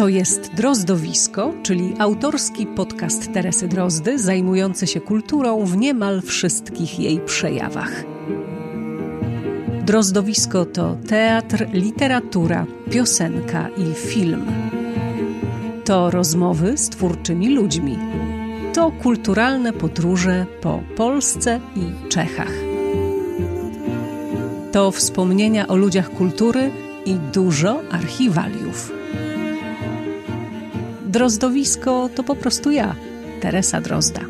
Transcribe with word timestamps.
To 0.00 0.08
jest 0.08 0.54
Drozdowisko, 0.54 1.54
czyli 1.62 1.94
autorski 1.98 2.66
podcast 2.66 3.32
Teresy 3.32 3.68
Drozdy, 3.68 4.18
zajmujący 4.18 4.86
się 4.86 5.00
kulturą 5.00 5.64
w 5.64 5.76
niemal 5.76 6.22
wszystkich 6.22 7.00
jej 7.00 7.20
przejawach. 7.20 8.04
Drozdowisko 9.86 10.64
to 10.64 10.96
teatr, 11.08 11.66
literatura, 11.72 12.66
piosenka 12.90 13.68
i 13.68 13.94
film. 13.94 14.46
To 15.84 16.10
rozmowy 16.10 16.78
z 16.78 16.88
twórczymi 16.88 17.54
ludźmi. 17.54 17.98
To 18.74 18.92
kulturalne 19.02 19.72
podróże 19.72 20.46
po 20.60 20.82
Polsce 20.96 21.60
i 21.76 22.08
Czechach. 22.08 22.52
To 24.72 24.90
wspomnienia 24.90 25.68
o 25.68 25.76
ludziach 25.76 26.10
kultury 26.10 26.70
i 27.06 27.14
dużo 27.14 27.80
archiwaliów. 27.90 28.99
Drozdowisko 31.10 32.10
to 32.14 32.24
po 32.24 32.36
prostu 32.36 32.70
ja, 32.70 32.96
Teresa 33.40 33.80
Drozda. 33.80 34.20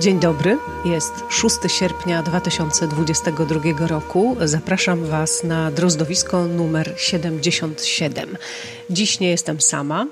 Dzień 0.00 0.20
dobry, 0.20 0.58
jest 0.84 1.12
6 1.28 1.56
sierpnia 1.66 2.22
2022 2.22 3.86
roku. 3.86 4.36
Zapraszam 4.44 5.04
Was 5.04 5.44
na 5.44 5.70
drozdowisko 5.70 6.44
numer 6.44 6.94
77. 6.96 8.36
Dziś 8.90 9.20
nie 9.20 9.30
jestem 9.30 9.60
sama. 9.60 10.06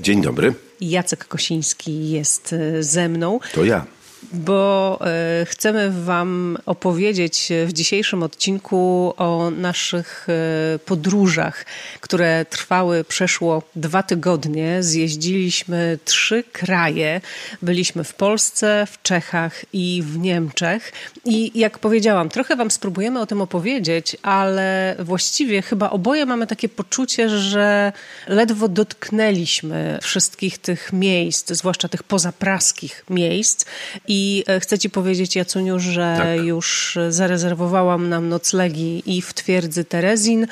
Dzień 0.00 0.22
dobry. 0.22 0.54
Jacek 0.80 1.24
Kosiński 1.24 2.10
jest 2.10 2.52
e, 2.52 2.82
ze 2.82 3.08
mną. 3.08 3.40
To 3.54 3.64
ja 3.64 3.86
bo 4.32 4.98
e, 5.00 5.46
chcemy 5.46 5.90
Wam 6.04 6.58
opowiedzieć 6.66 7.52
w 7.66 7.72
dzisiejszym 7.72 8.22
odcinku 8.22 9.14
o 9.16 9.50
naszych 9.50 10.26
e, 10.28 10.78
podróżach, 10.78 11.66
które 12.00 12.44
trwały 12.44 13.04
przeszło 13.04 13.62
dwa 13.76 14.02
tygodnie. 14.02 14.82
Zjeździliśmy 14.82 15.98
trzy 16.04 16.44
kraje. 16.52 17.20
Byliśmy 17.62 18.04
w 18.04 18.14
Polsce, 18.14 18.86
w 18.90 19.02
Czechach 19.02 19.64
i 19.72 20.02
w 20.06 20.18
Niemczech. 20.18 20.92
I 21.24 21.58
jak 21.58 21.78
powiedziałam, 21.78 22.28
trochę 22.28 22.56
Wam 22.56 22.70
spróbujemy 22.70 23.20
o 23.20 23.26
tym 23.26 23.40
opowiedzieć, 23.42 24.16
ale 24.22 24.96
właściwie 24.98 25.62
chyba 25.62 25.90
oboje 25.90 26.26
mamy 26.26 26.46
takie 26.46 26.68
poczucie, 26.68 27.28
że 27.28 27.92
ledwo 28.26 28.68
dotknęliśmy 28.68 29.98
wszystkich 30.02 30.58
tych 30.58 30.92
miejsc, 30.92 31.52
zwłaszcza 31.52 31.88
tych 31.88 32.02
pozapraskich 32.02 33.04
miejsc. 33.10 33.64
I 34.08 34.13
e, 34.46 34.60
chcę 34.60 34.78
Ci 34.78 34.90
powiedzieć, 34.90 35.36
Jacuniu, 35.36 35.78
że 35.78 36.14
tak. 36.18 36.44
już 36.44 36.98
zarezerwowałam 37.08 38.08
nam 38.08 38.28
noclegi 38.28 39.02
i 39.06 39.22
w 39.22 39.34
twierdzy 39.34 39.84
Terezin, 39.84 40.46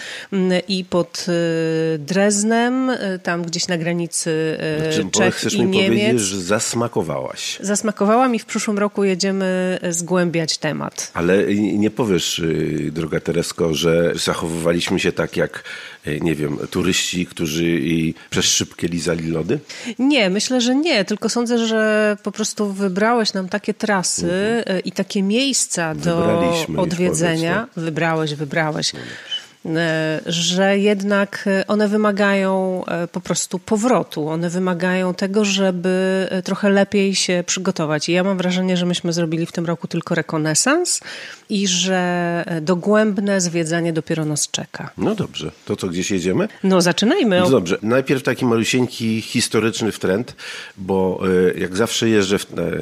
i 0.69 0.85
pod 0.85 1.27
e, 1.29 1.99
Dreznem, 1.99 2.91
e, 2.91 3.19
tam 3.19 3.43
gdzieś 3.43 3.69
na 3.69 3.79
granicy 3.79 4.59
znaczy, 4.83 5.11
Czech 5.11 5.35
chcesz 5.35 5.55
i 5.55 5.63
mi 5.63 5.71
Niemiec. 5.71 5.89
powiedzieć, 5.89 6.21
że 6.21 6.41
zasmakowałaś. 6.41 7.59
Zasmakowałam 7.61 8.35
i 8.35 8.39
w 8.39 8.47
przyszłym 8.47 8.79
roku 8.79 9.05
jedziemy 9.05 9.79
zgłębiać 9.91 10.59
temat. 10.59 11.11
Ale 11.15 11.55
nie 11.55 11.91
powiesz, 11.91 12.39
y, 12.39 12.91
droga 12.93 13.21
Teresko, 13.21 13.75
że 13.75 14.13
zachowywaliśmy 14.15 15.01
się 15.01 15.13
tak 15.13 15.37
jak, 15.37 15.65
nie 16.21 16.35
wiem, 16.35 16.59
turyści, 16.71 17.27
którzy 17.27 17.81
przez 18.31 18.45
szybkie 18.45 18.89
lizali 18.89 19.29
lody? 19.29 19.59
Nie, 19.99 20.31
myślę, 20.31 20.61
że 20.61 20.75
nie. 20.75 21.05
Tylko 21.05 21.29
sądzę, 21.29 21.67
że 21.67 22.17
po 22.23 22.33
prostu 22.33 22.73
wybrałeś 22.73 23.33
nam 23.33 23.49
takie 23.49 23.75
trasy 23.75 24.33
mhm. 24.33 24.85
i 24.85 24.93
takie 24.93 25.23
miejsca 25.23 25.95
do 25.95 26.43
odwiedzenia. 26.77 27.69
Wybrałeś, 27.77 28.35
wybrałeś. 28.35 28.93
No 28.93 29.01
E, 29.01 29.32
że 30.27 30.79
jednak 30.79 31.49
one 31.69 31.89
wymagają 31.89 32.85
e, 32.85 33.09
po 33.09 33.21
prostu 33.21 33.59
powrotu. 33.59 34.29
One 34.29 34.51
wymagają 34.51 35.15
tego, 35.15 35.45
żeby 35.45 36.27
e, 36.31 36.43
trochę 36.43 36.71
lepiej 36.71 37.15
się 37.15 37.45
przygotować. 37.47 38.09
I 38.09 38.13
ja 38.13 38.25
mam 38.25 38.39
wrażenie, 38.39 38.77
że 38.77 38.87
myśmy 38.87 39.13
zrobili 39.13 39.47
w 39.47 39.53
tym 39.53 39.67
roku 39.67 39.89
tylko 39.89 40.15
rekonesans 40.15 41.01
i 41.49 41.69
że 41.69 42.45
dogłębne 42.63 43.41
zwiedzanie 43.41 43.93
dopiero 43.93 44.25
nas 44.25 44.51
czeka. 44.51 44.91
No 44.99 45.15
dobrze, 45.15 45.51
to 45.65 45.77
co, 45.77 45.89
gdzieś 45.89 46.11
jedziemy? 46.11 46.49
No 46.65 46.81
zaczynajmy. 46.81 47.41
No 47.41 47.51
dobrze, 47.51 47.79
najpierw 47.83 48.23
taki 48.23 48.47
malusieńki 48.47 49.21
historyczny 49.21 49.93
wtręt, 49.93 50.37
bo 50.77 51.21
jak 51.59 51.77
zawsze 51.77 52.09
jeżdżę 52.09 52.37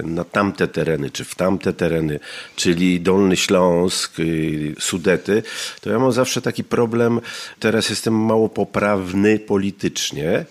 na 0.05 0.25
tamte 0.25 0.69
tereny, 0.69 1.11
czy 1.11 1.25
w 1.25 1.35
tamte 1.35 1.73
tereny, 1.73 2.21
czyli 2.57 3.01
Dolny 3.01 3.37
Śląsk, 3.37 4.13
Sudety, 4.79 5.43
to 5.81 5.91
ja 5.91 5.99
mam 5.99 6.13
zawsze 6.13 6.43
taki 6.43 6.65
problem, 6.71 7.21
teraz 7.59 7.91
jestem 7.91 8.15
mało 8.15 8.49
poprawny 8.49 9.39
politycznie, 9.39 10.45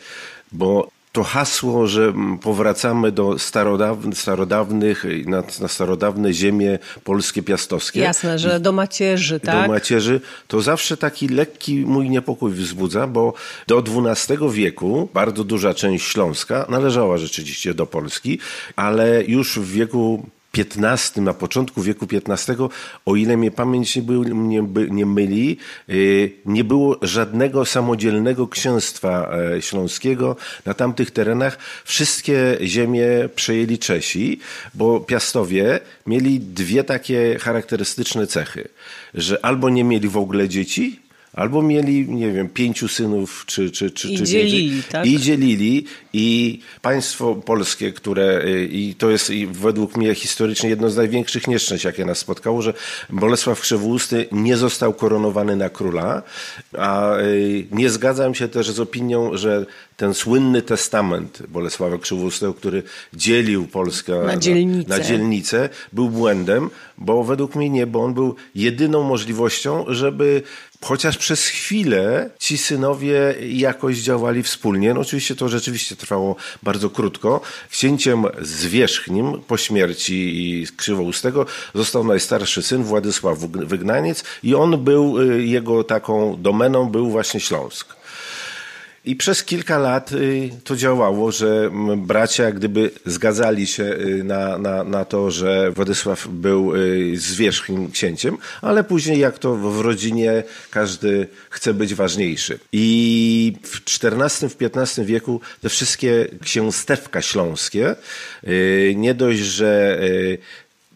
bo 0.52 0.90
to 1.12 1.24
hasło, 1.24 1.88
że 1.88 2.14
powracamy 2.42 3.12
do 3.12 3.40
starodawnych, 3.40 4.18
starodawnych 4.18 5.06
na, 5.26 5.44
na, 5.62 5.68
starodawne 5.68 6.34
ziemie 6.34 6.80
polskie 7.04 7.44
piastowskie. 7.44 8.00
Jasne, 8.00 8.40
że 8.40 8.60
do 8.60 8.72
macierzy, 8.72 9.40
tak? 9.40 9.62
Do 9.62 9.74
macierzy, 9.74 10.22
to 10.48 10.62
zawsze 10.62 10.98
taki 10.98 11.28
lekki 11.28 11.76
mój 11.76 12.10
niepokój 12.10 12.52
wzbudza, 12.52 13.08
bo 13.08 13.34
do 13.68 13.84
XII 14.08 14.38
wieku 14.52 15.10
bardzo 15.14 15.44
duża 15.44 15.74
część 15.74 16.06
Śląska 16.06 16.66
należała 16.70 17.18
rzeczywiście 17.18 17.74
do 17.74 17.86
Polski, 17.86 18.40
ale 18.76 19.24
już 19.24 19.60
w 19.60 19.72
wieku 19.72 20.26
XV, 20.58 21.22
na 21.22 21.34
początku 21.34 21.82
wieku 21.82 22.08
XV, 22.28 22.70
o 23.06 23.16
ile 23.16 23.38
mnie 23.38 23.52
pamięć 23.52 23.96
nie, 23.96 24.02
był, 24.02 24.24
nie, 24.24 24.64
nie 24.90 25.06
myli, 25.06 25.58
y, 25.90 26.32
nie 26.46 26.64
było 26.64 26.98
żadnego 27.02 27.66
samodzielnego 27.66 28.48
księstwa 28.48 29.32
e, 29.56 29.62
śląskiego 29.62 30.36
na 30.66 30.74
tamtych 30.74 31.12
terenach. 31.12 31.58
Wszystkie 31.86 32.58
ziemie 32.64 33.08
przejęli 33.36 33.78
Czesi, 33.78 34.40
bo 34.74 35.00
Piastowie 35.00 35.80
mieli 36.08 36.40
dwie 36.40 36.84
takie 36.84 37.40
charakterystyczne 37.40 38.28
cechy, 38.28 38.68
że 39.14 39.46
albo 39.46 39.70
nie 39.70 39.84
mieli 39.84 40.10
w 40.10 40.18
ogóle 40.18 40.50
dzieci, 40.50 41.09
Albo 41.34 41.62
mieli, 41.62 42.10
nie 42.10 42.32
wiem, 42.32 42.50
pięciu 42.50 42.88
synów, 42.88 43.44
czy, 43.46 43.72
czy, 43.72 43.92
czy, 43.92 44.10
I 44.10 44.18
czy 44.18 44.24
dzielili, 44.24 44.84
tak? 44.84 45.06
I 45.06 45.20
dzielili. 45.20 45.86
I 46.14 46.60
państwo 46.82 47.36
polskie, 47.36 47.92
które, 47.92 48.42
y, 48.46 48.70
i 48.72 48.96
to 48.96 49.10
jest 49.10 49.32
według 49.52 49.98
mnie 49.98 50.16
historycznie 50.16 50.70
jedno 50.70 50.90
z 50.90 50.98
największych 50.98 51.48
nieszczęść, 51.48 51.84
jakie 51.84 52.06
nas 52.06 52.18
spotkało, 52.18 52.62
że 52.62 52.74
Bolesław 53.10 53.62
Krzewousty 53.62 54.26
nie 54.32 54.58
został 54.58 54.94
koronowany 54.94 55.56
na 55.56 55.70
króla, 55.70 56.24
a 56.78 57.18
y, 57.18 57.68
nie 57.72 57.90
zgadzam 57.90 58.36
się 58.36 58.48
też 58.48 58.72
z 58.72 58.80
opinią, 58.80 59.38
że 59.38 59.66
ten 59.98 60.14
słynny 60.14 60.62
testament 60.62 61.44
Bolesława 61.48 61.98
Krzywoustego, 61.98 62.54
który 62.54 62.84
dzielił 63.14 63.68
Polskę 63.68 64.24
na 64.24 64.38
dzielnice. 64.38 64.90
Na, 64.90 64.98
na 64.98 65.04
dzielnice, 65.04 65.70
był 65.94 66.10
błędem, 66.10 66.70
bo 66.98 67.24
według 67.24 67.56
mnie 67.56 67.70
nie, 67.70 67.88
bo 67.88 68.04
on 68.04 68.14
był 68.14 68.36
jedyną 68.56 69.04
możliwością, 69.04 69.86
żeby 69.88 70.42
chociaż 70.84 71.18
przez 71.18 71.48
chwilę 71.48 72.30
ci 72.40 72.58
synowie 72.58 73.36
jakoś 73.52 73.98
działali 73.98 74.44
wspólnie. 74.44 74.94
No 74.94 75.02
oczywiście 75.02 75.36
to 75.36 75.50
rzeczywiście 75.50 75.96
trwało 75.96 76.36
bardzo 76.64 76.90
krótko. 76.90 77.42
Księciem 77.70 78.26
zwierzchnim 78.42 79.42
po 79.48 79.58
śmierci 79.58 80.68
Krzywoustego 80.78 81.46
został 81.76 82.04
najstarszy 82.04 82.62
syn 82.62 82.84
Władysław 82.84 83.40
Wygnaniec 83.40 84.24
i 84.44 84.56
on 84.56 84.84
był, 84.84 85.22
y, 85.22 85.46
jego 85.46 85.84
taką 85.84 86.42
domeną 86.42 86.90
był 86.90 87.10
właśnie 87.10 87.40
Śląsk. 87.40 87.99
I 89.10 89.16
przez 89.16 89.44
kilka 89.44 89.78
lat 89.78 90.12
y, 90.12 90.50
to 90.64 90.76
działało, 90.76 91.32
że 91.32 91.72
bracia 91.98 92.52
gdyby 92.52 92.92
zgadzali 93.06 93.68
się 93.68 93.84
y, 93.84 94.24
na, 94.24 94.58
na, 94.58 94.84
na 94.84 95.06
to, 95.06 95.32
że 95.32 95.72
Władysław 95.72 96.28
był 96.28 96.76
y, 96.76 97.14
zwierzchnim 97.18 97.92
księciem, 97.92 98.38
ale 98.62 98.84
później 98.84 99.20
jak 99.20 99.40
to 99.40 99.56
w 99.56 99.82
rodzinie 99.82 100.44
każdy 100.72 101.28
chce 101.50 101.74
być 101.74 101.96
ważniejszy. 101.96 102.60
I 102.72 103.54
w 103.64 103.82
XIV, 104.04 104.50
w 104.50 104.56
XV 104.78 105.06
wieku 105.06 105.42
te 105.62 105.70
wszystkie 105.70 106.28
księstewka 106.42 107.22
śląskie 107.22 107.96
nie 108.96 109.14
dość, 109.14 109.40
że 109.40 110.00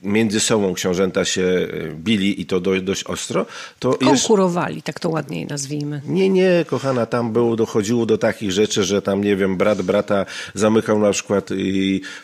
między 0.04 0.40
sobą 0.40 0.74
książęta 0.74 1.26
się 1.26 1.42
e, 1.42 1.68
bili 1.96 2.42
i 2.42 2.46
to 2.46 2.60
dość 2.60 3.04
ostro. 3.04 3.46
To 3.80 3.94
Konkurowali, 3.94 4.82
tak 4.82 5.00
to 5.00 5.10
ładniej 5.10 5.46
nazwijmy. 5.46 6.02
Nie, 6.08 6.30
nie, 6.30 6.66
kochana, 6.68 7.06
tam 7.06 7.34
było, 7.34 7.56
dochodziło 7.56 8.06
do 8.06 8.18
takich 8.18 8.52
rzeczy, 8.52 8.84
że 8.84 9.02
tam, 9.02 9.24
nie 9.24 9.36
wiem, 9.36 9.58
brat 9.58 9.82
brata 9.82 10.26
zamykał 10.54 11.00
na 11.00 11.12
przykład 11.12 11.50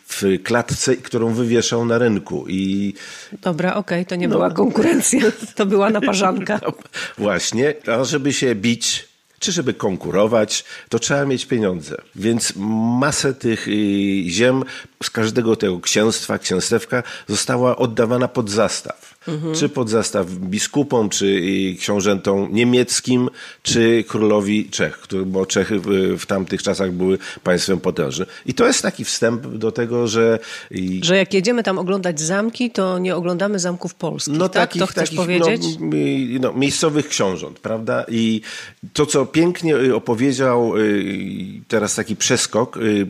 w 0.07 0.23
klatce, 0.43 0.95
którą 0.95 1.33
wywieszał 1.33 1.85
na 1.85 1.97
rynku. 1.97 2.45
I... 2.47 2.93
Dobra, 3.41 3.69
okej, 3.75 3.99
okay, 3.99 4.05
to 4.05 4.15
nie 4.15 4.27
no. 4.27 4.35
była 4.35 4.51
konkurencja, 4.51 5.21
to 5.55 5.65
była 5.65 5.89
naparzanka. 5.89 6.59
No, 6.69 6.73
właśnie, 7.17 7.73
a 7.87 8.03
żeby 8.03 8.33
się 8.33 8.55
bić, 8.55 9.08
czy 9.39 9.51
żeby 9.51 9.73
konkurować, 9.73 10.65
to 10.89 10.99
trzeba 10.99 11.25
mieć 11.25 11.45
pieniądze. 11.45 12.01
Więc 12.15 12.53
masę 12.99 13.33
tych 13.33 13.67
y, 13.67 13.71
ziem 14.27 14.63
z 15.03 15.09
każdego 15.09 15.55
tego 15.55 15.79
księstwa, 15.79 16.37
księstewka 16.37 17.03
została 17.27 17.77
oddawana 17.77 18.27
pod 18.27 18.49
zastaw. 18.49 19.08
Mhm. 19.33 19.55
Czy 19.55 19.69
pod 19.69 19.89
zastaw 19.89 20.27
biskupom, 20.27 21.09
czy 21.09 21.41
książętom 21.79 22.47
niemieckim, 22.51 23.29
czy 23.63 24.03
królowi 24.07 24.69
Czech, 24.69 25.07
bo 25.25 25.45
Czechy 25.45 25.79
w 26.17 26.25
tamtych 26.25 26.63
czasach 26.63 26.91
były 26.91 27.17
państwem 27.43 27.79
potężnym. 27.79 28.27
I 28.45 28.53
to 28.53 28.67
jest 28.67 28.81
taki 28.81 29.05
wstęp 29.05 29.47
do 29.47 29.71
tego, 29.71 30.07
że... 30.07 30.39
Że 31.01 31.17
jak 31.17 31.33
jedziemy 31.33 31.63
tam 31.63 31.77
oglądać 31.77 32.21
zamki, 32.21 32.71
to 32.71 32.99
nie 32.99 33.15
oglądamy 33.15 33.59
zamków 33.59 33.93
polskich, 33.93 34.37
no, 34.37 34.49
tak? 34.49 34.69
Takich, 34.69 34.79
to 34.81 34.87
chcesz 34.87 35.09
takich, 35.09 35.17
no, 35.17 35.23
powiedzieć? 35.23 35.61
No, 35.79 35.87
no, 36.39 36.53
miejscowych 36.53 37.07
książąt, 37.07 37.59
prawda? 37.59 38.05
I 38.07 38.41
to, 38.93 39.05
co 39.05 39.25
pięknie 39.25 39.75
y, 39.75 39.95
opowiedział 39.95 40.77
y, 40.77 41.61
teraz 41.67 41.95
taki 41.95 42.15
przeskok 42.15 42.77
y, 42.77 43.07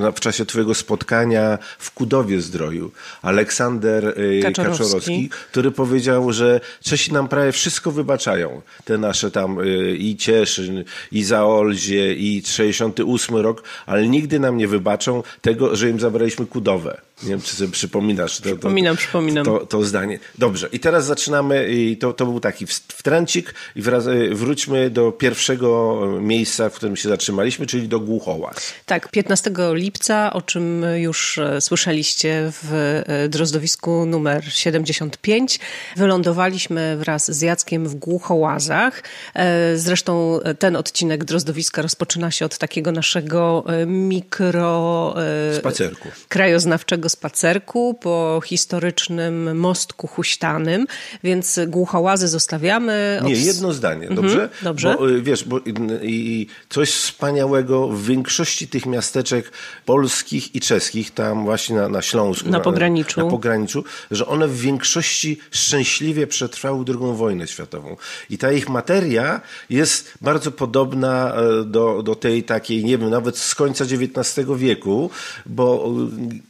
no, 0.00 0.12
w 0.12 0.20
czasie 0.20 0.46
twojego 0.46 0.74
spotkania 0.74 1.58
w 1.78 1.90
Kudowie 1.90 2.40
Zdroju, 2.40 2.90
Aleksander 3.22 4.14
Kaczorowski, 4.42 4.78
Kaczorowski 4.78 5.30
który 5.50 5.70
powiedział, 5.70 6.32
że 6.32 6.60
Czesi 6.80 7.12
nam 7.12 7.28
prawie 7.28 7.52
wszystko 7.52 7.90
wybaczają. 7.90 8.62
Te 8.84 8.98
nasze 8.98 9.30
tam 9.30 9.58
y, 9.60 9.96
i 9.96 10.16
Cieszyn, 10.16 10.84
i 11.12 11.24
Zaolzie, 11.24 12.14
i 12.14 12.42
68 12.46 13.36
rok, 13.36 13.62
ale 13.86 14.08
nigdy 14.08 14.38
nam 14.38 14.56
nie 14.56 14.68
wybaczą 14.68 15.22
tego, 15.40 15.76
że 15.76 15.90
im 15.90 16.00
zabraliśmy 16.00 16.46
Kudowę. 16.46 17.07
Nie 17.22 17.28
wiem, 17.28 17.42
czy 17.42 17.56
sobie 17.56 17.72
przypominasz. 17.72 18.36
To, 18.36 18.42
przypominam, 18.42 18.96
to, 18.96 19.00
przypominam. 19.00 19.44
To, 19.44 19.66
to, 19.66 19.84
zdanie. 19.84 20.18
Dobrze, 20.38 20.68
i 20.72 20.80
teraz 20.80 21.06
zaczynamy, 21.06 21.68
i 21.70 21.96
to, 21.96 22.12
to 22.12 22.26
był 22.26 22.40
taki 22.40 22.66
wtręcik 22.66 23.54
i 23.76 23.82
wraz, 23.82 24.06
y, 24.06 24.34
wróćmy 24.34 24.90
do 24.90 25.12
pierwszego 25.12 26.00
miejsca, 26.20 26.70
w 26.70 26.74
którym 26.74 26.96
się 26.96 27.08
zatrzymaliśmy, 27.08 27.66
czyli 27.66 27.88
do 27.88 28.00
Głuchołaz. 28.00 28.72
Tak, 28.86 29.10
15 29.10 29.50
lipca, 29.72 30.32
o 30.32 30.42
czym 30.42 30.84
już 30.96 31.38
e, 31.38 31.60
słyszeliście 31.60 32.52
w 32.62 32.72
e, 33.06 33.28
drozdowisku 33.28 34.06
numer 34.06 34.52
75, 34.52 35.60
wylądowaliśmy 35.96 36.96
wraz 36.96 37.30
z 37.32 37.42
Jackiem 37.42 37.88
w 37.88 37.94
Głuchołazach. 37.94 39.02
E, 39.34 39.76
zresztą 39.76 40.40
ten 40.58 40.76
odcinek 40.76 41.24
drozdowiska 41.24 41.82
rozpoczyna 41.82 42.30
się 42.30 42.44
od 42.44 42.58
takiego 42.58 42.92
naszego 42.92 43.64
mikro... 43.86 45.14
Spacerku. 45.58 46.08
Krajoznawczego 46.28 47.07
spacerku 47.08 47.94
po 47.94 48.40
historycznym 48.44 49.58
mostku 49.58 50.06
huśtanym, 50.06 50.86
więc 51.24 51.60
głuchołazy 51.66 52.28
zostawiamy. 52.28 53.20
Nie, 53.24 53.34
jedno 53.34 53.72
zdanie, 53.72 54.08
mhm, 54.08 54.14
dobrze? 54.14 54.48
dobrze. 54.62 54.96
Bo, 54.98 55.10
y, 55.10 55.22
wiesz, 55.22 55.44
bo 55.44 55.60
i 56.02 56.46
coś 56.68 56.90
wspaniałego 56.90 57.88
w 57.88 58.04
większości 58.04 58.68
tych 58.68 58.86
miasteczek 58.86 59.52
polskich 59.84 60.54
i 60.54 60.60
czeskich, 60.60 61.14
tam 61.14 61.44
właśnie 61.44 61.76
na, 61.76 61.88
na 61.88 62.02
Śląsku. 62.02 62.48
Na 62.48 62.60
pograniczu. 62.60 63.24
Na, 63.24 63.30
pograniczu, 63.30 63.84
że 64.10 64.26
one 64.26 64.48
w 64.48 64.60
większości 64.60 65.38
szczęśliwie 65.50 66.26
przetrwały 66.26 66.84
II 66.88 67.16
wojnę 67.16 67.46
światową. 67.46 67.96
I 68.30 68.38
ta 68.38 68.52
ich 68.52 68.68
materia 68.68 69.40
jest 69.70 70.12
bardzo 70.20 70.50
podobna 70.50 71.34
e, 71.34 71.64
do, 71.64 72.02
do 72.02 72.14
tej 72.14 72.42
takiej, 72.42 72.84
nie 72.84 72.98
wiem, 72.98 73.10
nawet 73.10 73.38
z 73.38 73.54
końca 73.54 73.84
XIX 73.84 74.48
wieku, 74.56 75.10
bo 75.46 75.90
y, 76.32 76.40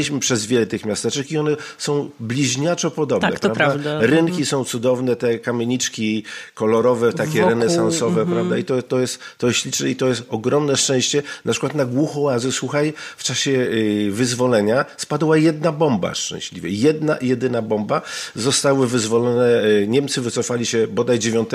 przejeżdżaliśmy 0.00 0.20
przez 0.20 0.46
wiele 0.46 0.66
tych 0.66 0.86
miasteczek 0.86 1.32
i 1.32 1.38
one 1.38 1.56
są 1.78 2.10
bliźniaczo 2.20 2.90
podobne. 2.90 3.30
Tak, 3.30 3.40
to 3.40 3.50
prawda? 3.50 3.82
prawda. 3.82 4.06
Rynki 4.06 4.30
mhm. 4.30 4.46
są 4.46 4.64
cudowne, 4.64 5.16
te 5.16 5.38
kamieniczki 5.38 6.24
kolorowe, 6.54 7.12
takie 7.12 7.40
Wokół, 7.40 7.48
renesansowe, 7.48 8.20
mhm. 8.20 8.28
prawda? 8.28 8.58
I 8.58 8.64
to, 8.64 8.82
to, 8.82 9.00
jest, 9.00 9.18
to 9.38 9.46
jest 9.46 9.58
śliczne 9.58 9.90
i 9.90 9.96
to 9.96 10.08
jest 10.08 10.22
ogromne 10.28 10.76
szczęście. 10.76 11.22
Na 11.44 11.52
przykład 11.52 11.74
na 11.74 11.84
Głuchołazy, 11.84 12.52
słuchaj, 12.52 12.92
w 13.16 13.24
czasie 13.24 13.50
y, 13.50 14.08
wyzwolenia 14.12 14.84
spadła 14.96 15.36
jedna 15.36 15.72
bomba 15.72 16.14
szczęśliwie. 16.14 16.70
Jedna, 16.70 17.16
jedyna 17.22 17.62
bomba. 17.62 18.02
Zostały 18.36 18.88
wyzwolone, 18.88 19.64
y, 19.64 19.86
Niemcy 19.88 20.20
wycofali 20.20 20.66
się 20.66 20.86
bodaj 20.86 21.18
9 21.18 21.50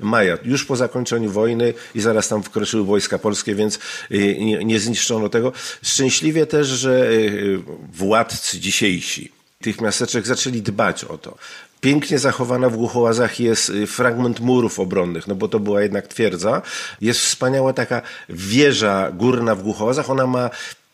maja, 0.00 0.38
już 0.44 0.64
po 0.64 0.76
zakończeniu 0.76 1.30
wojny 1.30 1.74
i 1.94 2.00
zaraz 2.00 2.28
tam 2.28 2.42
wkroczyły 2.42 2.84
wojska 2.84 3.18
polskie, 3.18 3.54
więc 3.54 3.78
y, 4.10 4.36
nie, 4.40 4.64
nie 4.64 4.80
zniszczono 4.80 5.28
tego. 5.28 5.52
Szczęśliwie 5.82 6.46
też, 6.46 6.66
że 6.66 7.08
władcy 7.92 8.60
dzisiejsi 8.60 9.32
tych 9.60 9.80
miasteczek 9.80 10.26
zaczęli 10.26 10.62
dbać 10.62 11.04
o 11.04 11.18
to. 11.18 11.36
Pięknie 11.80 12.18
zachowana 12.18 12.68
w 12.68 12.76
Głuchołazach 12.76 13.40
jest 13.40 13.68
y, 13.68 13.86
fragment 13.86 14.40
murów 14.40 14.80
obronnych, 14.80 15.26
no 15.26 15.34
bo 15.34 15.48
to 15.48 15.60
była 15.60 15.82
jednak 15.82 16.08
twierdza. 16.08 16.62
Jest 17.00 17.20
wspaniała 17.20 17.72
taka 17.72 18.02
wieża 18.28 19.10
górna 19.10 19.54
w 19.54 19.62
Głuchołazach. 19.62 20.10
Ona 20.10 20.26
ma 20.26 20.50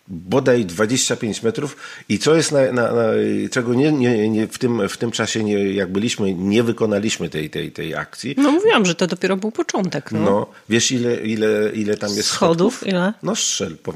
bodaj 0.08 0.64
25 0.64 1.42
metrów 1.42 1.76
i 2.08 2.18
co 2.18 2.34
jest, 2.34 2.52
na, 2.52 2.72
na, 2.72 2.92
na, 2.92 3.02
czego 3.50 3.74
nie, 3.74 3.92
nie, 3.92 4.28
nie, 4.28 4.46
w, 4.46 4.58
tym, 4.58 4.88
w 4.88 4.96
tym 4.96 5.10
czasie, 5.10 5.44
nie, 5.44 5.72
jak 5.72 5.92
byliśmy, 5.92 6.34
nie 6.34 6.62
wykonaliśmy 6.62 7.28
tej, 7.28 7.50
tej, 7.50 7.72
tej 7.72 7.94
akcji. 7.94 8.34
No 8.38 8.52
mówiłam, 8.52 8.86
że 8.86 8.94
to 8.94 9.06
dopiero 9.06 9.36
był 9.36 9.52
początek. 9.52 10.12
No, 10.12 10.20
no 10.20 10.46
wiesz 10.68 10.92
ile, 10.92 11.16
ile, 11.16 11.70
ile 11.74 11.96
tam 11.96 12.10
jest 12.16 12.28
schodów? 12.28 12.74
schodów? 12.74 12.86
Ile? 12.86 13.12
No 13.22 13.36
strzel. 13.36 13.76
Po, 13.76 13.94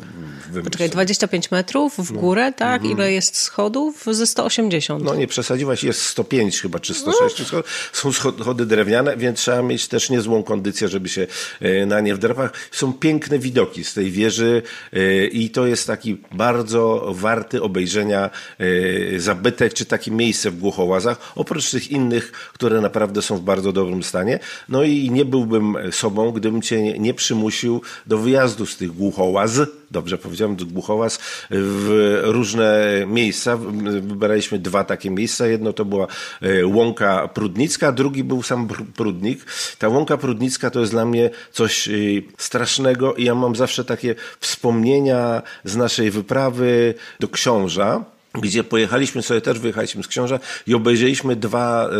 Poczekaj, 0.64 0.91
25 0.91 1.50
metrów 1.50 1.94
w 1.99 2.12
no. 2.12 2.20
górę, 2.20 2.52
tak? 2.56 2.85
Ile 2.85 3.12
jest 3.12 3.37
schodów? 3.37 4.05
Ze 4.11 4.26
180. 4.26 5.05
No 5.05 5.14
nie 5.14 5.26
przesadziłaś, 5.26 5.85
jest 5.85 6.02
105 6.02 6.61
chyba, 6.61 6.79
czy 6.79 6.94
106. 6.94 7.52
No. 7.52 7.62
Są 7.93 8.12
schody 8.12 8.67
drewniane, 8.67 9.17
więc 9.17 9.38
trzeba 9.38 9.62
mieć 9.62 9.88
też 9.88 10.11
niezłą 10.11 10.43
kondycję, 10.43 10.88
żeby 10.88 11.09
się 11.09 11.26
e, 11.61 11.87
na 11.87 12.00
nie 12.00 12.14
wdrapać. 12.14 12.52
Są 12.70 12.93
piękne 12.93 13.38
widoki 13.38 13.85
z 13.85 13.94
tej 13.94 14.11
wieży 14.11 14.62
e, 14.93 15.26
i 15.26 15.50
to 15.50 15.67
jest 15.67 15.87
taki 15.87 15.96
taki 15.97 16.19
bardzo 16.33 17.07
warty 17.15 17.63
obejrzenia 17.63 18.31
e, 18.59 19.21
zabytek, 19.21 19.75
czy 19.75 19.85
takie 19.85 20.11
miejsce 20.11 20.51
w 20.51 20.59
Głuchołazach, 20.59 21.33
oprócz 21.35 21.71
tych 21.71 21.91
innych, 21.91 22.33
które 22.53 22.81
naprawdę 22.81 23.23
są 23.23 23.37
w 23.37 23.41
bardzo 23.41 23.73
dobrym 23.73 24.03
stanie. 24.03 24.39
No 24.69 24.83
i 24.83 25.11
nie 25.11 25.25
byłbym 25.25 25.77
sobą, 25.91 26.33
gdybym 26.33 26.63
cię 26.63 26.99
nie 26.99 27.15
przymusił 27.15 27.83
do 28.07 28.19
wyjazdu 28.19 28.67
z 28.67 28.77
tych 28.77 28.93
Głuchołaz, 28.93 29.61
dobrze 29.91 30.19
powiedziałem, 30.19 30.56
Głuchołaz, 30.56 31.19
w 31.50 32.21
różne 32.23 32.87
miejsca. 33.06 33.56
Wybraliśmy 33.56 34.59
dwa 34.59 34.85
takie 34.85 35.11
miejsca. 35.11 35.47
Jedno 35.47 35.73
to 35.73 35.85
była 35.85 36.06
e, 36.43 36.67
Łąka 36.67 37.29
Prudnicka, 37.29 37.93
drugi 37.93 38.25
był 38.25 38.43
sam 38.43 38.69
Prudnik. 38.97 39.44
Ta 39.79 39.88
Łąka 39.88 40.17
Prudnicka 40.17 40.71
to 40.71 40.81
jest 40.81 40.93
dla 40.93 41.05
mnie 41.05 41.31
coś 41.53 41.88
e, 41.88 41.93
strasznego 42.38 43.15
i 43.15 43.25
ja 43.25 43.35
mam 43.35 43.56
zawsze 43.56 43.85
takie 43.85 44.15
wspomnienia 44.41 45.43
z 45.64 45.76
naszej 45.76 46.11
wyprawy 46.11 46.95
do 47.21 47.28
Książa, 47.28 48.05
gdzie 48.35 48.64
pojechaliśmy 48.64 49.23
sobie, 49.23 49.40
też 49.40 49.59
wyjechaliśmy 49.59 50.02
z 50.02 50.09
Książa 50.09 50.40
i 50.66 50.75
obejrzeliśmy 50.75 51.37
dwa, 51.37 51.88
e, 51.88 51.93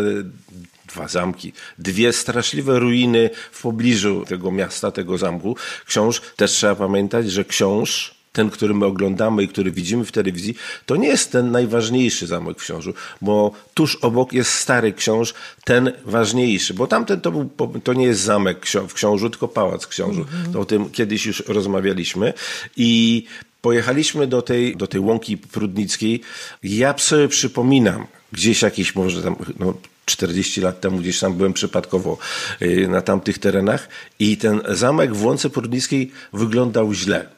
dwa 0.97 1.07
zamki, 1.07 1.53
dwie 1.77 2.13
straszliwe 2.13 2.79
ruiny 2.79 3.29
w 3.51 3.61
pobliżu 3.61 4.25
tego 4.27 4.51
miasta, 4.51 4.91
tego 4.91 5.17
zamku. 5.17 5.55
Książ, 5.85 6.21
też 6.35 6.51
trzeba 6.51 6.75
pamiętać, 6.75 7.31
że 7.31 7.45
książ 7.45 8.17
ten, 8.33 8.49
który 8.49 8.73
my 8.73 8.85
oglądamy 8.85 9.43
i 9.43 9.47
który 9.47 9.71
widzimy 9.71 10.05
w 10.05 10.11
telewizji, 10.11 10.55
to 10.85 10.95
nie 10.95 11.07
jest 11.07 11.31
ten 11.31 11.51
najważniejszy 11.51 12.27
zamek 12.27 12.57
w 12.57 12.61
książu, 12.61 12.93
bo 13.21 13.51
tuż 13.73 13.95
obok 13.95 14.33
jest 14.33 14.51
stary 14.51 14.93
książ, 14.93 15.33
ten 15.63 15.91
ważniejszy, 16.05 16.73
bo 16.73 16.87
tamten 16.87 17.21
to, 17.21 17.31
był, 17.31 17.49
to 17.83 17.93
nie 17.93 18.05
jest 18.05 18.21
zamek 18.21 18.65
w 18.87 18.93
książu, 18.93 19.29
tylko 19.29 19.47
pałac 19.47 19.87
książu. 19.87 20.21
Mhm. 20.21 20.53
To 20.53 20.59
o 20.59 20.65
tym 20.65 20.89
kiedyś 20.89 21.25
już 21.25 21.43
rozmawialiśmy 21.47 22.33
i 22.77 23.23
pojechaliśmy 23.61 24.27
do 24.27 24.41
tej, 24.41 24.75
do 24.75 24.87
tej 24.87 25.01
łąki 25.01 25.37
prudnickiej. 25.37 26.21
Ja 26.63 26.97
sobie 26.97 27.27
przypominam, 27.27 28.07
gdzieś 28.31 28.61
jakiś 28.61 28.95
może 28.95 29.23
tam, 29.23 29.35
no, 29.59 29.73
40 30.07 30.61
lat 30.61 30.81
temu 30.81 30.97
gdzieś 30.97 31.19
tam 31.19 31.33
byłem 31.33 31.53
przypadkowo 31.53 32.17
y, 32.61 32.87
na 32.87 33.01
tamtych 33.01 33.39
terenach 33.39 33.89
i 34.19 34.37
ten 34.37 34.61
zamek 34.69 35.15
w 35.15 35.25
Łące 35.25 35.49
Prudnickiej 35.49 36.11
wyglądał 36.33 36.93
źle. 36.93 37.36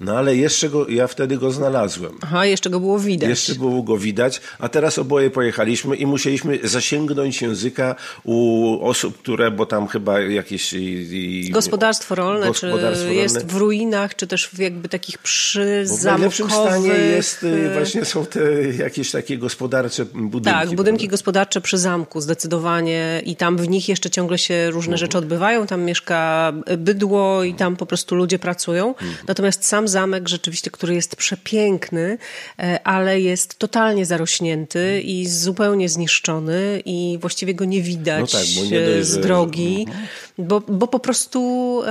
No 0.00 0.18
ale 0.18 0.36
jeszcze 0.36 0.68
go, 0.68 0.88
ja 0.88 1.06
wtedy 1.06 1.38
go 1.38 1.50
znalazłem. 1.50 2.12
Aha, 2.20 2.46
jeszcze 2.46 2.70
go 2.70 2.80
było 2.80 2.98
widać. 2.98 3.28
Jeszcze 3.28 3.54
było 3.54 3.82
go 3.82 3.98
widać, 3.98 4.40
a 4.58 4.68
teraz 4.68 4.98
oboje 4.98 5.30
pojechaliśmy 5.30 5.96
i 5.96 6.06
musieliśmy 6.06 6.58
zasięgnąć 6.64 7.42
języka 7.42 7.94
u 8.24 8.78
osób, 8.82 9.18
które, 9.18 9.50
bo 9.50 9.66
tam 9.66 9.88
chyba 9.88 10.20
jakieś... 10.20 10.72
I, 10.72 11.50
gospodarstwo 11.52 12.14
rolne, 12.14 12.46
gospodarstwo 12.46 13.08
czy 13.08 13.14
jest 13.14 13.46
w 13.46 13.56
ruinach, 13.56 14.16
czy 14.16 14.26
też 14.26 14.48
w 14.48 14.58
jakby 14.58 14.88
takich 14.88 15.18
przyzamkowych... 15.18 16.00
W 16.00 16.04
najlepszym 16.04 16.50
stanie 16.50 16.88
jest, 16.88 17.42
y, 17.42 17.70
właśnie 17.72 18.04
są 18.04 18.26
te 18.26 18.40
jakieś 18.78 19.10
takie 19.10 19.38
gospodarcze 19.38 20.04
budynki. 20.04 20.60
Tak, 20.60 20.68
budynki 20.68 20.98
prawda? 20.98 21.10
gospodarcze 21.10 21.60
przy 21.60 21.78
zamku, 21.78 22.20
zdecydowanie 22.20 23.22
i 23.24 23.36
tam 23.36 23.56
w 23.56 23.68
nich 23.68 23.88
jeszcze 23.88 24.10
ciągle 24.10 24.38
się 24.38 24.70
różne 24.70 24.92
mhm. 24.92 24.98
rzeczy 24.98 25.18
odbywają, 25.18 25.66
tam 25.66 25.82
mieszka 25.82 26.52
bydło 26.78 27.44
i 27.44 27.54
tam 27.54 27.76
po 27.76 27.86
prostu 27.86 28.14
ludzie 28.14 28.38
pracują. 28.38 28.88
Mhm. 28.88 29.29
Natomiast 29.30 29.66
sam 29.66 29.88
zamek 29.88 30.28
rzeczywiście, 30.28 30.70
który 30.70 30.94
jest 30.94 31.16
przepiękny, 31.16 32.18
e, 32.58 32.80
ale 32.86 33.20
jest 33.20 33.58
totalnie 33.58 34.06
zarośnięty 34.06 35.00
i 35.00 35.26
zupełnie 35.26 35.88
zniszczony 35.88 36.82
i 36.84 37.18
właściwie 37.20 37.54
go 37.54 37.64
nie 37.64 37.82
widać 37.82 38.32
no 38.32 38.40
tak, 38.40 38.70
nie 38.70 39.04
z 39.04 39.20
drogi, 39.20 39.84
mhm. 39.88 40.06
bo, 40.38 40.60
bo 40.60 40.86
po 40.86 40.98
prostu 40.98 41.82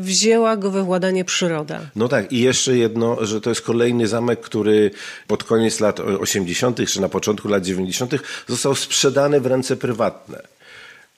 wzięła 0.00 0.56
go 0.56 0.70
we 0.70 0.82
władanie 0.82 1.24
przyroda. 1.24 1.80
No 1.96 2.08
tak 2.08 2.32
i 2.32 2.40
jeszcze 2.40 2.76
jedno, 2.76 3.26
że 3.26 3.40
to 3.40 3.50
jest 3.50 3.62
kolejny 3.62 4.08
zamek, 4.08 4.40
który 4.40 4.90
pod 5.26 5.44
koniec 5.44 5.80
lat 5.80 6.00
80. 6.00 6.90
czy 6.90 7.00
na 7.00 7.08
początku 7.08 7.48
lat 7.48 7.64
90. 7.64 8.14
został 8.48 8.74
sprzedany 8.74 9.40
w 9.40 9.46
ręce 9.46 9.76
prywatne. 9.76 10.42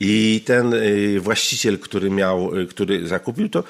I 0.01 0.43
ten 0.45 0.75
y, 0.75 1.21
właściciel, 1.21 1.79
który 1.79 2.11
miał, 2.11 2.59
y, 2.59 2.67
który 2.67 3.09
zakupił 3.09 3.49
to, 3.49 3.65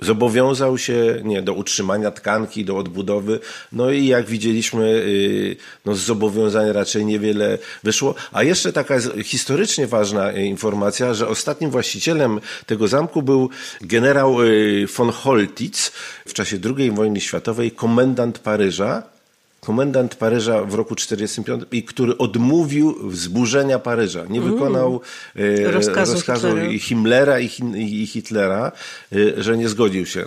zobowiązał 0.00 0.78
się 0.78 1.20
nie, 1.24 1.42
do 1.42 1.52
utrzymania 1.52 2.10
tkanki, 2.10 2.64
do 2.64 2.76
odbudowy. 2.76 3.40
No 3.72 3.90
i 3.90 4.06
jak 4.06 4.26
widzieliśmy, 4.26 4.84
y, 4.84 5.56
no 5.84 5.94
z 5.94 5.98
zobowiązań 5.98 6.72
raczej 6.72 7.04
niewiele 7.04 7.58
wyszło. 7.82 8.14
A 8.32 8.42
jeszcze 8.42 8.72
taka 8.72 8.94
historycznie 9.24 9.86
ważna 9.86 10.32
informacja, 10.32 11.14
że 11.14 11.28
ostatnim 11.28 11.70
właścicielem 11.70 12.40
tego 12.66 12.88
zamku 12.88 13.22
był 13.22 13.50
generał 13.80 14.36
von 14.96 15.12
Holtitz 15.12 15.92
w 16.26 16.32
czasie 16.32 16.58
II 16.76 16.90
wojny 16.90 17.20
światowej, 17.20 17.70
komendant 17.70 18.38
Paryża 18.38 19.15
komendant 19.66 20.14
Paryża 20.14 20.64
w 20.64 20.74
roku 20.74 20.94
1945 20.94 21.64
i 21.72 21.82
który 21.82 22.18
odmówił 22.18 23.12
zburzenia 23.12 23.78
Paryża. 23.78 24.24
Nie 24.28 24.40
mm. 24.40 24.52
wykonał 24.52 25.00
e, 25.36 25.70
rozkazu, 25.70 26.12
rozkazu 26.12 26.48
Himmlera 26.78 27.40
i, 27.40 27.50
i 27.76 28.06
Hitlera, 28.06 28.72
e, 29.12 29.42
że 29.42 29.56
nie 29.56 29.68
zgodził 29.68 30.06
się. 30.06 30.26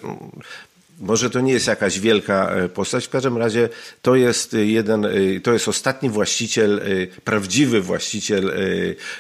Może 1.00 1.30
to 1.30 1.40
nie 1.40 1.54
jest 1.54 1.68
jakaś 1.68 2.00
wielka 2.00 2.50
e, 2.50 2.70
postać, 2.70 3.06
w 3.06 3.10
każdym 3.10 3.38
razie 3.38 3.70
to 4.02 4.16
jest 4.16 4.54
jeden, 4.54 5.08
to 5.44 5.54
jest 5.54 5.68
ostatni 5.68 6.10
właściciel, 6.10 6.82
prawdziwy 7.24 7.82
właściciel 7.82 8.52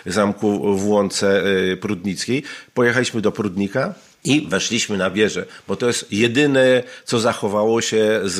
zamku 0.05 0.77
w 0.77 0.87
Łące 0.87 1.43
Prudnickiej. 1.81 2.43
Pojechaliśmy 2.73 3.21
do 3.21 3.31
Prudnika, 3.31 3.93
i 4.23 4.47
weszliśmy 4.47 4.97
na 4.97 5.11
wieżę, 5.11 5.45
bo 5.67 5.75
to 5.75 5.87
jest 5.87 6.11
jedyne, 6.11 6.83
co 7.05 7.19
zachowało 7.19 7.81
się 7.81 8.21
z 8.25 8.39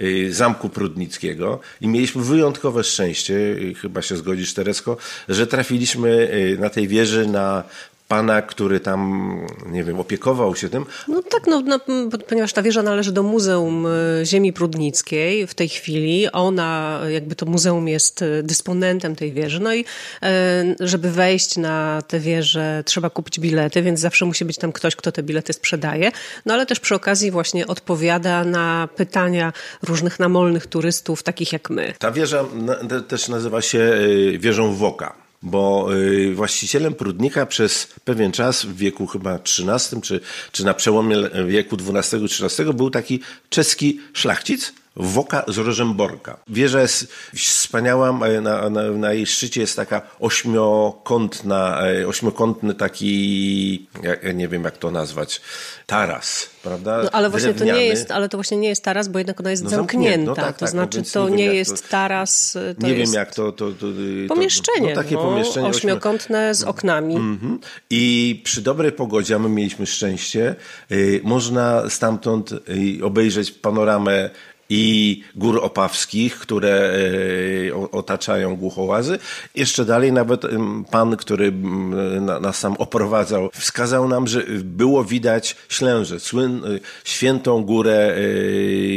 y, 0.00 0.34
Zamku 0.34 0.68
Prudnickiego. 0.68 1.60
I 1.80 1.88
mieliśmy 1.88 2.22
wyjątkowe 2.22 2.84
szczęście, 2.84 3.34
y, 3.34 3.74
chyba 3.74 4.02
się 4.02 4.16
zgodzisz 4.16 4.54
Teresko, 4.54 4.96
że 5.28 5.46
trafiliśmy 5.46 6.08
y, 6.08 6.58
na 6.60 6.70
tej 6.70 6.88
wieży 6.88 7.26
na 7.26 7.64
pana, 8.12 8.42
który 8.42 8.80
tam, 8.80 9.40
nie 9.66 9.84
wiem, 9.84 10.00
opiekował 10.00 10.56
się 10.56 10.68
tym. 10.68 10.86
No 11.08 11.22
tak, 11.22 11.46
no, 11.46 11.60
no, 11.60 11.80
ponieważ 12.28 12.52
ta 12.52 12.62
wieża 12.62 12.82
należy 12.82 13.12
do 13.12 13.22
Muzeum 13.22 13.86
e, 13.86 13.90
Ziemi 14.26 14.52
Prudnickiej 14.52 15.46
w 15.46 15.54
tej 15.54 15.68
chwili. 15.68 16.32
Ona, 16.32 17.00
jakby 17.08 17.34
to 17.34 17.46
muzeum 17.46 17.88
jest 17.88 18.22
e, 18.22 18.42
dysponentem 18.42 19.16
tej 19.16 19.32
wieży. 19.32 19.60
No 19.60 19.74
i 19.74 19.84
e, 20.22 20.74
żeby 20.80 21.10
wejść 21.10 21.56
na 21.56 22.02
tę 22.08 22.20
wieżę, 22.20 22.82
trzeba 22.86 23.10
kupić 23.10 23.40
bilety, 23.40 23.82
więc 23.82 24.00
zawsze 24.00 24.24
musi 24.24 24.44
być 24.44 24.58
tam 24.58 24.72
ktoś, 24.72 24.96
kto 24.96 25.12
te 25.12 25.22
bilety 25.22 25.52
sprzedaje. 25.52 26.12
No 26.46 26.54
ale 26.54 26.66
też 26.66 26.80
przy 26.80 26.94
okazji 26.94 27.30
właśnie 27.30 27.66
odpowiada 27.66 28.44
na 28.44 28.88
pytania 28.96 29.52
różnych 29.82 30.20
namolnych 30.20 30.66
turystów, 30.66 31.22
takich 31.22 31.52
jak 31.52 31.70
my. 31.70 31.94
Ta 31.98 32.10
wieża 32.10 32.44
też 33.08 33.28
nazywa 33.28 33.62
się 33.62 33.92
wieżą 34.38 34.74
Woka 34.74 35.21
bo 35.42 35.88
y, 35.94 36.34
właścicielem 36.34 36.94
Prudnika 36.94 37.46
przez 37.46 37.86
pewien 38.04 38.32
czas 38.32 38.64
w 38.64 38.76
wieku 38.76 39.06
chyba 39.06 39.34
XIII 39.34 40.02
czy, 40.02 40.20
czy 40.52 40.64
na 40.64 40.74
przełomie 40.74 41.16
wieku 41.46 41.76
XII 41.76 42.20
i 42.20 42.24
XIII 42.24 42.74
był 42.74 42.90
taki 42.90 43.20
czeski 43.50 44.00
szlachcic, 44.12 44.72
Woka 44.96 45.44
z 45.48 45.58
Rożemborka. 45.58 46.36
Wieża 46.48 46.80
jest 46.80 47.12
wspaniała, 47.34 48.12
na, 48.42 48.70
na, 48.70 48.90
na, 48.90 49.12
jej 49.12 49.26
szczycie 49.26 49.60
jest 49.60 49.76
taka 49.76 50.02
ośmiokątna, 50.20 51.82
e, 51.86 52.08
ośmiokątny 52.08 52.74
taki, 52.74 53.86
ja 54.22 54.32
nie 54.32 54.48
wiem 54.48 54.64
jak 54.64 54.78
to 54.78 54.90
nazwać, 54.90 55.40
taras, 55.86 56.50
prawda? 56.62 57.02
No, 57.02 57.10
ale 57.10 57.30
właśnie 57.30 57.54
to 57.54 57.64
nie 57.64 57.86
jest, 57.86 58.10
ale 58.10 58.28
to 58.28 58.36
właśnie 58.36 58.56
nie 58.56 58.68
jest 58.68 58.84
taras, 58.84 59.08
bo 59.08 59.18
jednak 59.18 59.40
ona 59.40 59.50
jest 59.50 59.64
no, 59.64 59.70
zamknięta. 59.70 60.26
No, 60.26 60.34
tak, 60.34 60.56
to 60.56 60.60
tak, 60.60 60.68
znaczy 60.68 60.98
no, 60.98 61.04
to 61.12 61.28
nie, 61.28 61.36
nie 61.36 61.54
jest 61.54 61.82
to, 61.82 61.88
taras, 61.88 62.58
to 62.80 62.86
Nie 62.86 62.92
jest 62.92 63.12
wiem 63.12 63.20
jak 63.20 63.34
to... 63.34 63.52
to, 63.52 63.70
to 63.70 63.86
pomieszczenie, 64.28 64.88
no, 64.88 65.02
takie 65.02 65.14
no, 65.14 65.22
pomieszczenie 65.22 65.68
ośmiokątne 65.68 66.54
z 66.54 66.62
oknami. 66.62 67.14
-hmm. 67.14 67.58
I 67.90 68.40
przy 68.44 68.62
dobrej 68.62 68.92
pogodzie, 68.92 69.34
a 69.34 69.38
my 69.38 69.48
mieliśmy 69.48 69.86
szczęście, 69.86 70.54
y, 70.92 71.20
można 71.24 71.90
stamtąd 71.90 72.52
y, 72.52 73.04
obejrzeć 73.04 73.50
panoramę 73.50 74.30
i 74.68 75.22
gór 75.34 75.60
opawskich, 75.62 76.38
które 76.38 76.92
e, 77.70 77.90
otaczają 77.90 78.56
głuchołazy. 78.56 79.18
Jeszcze 79.54 79.84
dalej 79.84 80.12
nawet 80.12 80.42
pan, 80.90 81.16
który 81.16 81.52
nas 82.40 82.58
sam 82.58 82.76
oprowadzał, 82.78 83.50
wskazał 83.52 84.08
nam, 84.08 84.26
że 84.26 84.42
było 84.64 85.04
widać 85.04 85.56
Ślęże, 85.68 86.16
e, 86.16 86.18
świętą 87.04 87.64
górę 87.64 88.16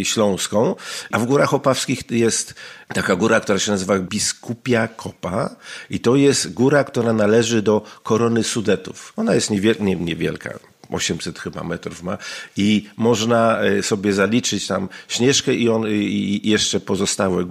e, 0.02 0.06
śląską, 0.06 0.76
a 1.12 1.20
w 1.20 1.26
górach 1.26 1.54
opawskich 1.54 2.12
jest 2.12 2.54
taka 2.94 3.16
góra, 3.16 3.40
która 3.40 3.60
się 3.60 3.72
nazywa 3.72 4.00
Biskupia 4.00 4.88
Kopa 4.88 5.56
i 5.90 6.00
to 6.00 6.16
jest 6.16 6.54
góra, 6.54 6.84
która 6.84 7.14
należy 7.14 7.62
do 7.62 7.82
korony 8.04 8.44
Sudetów. 8.44 9.14
Ona 9.18 9.36
jest 9.36 9.50
niewielka, 9.50 10.60
800 10.90 11.40
chyba 11.40 11.64
metrów 11.64 12.04
ma 12.04 12.18
i 12.58 12.90
można 12.98 13.62
e, 13.62 13.84
sobie 13.84 14.14
zaliczyć 14.14 14.68
tam 14.68 14.90
Śnieżkę 15.08 15.54
i 15.54 15.70
on 15.70 15.88
i 15.88 16.42
jeszcze 16.44 16.80
pozostałe 16.80 17.46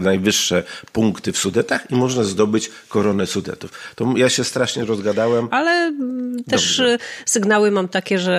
najwyższe 0.00 0.62
punkty 0.92 1.32
w 1.32 1.38
Sudetach 1.38 1.90
i 1.90 1.94
można 1.94 2.24
zdobyć 2.24 2.70
koronę 2.88 3.26
Sudetów. 3.26 3.70
To 3.94 4.14
ja 4.16 4.28
się 4.28 4.44
strasznie 4.44 4.84
rozgadałem. 4.84 5.48
Ale 5.50 5.92
też 6.50 6.76
Dobrze. 6.76 6.98
sygnały 7.26 7.70
mam 7.70 7.88
takie, 7.88 8.18
że 8.18 8.34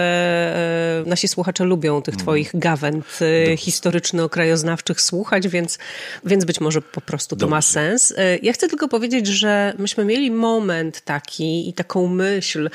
e, 1.06 1.10
nasi 1.10 1.28
słuchacze 1.28 1.64
lubią 1.64 2.02
tych 2.02 2.14
mm. 2.14 2.24
twoich 2.24 2.52
gawęd 2.54 3.20
e, 3.22 3.58
historyczno-krajoznawczych 3.58 5.02
słuchać, 5.02 5.48
więc, 5.48 5.80
więc 6.26 6.46
być 6.46 6.62
może 6.62 6.82
po 6.82 7.02
prostu 7.02 7.36
to 7.36 7.40
Dobrze. 7.40 7.52
ma 7.52 7.62
sens. 7.62 8.14
Ja 8.42 8.54
chcę 8.54 8.68
tylko 8.68 8.88
powiedzieć, 8.88 9.28
że 9.28 9.74
myśmy 9.78 10.06
mieli 10.06 10.32
moment 10.32 11.02
taki 11.02 11.70
i 11.70 11.74
taką 11.74 12.08
myśl, 12.08 12.70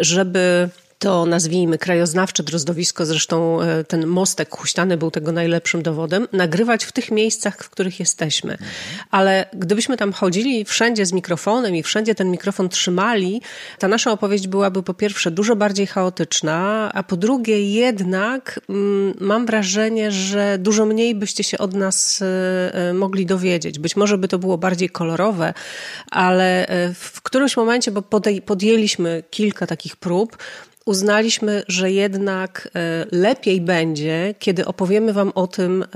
żeby 0.00 0.68
to 0.98 1.26
nazwijmy 1.26 1.78
krajoznawcze 1.78 2.42
drozdowisko, 2.42 3.06
zresztą 3.06 3.62
e, 3.62 3.84
ten 3.84 4.06
mostek 4.06 4.56
huśtany 4.56 4.96
był 4.96 5.10
tego 5.10 5.32
najlepszym 5.32 5.82
dowodem, 5.82 6.28
nagrywać 6.32 6.84
w 6.84 6.92
tych 6.92 7.10
miejscach, 7.10 7.64
w 7.64 7.70
których 7.70 8.00
jesteśmy. 8.00 8.58
Ale 9.10 9.46
gdybyśmy 9.52 9.96
tam 9.96 10.12
chodzili 10.12 10.64
wszędzie 10.64 11.06
z 11.06 11.12
mikrofonem 11.12 11.76
i 11.76 11.82
wszędzie 11.82 12.14
ten 12.14 12.30
mikrofon 12.30 12.68
trzymali, 12.68 13.42
ta 13.78 13.88
nasza 13.88 14.12
opowieść 14.12 14.46
byłaby 14.48 14.82
po 14.82 14.94
pierwsze 14.94 15.30
dużo 15.30 15.56
bardziej 15.56 15.86
chaotyczna, 15.86 16.90
a 16.94 17.02
po 17.02 17.16
drugie 17.16 17.74
jednak 17.74 18.60
mm, 18.68 19.14
mam 19.20 19.46
wrażenie, 19.46 20.10
że 20.10 20.58
dużo 20.58 20.86
mniej 20.86 21.14
byście 21.14 21.44
się 21.44 21.58
od 21.58 21.74
nas 21.74 22.22
e, 22.22 22.74
e, 22.74 22.92
mogli 22.92 23.26
dowiedzieć. 23.26 23.78
Być 23.78 23.96
może 23.96 24.18
by 24.18 24.28
to 24.28 24.38
było 24.38 24.58
bardziej 24.58 24.90
kolorowe, 24.90 25.54
ale 26.10 26.66
w 26.94 27.22
którymś 27.22 27.56
momencie, 27.56 27.90
bo 27.90 28.02
podjęliśmy 28.46 29.22
kilka 29.30 29.66
takich 29.66 29.96
prób, 29.96 30.36
uznaliśmy, 30.86 31.62
że 31.68 31.90
jednak 31.90 32.68
e, 32.74 33.06
lepiej 33.12 33.60
będzie, 33.60 34.34
kiedy 34.38 34.64
opowiemy 34.64 35.12
Wam 35.12 35.32
o 35.34 35.46
tym, 35.46 35.82
e, 35.82 35.86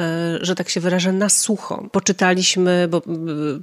że 0.40 0.54
tak 0.54 0.68
się 0.68 0.80
wyrażę, 0.80 1.12
na 1.12 1.28
sucho. 1.28 1.88
Poczytaliśmy, 1.92 2.88
bo 2.88 3.02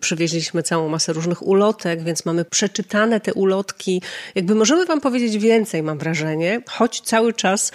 przywieźliśmy 0.01 0.63
całą 0.63 0.89
masę 0.89 1.13
różnych 1.13 1.47
ulotek, 1.47 2.03
więc 2.03 2.25
mamy 2.25 2.45
przeczytane 2.45 3.19
te 3.19 3.33
ulotki. 3.33 4.01
Jakby 4.35 4.55
możemy 4.55 4.85
Wam 4.85 5.01
powiedzieć 5.01 5.37
więcej, 5.37 5.83
mam 5.83 5.97
wrażenie, 5.97 6.61
choć 6.69 7.01
cały 7.01 7.33
czas 7.33 7.71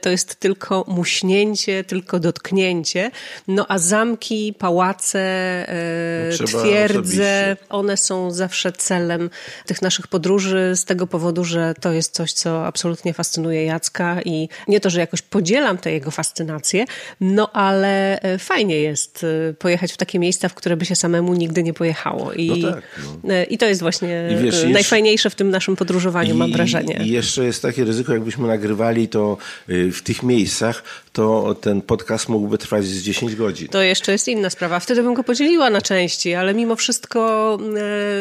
to 0.00 0.10
jest 0.10 0.36
tylko 0.36 0.84
muśnięcie, 0.88 1.84
tylko 1.84 2.20
dotknięcie. 2.20 3.10
No 3.48 3.66
a 3.68 3.78
zamki, 3.78 4.54
pałace, 4.58 5.20
e, 5.68 6.30
no, 6.40 6.46
twierdze, 6.46 7.00
osobiście. 7.02 7.56
one 7.68 7.96
są 7.96 8.30
zawsze 8.30 8.72
celem 8.72 9.30
tych 9.66 9.82
naszych 9.82 10.06
podróży 10.06 10.72
z 10.76 10.84
tego 10.84 11.06
powodu, 11.06 11.44
że 11.44 11.74
to 11.80 11.92
jest 11.92 12.14
coś, 12.14 12.32
co 12.32 12.66
absolutnie 12.66 12.87
absolutnie 12.88 13.14
fascynuje 13.14 13.64
Jacka 13.64 14.22
i 14.22 14.48
nie 14.68 14.80
to, 14.80 14.90
że 14.90 15.00
jakoś 15.00 15.22
podzielam 15.22 15.78
tę 15.78 15.92
jego 15.92 16.10
fascynację, 16.10 16.84
no 17.20 17.52
ale 17.52 18.20
e, 18.20 18.38
fajnie 18.38 18.76
jest 18.80 19.24
e, 19.50 19.54
pojechać 19.54 19.92
w 19.92 19.96
takie 19.96 20.18
miejsca, 20.18 20.48
w 20.48 20.54
które 20.54 20.76
by 20.76 20.84
się 20.84 20.96
samemu 20.96 21.34
nigdy 21.34 21.62
nie 21.62 21.74
pojechało. 21.74 22.32
I, 22.32 22.62
no 22.62 22.72
tak, 22.72 22.82
no. 23.24 23.34
E, 23.34 23.44
i 23.44 23.58
to 23.58 23.66
jest 23.66 23.80
właśnie 23.80 24.28
wiesz, 24.42 24.64
najfajniejsze 24.68 25.30
w 25.30 25.34
tym 25.34 25.50
naszym 25.50 25.76
podróżowaniu, 25.76 26.34
i, 26.34 26.38
mam 26.38 26.52
wrażenie. 26.52 27.00
I 27.04 27.10
jeszcze 27.10 27.44
jest 27.44 27.62
takie 27.62 27.84
ryzyko, 27.84 28.12
jakbyśmy 28.12 28.46
nagrywali 28.46 29.08
to 29.08 29.36
w 29.68 30.00
tych 30.02 30.22
miejscach, 30.22 30.82
to 31.18 31.54
ten 31.60 31.82
podcast 31.82 32.28
mógłby 32.28 32.58
trwać 32.58 32.84
z 32.84 33.02
10 33.02 33.34
godzin. 33.34 33.68
To 33.68 33.82
jeszcze 33.82 34.12
jest 34.12 34.28
inna 34.28 34.50
sprawa. 34.50 34.80
Wtedy 34.80 35.02
bym 35.02 35.14
go 35.14 35.24
podzieliła 35.24 35.70
na 35.70 35.80
części, 35.80 36.34
ale 36.34 36.54
mimo 36.54 36.76
wszystko 36.76 37.58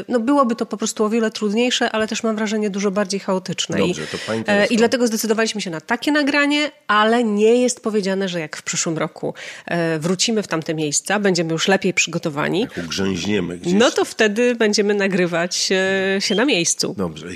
no 0.08 0.20
byłoby 0.20 0.56
to 0.56 0.66
po 0.66 0.78
prostu 0.78 1.04
o 1.04 1.10
wiele 1.10 1.32
trudniejsze, 1.32 1.92
ale 1.92 2.08
też 2.08 2.24
mam 2.24 2.36
wrażenie 2.36 2.70
dużo 2.70 2.92
bardziej 2.92 3.20
chaotyczne. 3.20 3.78
Dobrze, 3.78 4.08
to 4.08 4.18
pamiętaj 4.28 4.60
E, 4.60 4.66
I 4.66 4.78
dlatego 4.78 5.08
zdecydowaliśmy 5.08 5.62
się 5.62 5.70
na 5.70 5.82
takie 5.82 6.12
nagranie, 6.12 6.72
ale 6.88 7.24
nie 7.24 7.62
jest 7.62 7.84
powiedziane, 7.84 8.30
że 8.30 8.40
jak 8.40 8.58
w 8.58 8.64
przyszłym 8.64 8.98
roku 8.98 9.34
e, 9.66 10.00
wrócimy 10.00 10.44
w 10.44 10.48
tamte 10.48 10.74
miejsca, 10.74 11.20
będziemy 11.20 11.54
już 11.54 11.68
lepiej 11.68 11.94
przygotowani. 11.94 12.62
Jak 12.62 12.86
ugrzęźniemy 12.86 13.58
gdzieś. 13.58 13.74
No 13.74 13.92
to 13.92 14.06
wtedy 14.06 14.56
będziemy 14.56 14.94
nagrywać 14.94 15.70
e, 15.72 16.22
się 16.22 16.36
na 16.36 16.46
miejscu. 16.46 16.96
Dobrze. 16.98 17.28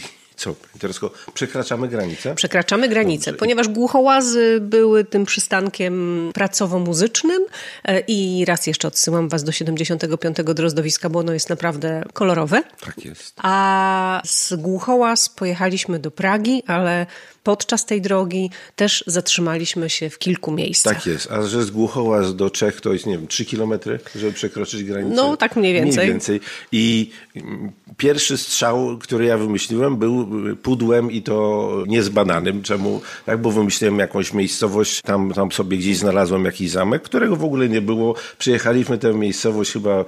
Co? 0.41 0.55
Teraz 0.79 0.99
przekraczamy 1.33 1.87
granicę? 1.87 2.35
Przekraczamy 2.35 2.89
granicę, 2.89 3.25
Dobrze. 3.31 3.39
ponieważ 3.39 3.67
Głuchołazy 3.67 4.57
były 4.61 5.03
tym 5.03 5.25
przystankiem 5.25 6.31
pracowo-muzycznym 6.33 7.45
i 8.07 8.45
raz 8.47 8.67
jeszcze 8.67 8.87
odsyłam 8.87 9.29
was 9.29 9.43
do 9.43 9.51
75. 9.51 10.37
Drozdowiska, 10.55 11.09
bo 11.09 11.19
ono 11.19 11.33
jest 11.33 11.49
naprawdę 11.49 12.03
kolorowe. 12.13 12.63
Tak 12.85 13.05
jest. 13.05 13.33
A 13.37 14.21
z 14.25 14.53
Głuchołaz 14.55 15.29
pojechaliśmy 15.29 15.99
do 15.99 16.11
Pragi, 16.11 16.63
ale 16.67 17.05
podczas 17.43 17.85
tej 17.85 18.01
drogi 18.01 18.49
też 18.75 19.03
zatrzymaliśmy 19.07 19.89
się 19.89 20.09
w 20.09 20.19
kilku 20.19 20.51
miejscach. 20.51 20.95
Tak 20.95 21.05
jest, 21.05 21.31
a 21.31 21.47
że 21.47 21.63
z 21.63 21.71
Głuchołaz 21.71 22.35
do 22.35 22.49
Czech 22.49 22.81
to 22.81 22.93
jest, 22.93 23.05
nie 23.05 23.17
wiem, 23.17 23.27
3 23.27 23.45
kilometry, 23.45 23.99
żeby 24.15 24.33
przekroczyć 24.33 24.83
granicę? 24.83 25.15
No, 25.15 25.37
tak 25.37 25.55
mniej 25.55 25.73
więcej. 25.73 25.97
Mniej 25.97 26.09
więcej. 26.09 26.39
I 26.71 27.11
pierwszy 27.97 28.37
strzał, 28.37 28.97
który 28.97 29.25
ja 29.25 29.37
wymyśliłem, 29.37 29.97
był 29.97 30.27
pudłem 30.55 31.11
i 31.11 31.21
to 31.21 31.71
niezbananym. 31.87 32.61
Czemu? 32.61 33.01
Tak, 33.25 33.41
bo 33.41 33.51
wymyśliłem 33.51 33.99
jakąś 33.99 34.33
miejscowość, 34.33 35.01
tam, 35.01 35.33
tam 35.33 35.51
sobie 35.51 35.77
gdzieś 35.77 35.97
znalazłem 35.97 36.45
jakiś 36.45 36.71
zamek, 36.71 37.01
którego 37.01 37.35
w 37.35 37.43
ogóle 37.43 37.69
nie 37.69 37.81
było. 37.81 38.15
Przyjechaliśmy 38.37 38.97
tę 38.97 39.13
miejscowość 39.13 39.71
chyba 39.71 40.05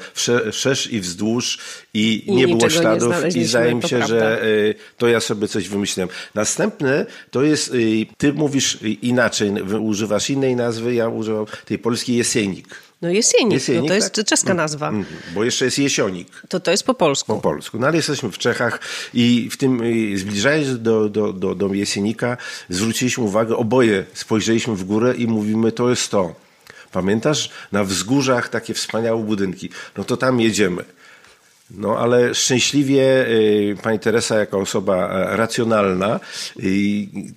wszerz 0.52 0.92
i 0.92 1.00
wzdłuż 1.00 1.60
i, 1.94 2.24
I 2.26 2.36
nie 2.36 2.48
było 2.48 2.70
śladów 2.70 3.16
nie 3.36 3.42
i 3.42 3.46
zdaje 3.46 3.76
mi 3.76 3.82
się, 3.82 3.88
prawda. 3.90 4.08
że 4.08 4.46
y, 4.46 4.76
to 4.98 5.08
ja 5.08 5.20
sobie 5.20 5.48
coś 5.48 5.70
wymyśliłem. 5.70 6.10
Następne 6.36 7.06
to 7.32 7.44
jest, 7.44 7.74
y, 7.74 8.06
ty 8.18 8.34
mówisz 8.34 8.80
inaczej, 9.02 9.52
używasz 9.80 10.30
innej 10.30 10.56
nazwy, 10.56 10.94
ja 10.94 11.08
używam 11.08 11.46
tej 11.66 11.80
polskiej 11.80 12.16
jesienik. 12.16 12.68
No 13.02 13.10
jesienik, 13.10 13.54
jesienik 13.54 13.82
no 13.82 13.88
to 13.88 13.94
jest 13.94 14.16
tak? 14.16 14.26
czeska 14.26 14.54
nazwa. 14.54 14.90
Mm, 14.90 15.06
bo 15.34 15.44
jeszcze 15.44 15.66
jest 15.66 15.80
jesionik. 15.80 16.28
To 16.50 16.60
to 16.60 16.72
jest 16.72 16.84
po 16.84 16.94
polsku. 16.94 17.36
Po 17.36 17.42
polsku. 17.42 17.80
No 17.80 17.88
ale 17.88 17.96
jesteśmy 17.96 18.32
w 18.32 18.38
Czechach 18.38 18.80
i 19.14 19.50
w 19.52 19.58
tym 19.58 19.82
y, 19.82 20.18
zbliżając 20.18 20.82
do, 20.82 21.10
do, 21.10 21.34
do, 21.34 21.56
do 21.56 21.74
jesienika 21.74 22.38
zwróciliśmy 22.70 23.24
uwagę, 23.24 23.56
oboje 23.58 24.06
spojrzeliśmy 24.14 24.76
w 24.76 24.84
górę 24.84 25.14
i 25.18 25.28
mówimy 25.28 25.72
to 25.72 25.90
jest 25.90 26.10
to. 26.10 26.36
Pamiętasz? 26.92 27.50
Na 27.72 27.84
wzgórzach 27.84 28.50
takie 28.50 28.74
wspaniałe 28.74 29.24
budynki. 29.24 29.70
No 29.98 30.04
to 30.04 30.18
tam 30.18 30.40
jedziemy. 30.40 30.84
No 31.72 31.98
ale 31.98 32.36
szczęśliwie 32.36 33.28
y, 33.28 33.78
pani 33.84 34.00
Teresa 34.00 34.38
jako 34.38 34.60
osoba 34.60 35.10
e, 35.10 35.38
racjonalna 35.38 36.20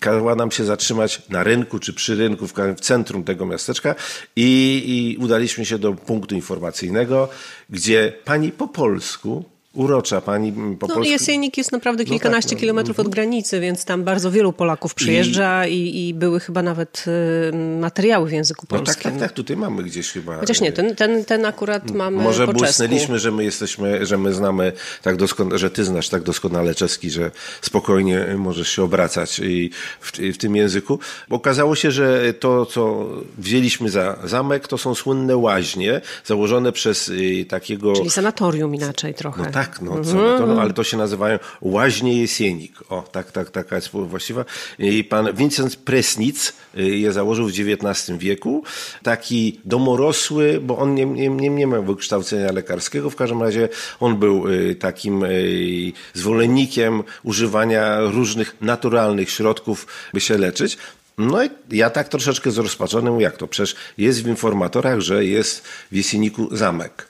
kazała 0.01 0.35
nam 0.35 0.51
się 0.51 0.65
zatrzymać 0.65 1.23
na 1.29 1.43
rynku 1.43 1.79
czy 1.79 1.93
przy 1.93 2.15
rynku 2.15 2.47
w 2.77 2.81
centrum 2.81 3.25
tego 3.25 3.47
miasteczka 3.47 3.95
i, 4.37 4.83
i 4.87 5.25
udaliśmy 5.25 5.65
się 5.65 5.79
do 5.79 5.93
punktu 5.93 6.35
informacyjnego, 6.35 7.29
gdzie 7.71 8.13
pani 8.25 8.53
po 8.53 8.69
polsku 8.69 9.45
urocza 9.77 10.21
pani 10.21 10.53
po 10.53 10.87
no, 10.87 10.95
polsku. 10.95 11.13
Jasiennik 11.13 11.59
jest 11.59 11.73
naprawdę 11.73 12.05
kilkanaście 12.05 12.49
no 12.49 12.51
tak, 12.51 12.57
no, 12.57 12.61
kilometrów 12.61 13.01
od 13.01 13.09
granicy, 13.09 13.61
więc 13.61 13.85
tam 13.85 14.05
bardzo 14.05 14.31
wielu 14.31 14.53
Polaków 14.53 14.95
przyjeżdża 14.95 15.67
i, 15.67 15.75
i, 15.75 16.09
i 16.09 16.15
były 16.15 16.41
chyba 16.41 16.63
nawet 16.63 17.05
y, 17.53 17.57
materiały 17.81 18.29
w 18.29 18.33
języku 18.33 18.67
polskim. 18.67 18.95
No 18.97 19.03
tak, 19.03 19.13
tak, 19.13 19.21
tak, 19.21 19.33
tutaj 19.33 19.57
mamy 19.57 19.83
gdzieś 19.83 20.13
chyba. 20.13 20.39
Chociaż 20.39 20.61
nie, 20.61 20.73
ten, 20.73 20.97
ten, 20.97 21.25
ten 21.25 21.47
akurat 21.47 21.91
mamy 21.91 22.23
Może 22.23 22.47
po 22.47 22.53
błysnęliśmy, 22.53 23.19
że 23.19 23.33
my 23.33 23.45
jesteśmy, 23.45 24.07
że 24.07 24.19
my 24.19 24.35
znamy 24.35 24.73
tak 25.03 25.17
doskonale, 25.17 25.59
że 25.59 25.71
ty 25.71 25.85
znasz 25.85 26.09
tak 26.09 26.23
doskonale 26.23 26.75
czeski, 26.75 27.11
że 27.11 27.31
spokojnie 27.61 28.27
możesz 28.39 28.69
się 28.69 28.83
obracać 28.83 29.39
i 29.39 29.71
w, 30.01 30.13
w 30.13 30.37
tym 30.39 30.57
języku. 30.57 30.99
Okazało 31.31 31.75
się, 31.75 31.91
że 31.91 32.35
to, 32.35 32.67
co 32.67 33.07
wzięliśmy 33.39 33.91
za 33.91 34.19
zamek, 34.25 34.69
to 34.69 34.79
są 34.79 34.95
słynne 34.95 35.37
łaźnie, 35.37 36.01
założone 36.25 36.73
przez 36.73 37.09
y, 37.09 37.45
takiego... 37.49 37.93
Czyli 37.93 38.11
sanatorium 38.11 38.75
inaczej 38.75 39.15
trochę. 39.15 39.43
No 39.43 39.51
tak, 39.51 39.66
tak, 39.67 39.83
no, 39.83 40.05
co, 40.05 40.15
no 40.15 40.39
to, 40.39 40.47
no, 40.47 40.61
ale 40.61 40.73
to 40.73 40.85
się 40.85 40.97
nazywają 40.97 41.39
łaźnie 41.61 42.21
jesienik. 42.21 42.73
O, 42.89 43.03
tak, 43.13 43.33
tak, 43.33 43.51
taka 43.51 43.77
jest 43.77 43.89
właściwa. 43.89 44.45
I 44.79 45.05
pan 45.05 45.33
Vincent 45.35 45.77
Presnic 45.77 46.53
y, 46.79 46.83
je 46.83 47.13
założył 47.13 47.49
w 47.49 47.51
XIX 47.51 48.19
wieku. 48.19 48.65
Taki 49.03 49.61
domorosły, 49.65 50.61
bo 50.63 50.79
on 50.79 50.95
nie, 50.95 51.07
nie, 51.07 51.29
nie, 51.29 51.51
nie 51.51 51.67
miał 51.67 51.85
wykształcenia 51.85 52.53
lekarskiego, 52.53 53.11
w 53.11 53.17
każdym 53.17 53.43
razie 53.43 53.69
on 54.01 54.17
był 54.17 54.49
y, 54.49 54.75
takim 54.75 55.25
y, 55.25 55.93
zwolennikiem 56.15 57.03
używania 57.23 58.01
różnych 58.01 58.57
naturalnych 58.61 59.31
środków, 59.31 59.87
by 60.15 60.21
się 60.21 60.39
leczyć. 60.39 60.79
No 61.19 61.45
i 61.45 61.51
ja 61.71 61.91
tak 61.91 62.09
troszeczkę 62.09 62.51
zrozpaczony 62.51 63.11
mówię, 63.11 63.25
jak 63.25 63.37
to? 63.37 63.47
Przecież 63.47 63.77
jest 63.99 64.23
w 64.23 64.29
informatorach, 64.29 65.01
że 65.01 65.25
jest 65.25 65.67
w 65.93 65.97
Jesieniku 65.97 66.57
zamek. 66.57 67.09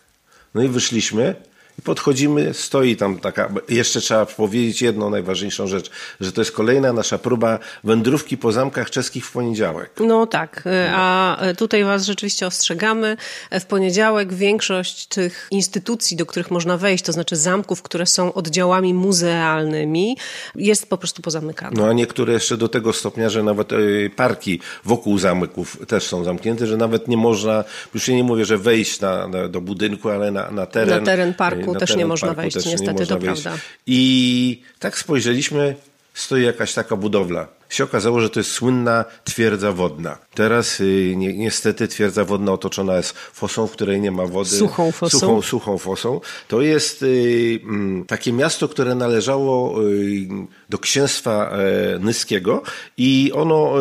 No 0.54 0.62
i 0.62 0.68
wyszliśmy 0.68 1.34
i 1.78 1.82
podchodzimy, 1.82 2.54
stoi 2.54 2.96
tam 2.96 3.18
taka, 3.18 3.52
jeszcze 3.68 4.00
trzeba 4.00 4.26
powiedzieć 4.26 4.82
jedną 4.82 5.10
najważniejszą 5.10 5.66
rzecz, 5.66 5.90
że 6.20 6.32
to 6.32 6.40
jest 6.40 6.52
kolejna 6.52 6.92
nasza 6.92 7.18
próba 7.18 7.58
wędrówki 7.84 8.36
po 8.36 8.52
zamkach 8.52 8.90
czeskich 8.90 9.26
w 9.26 9.32
poniedziałek. 9.32 9.90
No 10.00 10.26
tak, 10.26 10.62
e, 10.66 10.92
a 10.94 11.38
tutaj 11.58 11.84
Was 11.84 12.04
rzeczywiście 12.04 12.46
ostrzegamy. 12.46 13.16
W 13.60 13.64
poniedziałek 13.64 14.34
większość 14.34 15.06
tych 15.06 15.48
instytucji, 15.50 16.16
do 16.16 16.26
których 16.26 16.50
można 16.50 16.76
wejść, 16.76 17.04
to 17.04 17.12
znaczy 17.12 17.36
zamków, 17.36 17.82
które 17.82 18.06
są 18.06 18.32
oddziałami 18.32 18.94
muzealnymi, 18.94 20.16
jest 20.54 20.90
po 20.90 20.98
prostu 20.98 21.22
pozamykane. 21.22 21.76
No 21.76 21.86
a 21.88 21.92
niektóre 21.92 22.32
jeszcze 22.32 22.56
do 22.56 22.68
tego 22.68 22.92
stopnia, 22.92 23.28
że 23.28 23.42
nawet 23.42 23.72
e, 23.72 23.76
parki 24.16 24.60
wokół 24.84 25.18
zamków 25.18 25.86
też 25.86 26.06
są 26.06 26.24
zamknięte, 26.24 26.66
że 26.66 26.76
nawet 26.76 27.08
nie 27.08 27.16
można, 27.16 27.64
już 27.94 28.08
nie 28.08 28.24
mówię, 28.24 28.44
że 28.44 28.58
wejść 28.58 29.00
na, 29.00 29.28
na 29.28 29.48
do 29.48 29.60
budynku, 29.60 30.08
ale 30.08 30.30
na, 30.30 30.50
na 30.50 30.66
teren. 30.66 31.00
Na 31.00 31.06
teren 31.06 31.34
parku 31.34 31.65
parku 31.66 31.86
też 31.86 31.96
nie 31.96 32.06
można 32.06 32.34
wejść, 32.34 32.66
niestety, 32.66 33.06
to 33.06 33.18
wejść. 33.18 33.42
prawda. 33.42 33.62
I 33.86 34.62
tak 34.78 34.98
spojrzeliśmy, 34.98 35.76
stoi 36.14 36.42
jakaś 36.42 36.74
taka 36.74 36.96
budowla 36.96 37.55
się 37.68 37.84
okazało, 37.84 38.20
że 38.20 38.30
to 38.30 38.40
jest 38.40 38.50
słynna 38.50 39.04
twierdza 39.24 39.72
wodna. 39.72 40.18
Teraz 40.34 40.80
y, 40.80 41.14
ni 41.16 41.38
niestety 41.38 41.88
twierdza 41.88 42.24
wodna 42.24 42.52
otoczona 42.52 42.96
jest 42.96 43.12
fosą, 43.12 43.66
w 43.66 43.72
której 43.72 44.00
nie 44.00 44.10
ma 44.10 44.26
wody. 44.26 44.50
Suchą 44.50 44.92
fosą. 44.92 45.18
Suchą, 45.18 45.42
suchą 45.42 45.78
fosą. 45.78 46.20
To 46.48 46.62
jest 46.62 47.02
y, 47.02 47.60
mm, 47.62 48.04
takie 48.04 48.32
miasto, 48.32 48.68
które 48.68 48.94
należało 48.94 49.82
y, 49.82 50.28
do 50.68 50.78
księstwa 50.78 51.50
e, 51.50 51.98
Nyskiego 51.98 52.62
i 52.96 53.32
ono, 53.34 53.74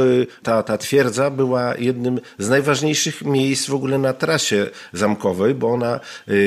ta, 0.44 0.64
ta 0.64 0.78
twierdza 0.78 1.30
była 1.30 1.76
jednym 1.78 2.20
z 2.38 2.50
najważniejszych 2.50 3.22
miejsc 3.22 3.68
w 3.68 3.74
ogóle 3.74 3.98
na 3.98 4.14
trasie 4.14 4.70
zamkowej, 4.94 5.56
bo 5.56 5.74
ona 5.74 6.00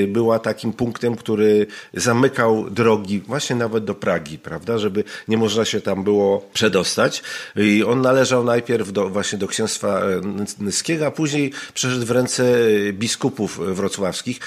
była 0.08 0.38
takim 0.38 0.72
punktem, 0.72 1.16
który 1.16 1.66
zamykał 1.94 2.70
drogi 2.70 3.20
właśnie 3.20 3.56
nawet 3.56 3.84
do 3.84 3.94
Pragi, 3.94 4.38
prawda, 4.38 4.78
żeby 4.78 5.04
nie 5.28 5.38
można 5.38 5.64
się 5.64 5.80
tam 5.80 6.04
było 6.04 6.48
przedostać. 6.52 7.22
I 7.56 7.84
on 7.84 8.00
należał 8.00 8.44
najpierw 8.44 8.92
do, 8.92 9.08
właśnie 9.08 9.38
do 9.38 9.48
księstwa 9.48 10.00
e, 10.00 10.20
Nyskiego, 10.58 11.06
a 11.06 11.10
później 11.10 11.52
przeszedł 11.74 12.06
w 12.06 12.10
ręce 12.10 12.44
biskupów 12.92 13.76
wrocławskich. 13.76 14.40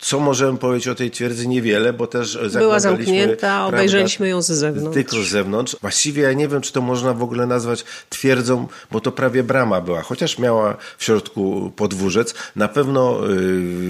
Co 0.00 0.20
możemy 0.20 0.58
powiedzieć 0.58 0.88
o 0.88 0.94
tej 0.94 1.10
twierdzy? 1.10 1.48
Niewiele, 1.48 1.92
bo 1.92 2.06
też 2.06 2.38
Była 2.52 2.80
zamknięta, 2.80 3.66
obejrzeliśmy 3.66 4.28
ją 4.28 4.42
z 4.42 4.46
zewnątrz. 4.46 4.94
Tylko 4.94 5.16
z 5.16 5.28
zewnątrz. 5.28 5.76
Właściwie 5.80 6.22
ja 6.22 6.32
nie 6.32 6.48
wiem, 6.48 6.60
czy 6.60 6.72
to 6.72 6.80
można 6.80 7.14
w 7.14 7.22
ogóle 7.22 7.46
nazwać 7.46 7.84
twierdzą, 8.08 8.68
bo 8.90 9.00
to 9.00 9.12
prawie 9.12 9.42
brama 9.42 9.80
była, 9.80 10.02
chociaż 10.02 10.38
miała 10.38 10.76
w 10.98 11.04
środku 11.04 11.72
podwórzec. 11.76 12.34
Na 12.56 12.68
pewno 12.68 13.30
y, 13.30 13.36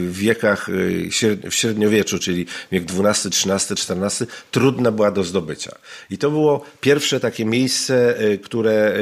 w 0.08 0.16
wiekach, 0.16 0.68
y, 0.68 1.10
w 1.50 1.54
średniowieczu, 1.54 2.18
czyli 2.18 2.46
wiek 2.72 2.84
XII, 2.84 3.52
XIII, 3.52 3.96
XIV, 3.98 4.26
trudna 4.50 4.92
była 4.92 5.10
do 5.10 5.24
zdobycia. 5.24 5.74
I 6.10 6.18
to 6.18 6.30
było 6.30 6.64
pierwsze 6.80 7.20
takie 7.20 7.44
miejsce, 7.44 8.22
y, 8.22 8.38
które 8.38 8.98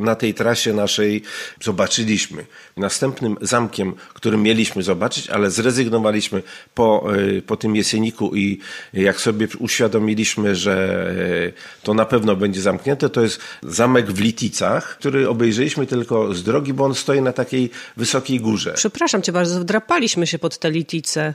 na 0.00 0.14
tej 0.14 0.34
trasie 0.34 0.72
naszej 0.72 1.22
zobaczyliśmy. 1.60 2.46
Następnym 2.76 3.36
zamkiem, 3.40 3.94
którym 4.14 4.42
mieliśmy 4.42 4.82
zobaczyć, 4.82 5.30
ale 5.30 5.50
zrezygnowaliśmy 5.50 6.31
po, 6.74 7.12
e, 7.38 7.42
po 7.42 7.56
tym 7.56 7.76
jesieniku 7.76 8.36
i 8.36 8.58
jak 8.92 9.20
sobie 9.20 9.48
uświadomiliśmy, 9.58 10.56
że 10.56 11.06
e, 11.48 11.82
to 11.82 11.94
na 11.94 12.04
pewno 12.04 12.36
będzie 12.36 12.60
zamknięte, 12.60 13.10
to 13.10 13.20
jest 13.22 13.40
zamek 13.62 14.12
w 14.12 14.20
Liticach, 14.20 14.98
który 14.98 15.28
obejrzeliśmy 15.28 15.86
tylko 15.86 16.34
z 16.34 16.42
drogi, 16.42 16.72
bo 16.72 16.84
on 16.84 16.94
stoi 16.94 17.22
na 17.22 17.32
takiej 17.32 17.70
wysokiej 17.96 18.40
górze. 18.40 18.72
Przepraszam 18.76 19.22
cię 19.22 19.32
bardzo, 19.32 19.60
wdrapaliśmy 19.60 20.26
się 20.26 20.38
pod 20.38 20.58
te 20.58 20.70
Litice. 20.70 21.34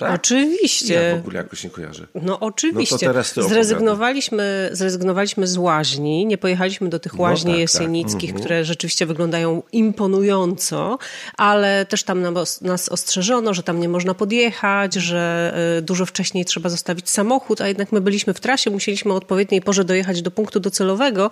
Tak? 0.00 0.14
Oczywiście. 0.14 0.94
Ja 0.94 1.16
w 1.16 1.18
ogóle 1.18 1.36
jakoś 1.36 1.64
nie 1.64 1.70
kojarzę. 1.70 2.06
No 2.14 2.40
oczywiście. 2.40 2.94
No 2.94 2.98
to 2.98 3.06
teraz 3.06 3.32
ty 3.32 3.42
zrezygnowaliśmy, 3.42 4.70
zrezygnowaliśmy 4.72 5.46
z 5.46 5.56
łaźni, 5.56 6.26
nie 6.26 6.38
pojechaliśmy 6.38 6.88
do 6.88 6.98
tych 6.98 7.18
łaźni 7.18 7.50
no 7.50 7.56
tak, 7.56 7.60
jesienickich, 7.60 8.32
tak. 8.32 8.40
które 8.40 8.64
rzeczywiście 8.64 9.06
wyglądają 9.06 9.62
imponująco, 9.72 10.98
ale 11.36 11.86
też 11.86 12.02
tam 12.02 12.22
nas 12.60 12.88
ostrzeżono, 12.88 13.54
że 13.54 13.62
tam 13.62 13.80
nie 13.80 13.88
można 13.88 14.14
podjechać, 14.14 14.94
że 14.94 15.54
y, 15.78 15.82
dużo 15.82 16.06
wcześniej 16.06 16.44
trzeba 16.44 16.68
zostawić 16.68 17.10
samochód, 17.10 17.60
a 17.60 17.68
jednak 17.68 17.92
my 17.92 18.00
byliśmy 18.00 18.34
w 18.34 18.40
trasie, 18.40 18.70
musieliśmy 18.70 19.12
o 19.12 19.16
odpowiedniej 19.16 19.62
porze 19.62 19.84
dojechać 19.84 20.22
do 20.22 20.30
punktu 20.30 20.60
docelowego, 20.60 21.30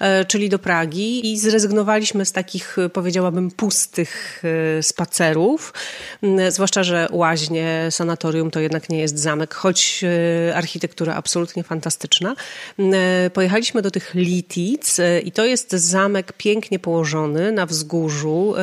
e, 0.00 0.24
czyli 0.24 0.48
do 0.48 0.58
Pragi 0.58 1.32
i 1.32 1.38
zrezygnowaliśmy 1.38 2.24
z 2.24 2.32
takich, 2.32 2.76
powiedziałabym, 2.92 3.50
pustych 3.50 4.42
spacerów, 4.82 5.72
zwłaszcza, 6.48 6.82
że 6.82 7.08
łaźnie, 7.10 7.88
sanatorium 8.10 8.50
to 8.50 8.60
jednak 8.60 8.88
nie 8.88 8.98
jest 8.98 9.18
zamek, 9.18 9.54
choć 9.54 10.04
e, 10.04 10.56
architektura 10.56 11.14
absolutnie 11.14 11.62
fantastyczna. 11.62 12.34
Pojechaliśmy 13.32 13.82
do 13.82 13.90
tych 13.90 14.14
Litic 14.14 14.96
i 15.24 15.32
to 15.32 15.44
jest 15.44 15.72
zamek 15.72 16.32
pięknie 16.32 16.78
położony 16.78 17.52
na 17.52 17.66
wzgórzu. 17.66 18.54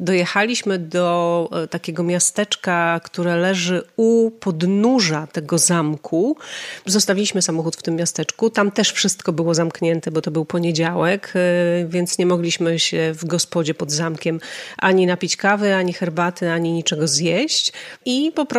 Dojechaliśmy 0.00 0.78
do 0.78 1.50
takiego 1.70 2.02
miasteczka, 2.02 3.00
które 3.04 3.36
leży 3.36 3.82
u 3.96 4.30
podnóża 4.30 5.26
tego 5.26 5.58
zamku. 5.58 6.36
Zostawiliśmy 6.86 7.42
samochód 7.42 7.76
w 7.76 7.82
tym 7.82 7.96
miasteczku. 7.96 8.50
Tam 8.50 8.70
też 8.70 8.92
wszystko 8.92 9.32
było 9.32 9.54
zamknięte, 9.54 10.10
bo 10.10 10.20
to 10.20 10.30
był 10.30 10.44
poniedziałek, 10.44 11.32
więc 11.88 12.18
nie 12.18 12.26
mogliśmy 12.26 12.78
się 12.78 13.12
w 13.14 13.24
gospodzie 13.24 13.74
pod 13.74 13.90
zamkiem 13.92 14.40
ani 14.78 15.06
napić 15.06 15.36
kawy, 15.36 15.74
ani 15.74 15.92
herbaty, 15.92 16.50
ani 16.50 16.72
niczego 16.72 17.08
zjeść. 17.08 17.72
I 18.04 18.32
po 18.34 18.46
prostu 18.46 18.57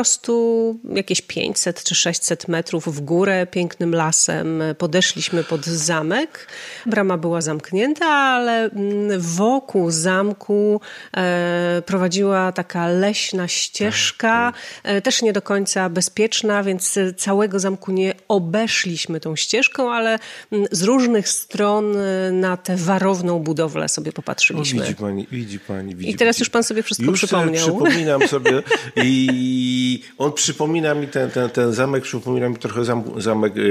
jakieś 0.96 1.22
500 1.22 1.84
czy 1.84 1.96
600 1.96 2.48
metrów 2.48 2.96
w 2.96 3.02
górę, 3.02 3.48
pięknym 3.52 3.96
lasem 3.96 4.64
podeszliśmy 4.78 5.44
pod 5.44 5.66
zamek. 5.66 6.48
Brama 6.86 7.18
była 7.18 7.42
zamknięta, 7.42 8.06
ale 8.06 8.64
mm, 8.64 9.22
wokół 9.22 9.92
zamku 9.92 10.82
e, 11.18 11.82
prowadziła 11.86 12.52
taka 12.52 12.88
leśna 12.88 13.48
ścieżka, 13.48 14.52
tak, 14.54 14.84
tak. 14.84 14.92
E, 14.92 15.02
też 15.02 15.22
nie 15.22 15.34
do 15.34 15.42
końca 15.42 15.90
bezpieczna, 15.90 16.64
więc 16.64 17.00
całego 17.18 17.60
zamku 17.60 17.92
nie 17.92 18.14
obeszliśmy 18.28 19.20
tą 19.20 19.36
ścieżką, 19.36 19.92
ale 19.92 20.20
mm, 20.52 20.68
z 20.72 20.84
różnych 20.84 21.30
stron 21.30 21.98
e, 21.98 22.32
na 22.32 22.58
tę 22.58 22.76
warowną 22.78 23.40
budowlę 23.40 23.90
sobie 23.90 24.12
popatrzyliśmy. 24.12 24.82
O, 24.82 24.86
widzi 24.86 24.96
pani, 24.96 25.28
widzi 25.32 25.60
pani. 25.60 25.96
Widzi, 25.96 26.12
I 26.12 26.16
teraz 26.16 26.40
już 26.40 26.50
pan 26.50 26.64
sobie 26.64 26.84
wszystko 26.84 27.06
już 27.06 27.20
przypomniał. 27.20 27.68
przypominam 27.68 28.28
sobie 28.28 28.52
i 29.04 29.89
on 30.18 30.34
przypomina 30.34 30.94
mi 30.94 31.08
ten, 31.08 31.32
ten, 31.32 31.50
ten 31.50 31.74
zamek, 31.74 32.04
przypomina 32.04 32.50
mi 32.50 32.56
trochę 32.56 32.86
zam, 32.86 33.04
zamek 33.18 33.56
yy, 33.56 33.64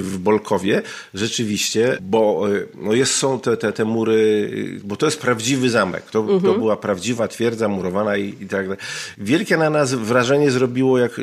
w 0.00 0.18
Bolkowie, 0.18 0.82
rzeczywiście, 1.14 1.98
bo 2.00 2.48
yy, 2.48 2.68
no 2.74 2.92
jest, 2.92 3.14
są 3.14 3.40
te, 3.40 3.56
te, 3.56 3.72
te 3.72 3.84
mury, 3.84 4.50
yy, 4.74 4.80
bo 4.84 4.96
to 4.96 5.06
jest 5.06 5.20
prawdziwy 5.20 5.70
zamek. 5.70 6.10
To, 6.10 6.18
mhm. 6.18 6.40
to 6.40 6.54
była 6.54 6.76
prawdziwa 6.76 7.28
twierdza 7.28 7.68
murowana 7.68 8.16
i, 8.16 8.28
i 8.40 8.46
tak 8.48 8.64
dalej. 8.64 8.78
Wielkie 9.18 9.56
na 9.56 9.70
nas 9.70 9.94
wrażenie 9.94 10.50
zrobiło, 10.50 10.98
jak 10.98 11.20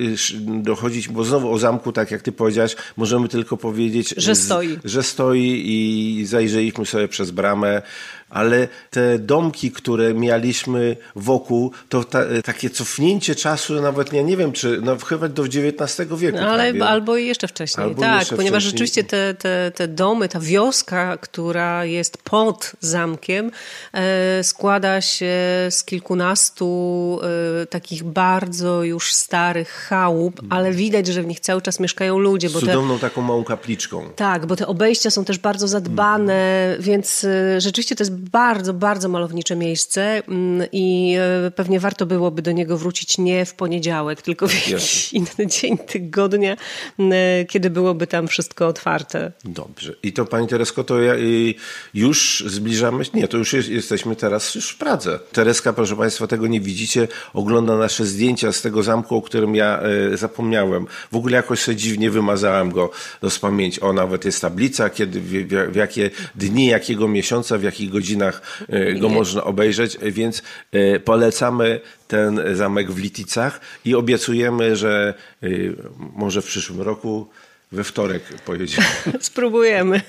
dochodzić, 0.47 1.07
bo 1.07 1.23
znowu 1.23 1.51
o 1.51 1.57
zamku, 1.57 1.91
tak 1.91 2.11
jak 2.11 2.21
ty 2.21 2.31
powiedziałaś, 2.31 2.75
możemy 2.97 3.27
tylko 3.27 3.57
powiedzieć, 3.57 4.13
że 4.17 4.35
stoi. 4.35 4.79
Z, 4.83 4.91
że 4.91 5.03
stoi 5.03 5.63
i 5.65 6.25
zajrzeliśmy 6.25 6.85
sobie 6.85 7.07
przez 7.07 7.31
bramę 7.31 7.81
ale 8.29 8.67
te 8.89 9.19
domki, 9.19 9.71
które 9.71 10.13
mieliśmy 10.13 10.97
wokół, 11.15 11.71
to 11.89 12.03
ta, 12.03 12.23
takie 12.43 12.69
cofnięcie 12.69 13.35
czasu, 13.35 13.81
nawet 13.81 14.13
ja 14.13 14.21
nie 14.21 14.37
wiem, 14.37 14.51
czy 14.51 14.79
no, 14.81 14.97
chyba 14.97 15.27
do 15.27 15.43
XIX 15.43 16.09
wieku. 16.17 16.37
No, 16.41 16.49
ale, 16.49 16.73
albo 16.87 17.17
jeszcze 17.17 17.47
wcześniej, 17.47 17.87
albo 17.87 18.01
tak, 18.01 18.19
jeszcze 18.19 18.35
ponieważ 18.35 18.63
wcześniej. 18.63 18.71
rzeczywiście 18.71 19.03
te, 19.03 19.33
te, 19.33 19.71
te 19.75 19.87
domy, 19.87 20.29
ta 20.29 20.39
wioska, 20.39 21.17
która 21.17 21.85
jest 21.85 22.17
pod 22.17 22.71
zamkiem, 22.79 23.51
e, 23.93 24.43
składa 24.43 25.01
się 25.01 25.33
z 25.69 25.83
kilkunastu 25.83 27.19
e, 27.61 27.65
takich 27.65 28.03
bardzo 28.03 28.83
już 28.83 29.13
starych 29.13 29.69
chałup, 29.69 30.41
ale 30.49 30.71
widać, 30.71 31.07
że 31.07 31.23
w 31.23 31.27
nich 31.27 31.39
cały 31.39 31.61
czas 31.61 31.79
mieszkają 31.79 32.19
ludzie. 32.19 32.49
Bo 32.49 32.59
z 32.59 32.61
cudowną 32.61 32.95
te, 32.95 33.01
taką 33.01 33.21
małą 33.21 33.43
kapliczką. 33.43 34.09
Tak, 34.15 34.45
bo 34.45 34.55
te 34.55 34.67
obejścia 34.67 35.11
są 35.11 35.25
też 35.25 35.37
bardzo 35.37 35.67
zadbane, 35.67 36.65
mm. 36.69 36.81
więc 36.81 37.23
e, 37.23 37.61
rzeczywiście 37.61 37.95
to 37.95 38.03
jest 38.03 38.18
bardzo, 38.19 38.73
bardzo 38.73 39.09
malownicze 39.09 39.55
miejsce 39.55 40.23
mm, 40.27 40.67
i 40.71 41.15
e, 41.47 41.51
pewnie 41.51 41.79
warto 41.79 42.05
byłoby 42.05 42.41
do 42.41 42.51
niego 42.51 42.77
wrócić 42.77 43.17
nie 43.17 43.45
w 43.45 43.53
poniedziałek, 43.53 44.21
tylko 44.21 44.47
w 44.47 44.53
jakiś 44.67 45.13
inny 45.19 45.47
dzień 45.47 45.77
tygodnia, 45.77 46.57
e, 46.99 47.45
kiedy 47.45 47.69
byłoby 47.69 48.07
tam 48.07 48.27
wszystko 48.27 48.67
otwarte. 48.67 49.31
Dobrze. 49.45 49.95
I 50.03 50.13
to 50.13 50.25
Pani 50.25 50.47
Teresko, 50.47 50.83
to 50.83 51.01
ja, 51.01 51.13
już 51.93 52.43
zbliżamy 52.47 53.05
się? 53.05 53.11
Nie, 53.13 53.27
to 53.27 53.37
już 53.37 53.53
jest, 53.53 53.69
jesteśmy 53.69 54.15
teraz 54.15 54.55
już 54.55 54.69
w 54.69 54.77
Pradze. 54.77 55.19
Tereska, 55.31 55.73
proszę 55.73 55.95
Państwa, 55.95 56.27
tego 56.27 56.47
nie 56.47 56.61
widzicie, 56.61 57.07
ogląda 57.33 57.77
nasze 57.77 58.05
zdjęcia 58.05 58.51
z 58.51 58.61
tego 58.61 58.83
zamku, 58.83 59.15
o 59.15 59.21
którym 59.21 59.55
ja 59.55 59.81
e, 60.13 60.17
zapomniałem. 60.17 60.85
W 61.11 61.15
ogóle 61.15 61.35
jakoś 61.35 61.59
sobie 61.59 61.77
dziwnie 61.77 62.11
wymazałem 62.11 62.71
go 62.71 62.91
z 63.29 63.39
pamięci. 63.39 63.81
O, 63.81 63.93
nawet 63.93 64.25
jest 64.25 64.41
tablica, 64.41 64.89
kiedy, 64.89 65.21
w, 65.21 65.25
w, 65.25 65.71
w 65.71 65.75
jakie 65.75 66.09
dni, 66.35 66.65
jakiego 66.65 67.07
miesiąca, 67.07 67.57
w 67.57 67.63
jakich 67.63 67.89
godzinach 67.89 68.08
godzinach 68.09 68.65
e, 68.69 68.93
go 68.93 69.09
Nie. 69.09 69.15
można 69.15 69.43
obejrzeć, 69.43 69.97
więc 70.01 70.43
e, 70.71 70.99
polecamy 70.99 71.81
ten 72.07 72.41
zamek 72.53 72.91
w 72.91 72.97
Liticach 72.97 73.61
i 73.85 73.95
obiecujemy, 73.95 74.75
że 74.75 75.13
e, 75.43 75.47
może 76.15 76.41
w 76.41 76.45
przyszłym 76.45 76.81
roku 76.81 77.29
we 77.71 77.83
wtorek 77.83 78.23
pojedziemy. 78.45 78.87
Spróbujemy. 79.21 80.01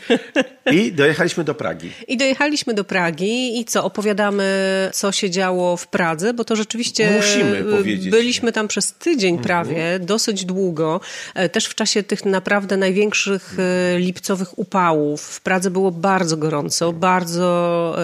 I 0.72 0.92
dojechaliśmy 0.92 1.44
do 1.44 1.54
Pragi. 1.54 1.90
I 2.08 2.16
dojechaliśmy 2.16 2.74
do 2.74 2.84
Pragi 2.84 3.60
i 3.60 3.64
co, 3.64 3.84
opowiadamy, 3.84 4.44
co 4.92 5.12
się 5.12 5.30
działo 5.30 5.76
w 5.76 5.86
Pradze, 5.86 6.34
bo 6.34 6.44
to 6.44 6.56
rzeczywiście 6.56 7.10
Musimy 7.16 7.64
powiedzieć. 7.64 8.10
byliśmy 8.10 8.52
tam 8.52 8.68
przez 8.68 8.92
tydzień 8.92 9.36
mhm. 9.36 9.44
prawie, 9.44 9.98
dosyć 9.98 10.44
długo, 10.44 11.00
e, 11.34 11.48
też 11.48 11.66
w 11.66 11.74
czasie 11.74 12.02
tych 12.02 12.24
naprawdę 12.24 12.76
największych 12.76 13.56
e, 13.58 13.98
lipcowych 13.98 14.58
upałów. 14.58 15.22
W 15.22 15.40
Pradze 15.40 15.70
było 15.70 15.90
bardzo 15.90 16.36
gorąco, 16.36 16.92
bardzo 16.92 17.96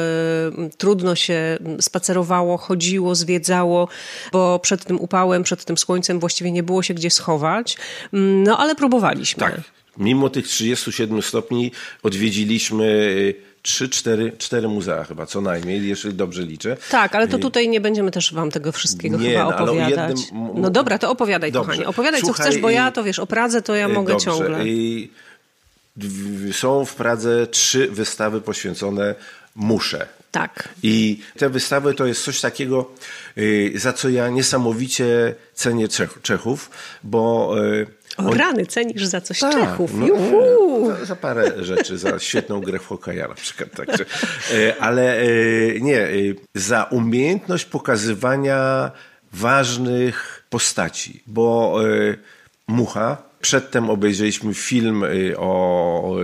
y, 0.67 0.71
trudno 0.79 1.15
się 1.15 1.59
spacerowało, 1.81 2.59
chodziło, 2.59 3.15
zwiedzało, 3.15 3.89
bo 4.33 4.59
przed 4.59 4.85
tym 4.85 5.01
upałem, 5.01 5.43
przed 5.43 5.65
tym 5.65 5.79
słońcem 5.79 6.21
właściwie 6.21 6.53
nie 6.53 6.63
było 6.63 6.83
się 6.83 6.95
gdzie 6.95 7.11
schować, 7.11 7.77
mm, 8.13 8.43
no 8.43 8.59
ale 8.59 8.75
próbowaliśmy. 8.75 9.46
Tak. 9.51 9.61
Mimo 9.99 10.31
tych 10.31 10.49
37 10.49 11.23
stopni 11.23 11.73
odwiedziliśmy 12.03 13.15
3, 13.63 13.89
4, 13.89 14.33
4 14.39 14.69
muzea 14.69 15.05
chyba 15.05 15.27
co 15.27 15.41
najmniej, 15.41 15.89
jeżeli 15.89 16.15
dobrze 16.15 16.43
liczę. 16.43 16.77
Tak, 16.91 17.15
ale 17.15 17.29
to 17.29 17.39
tutaj 17.39 17.69
nie 17.69 17.81
będziemy 17.81 18.11
też 18.11 18.35
wam 18.35 18.51
tego 18.51 18.73
wszystkiego 18.73 19.19
nie, 19.19 19.31
chyba 19.31 19.45
no, 19.45 19.57
opowiadać. 19.57 20.21
Jednym... 20.21 20.49
No 20.55 20.71
dobra, 20.71 20.99
to 20.99 21.11
opowiadaj 21.11 21.53
dobrze. 21.53 21.71
kochanie. 21.71 21.89
Opowiadaj 21.89 22.21
Słuchaj, 22.21 22.47
co 22.47 22.51
chcesz, 22.51 22.63
bo 22.63 22.71
ja 22.71 22.93
to 22.93 23.05
wiesz, 23.05 23.19
o 23.19 23.27
Pradze 23.27 23.63
to 23.63 23.75
ja 23.75 23.89
mogę 23.89 24.13
dobrze. 24.13 24.27
ciągle. 24.27 24.67
I 24.67 25.11
są 26.53 26.85
w 26.85 26.95
Pradze 26.95 27.47
trzy 27.47 27.89
wystawy 27.89 28.41
poświęcone 28.41 29.15
musze. 29.57 30.07
Tak. 30.33 30.69
I 30.83 31.21
te 31.39 31.49
wystawy 31.49 31.95
to 31.95 32.07
jest 32.07 32.25
coś 32.25 32.41
takiego, 32.41 32.91
y, 33.39 33.73
za 33.75 33.93
co 33.93 34.09
ja 34.09 34.29
niesamowicie 34.29 35.35
cenię 35.55 35.89
Czechów, 36.23 36.71
bo 37.03 37.55
y, 37.65 37.87
o 38.17 38.35
rany, 38.35 38.67
cenisz 38.67 39.07
za 39.07 39.21
coś 39.21 39.41
tak, 39.41 39.53
Czechów. 39.53 39.91
No, 39.95 40.07
za, 40.87 41.05
za, 41.05 41.17
parę 41.17 41.53
rzeczy, 41.65 41.99
za 41.99 42.19
świetną 42.19 42.61
grę 42.61 42.79
w 42.79 42.87
hokeja 42.87 43.29
na 43.29 43.35
przykład. 43.35 43.71
Także. 43.71 44.05
E, 44.53 44.77
ale 44.81 45.21
e, 45.21 45.27
nie, 45.81 46.01
e, 46.01 46.09
za 46.55 46.85
umiejętność 46.85 47.65
pokazywania 47.65 48.91
ważnych 49.33 50.47
postaci, 50.51 51.23
bo 51.27 51.79
Mucha, 52.69 53.27
Przedtem 53.41 53.91
obejrzeliśmy 53.91 54.55
film 54.55 55.05
o 55.37 56.17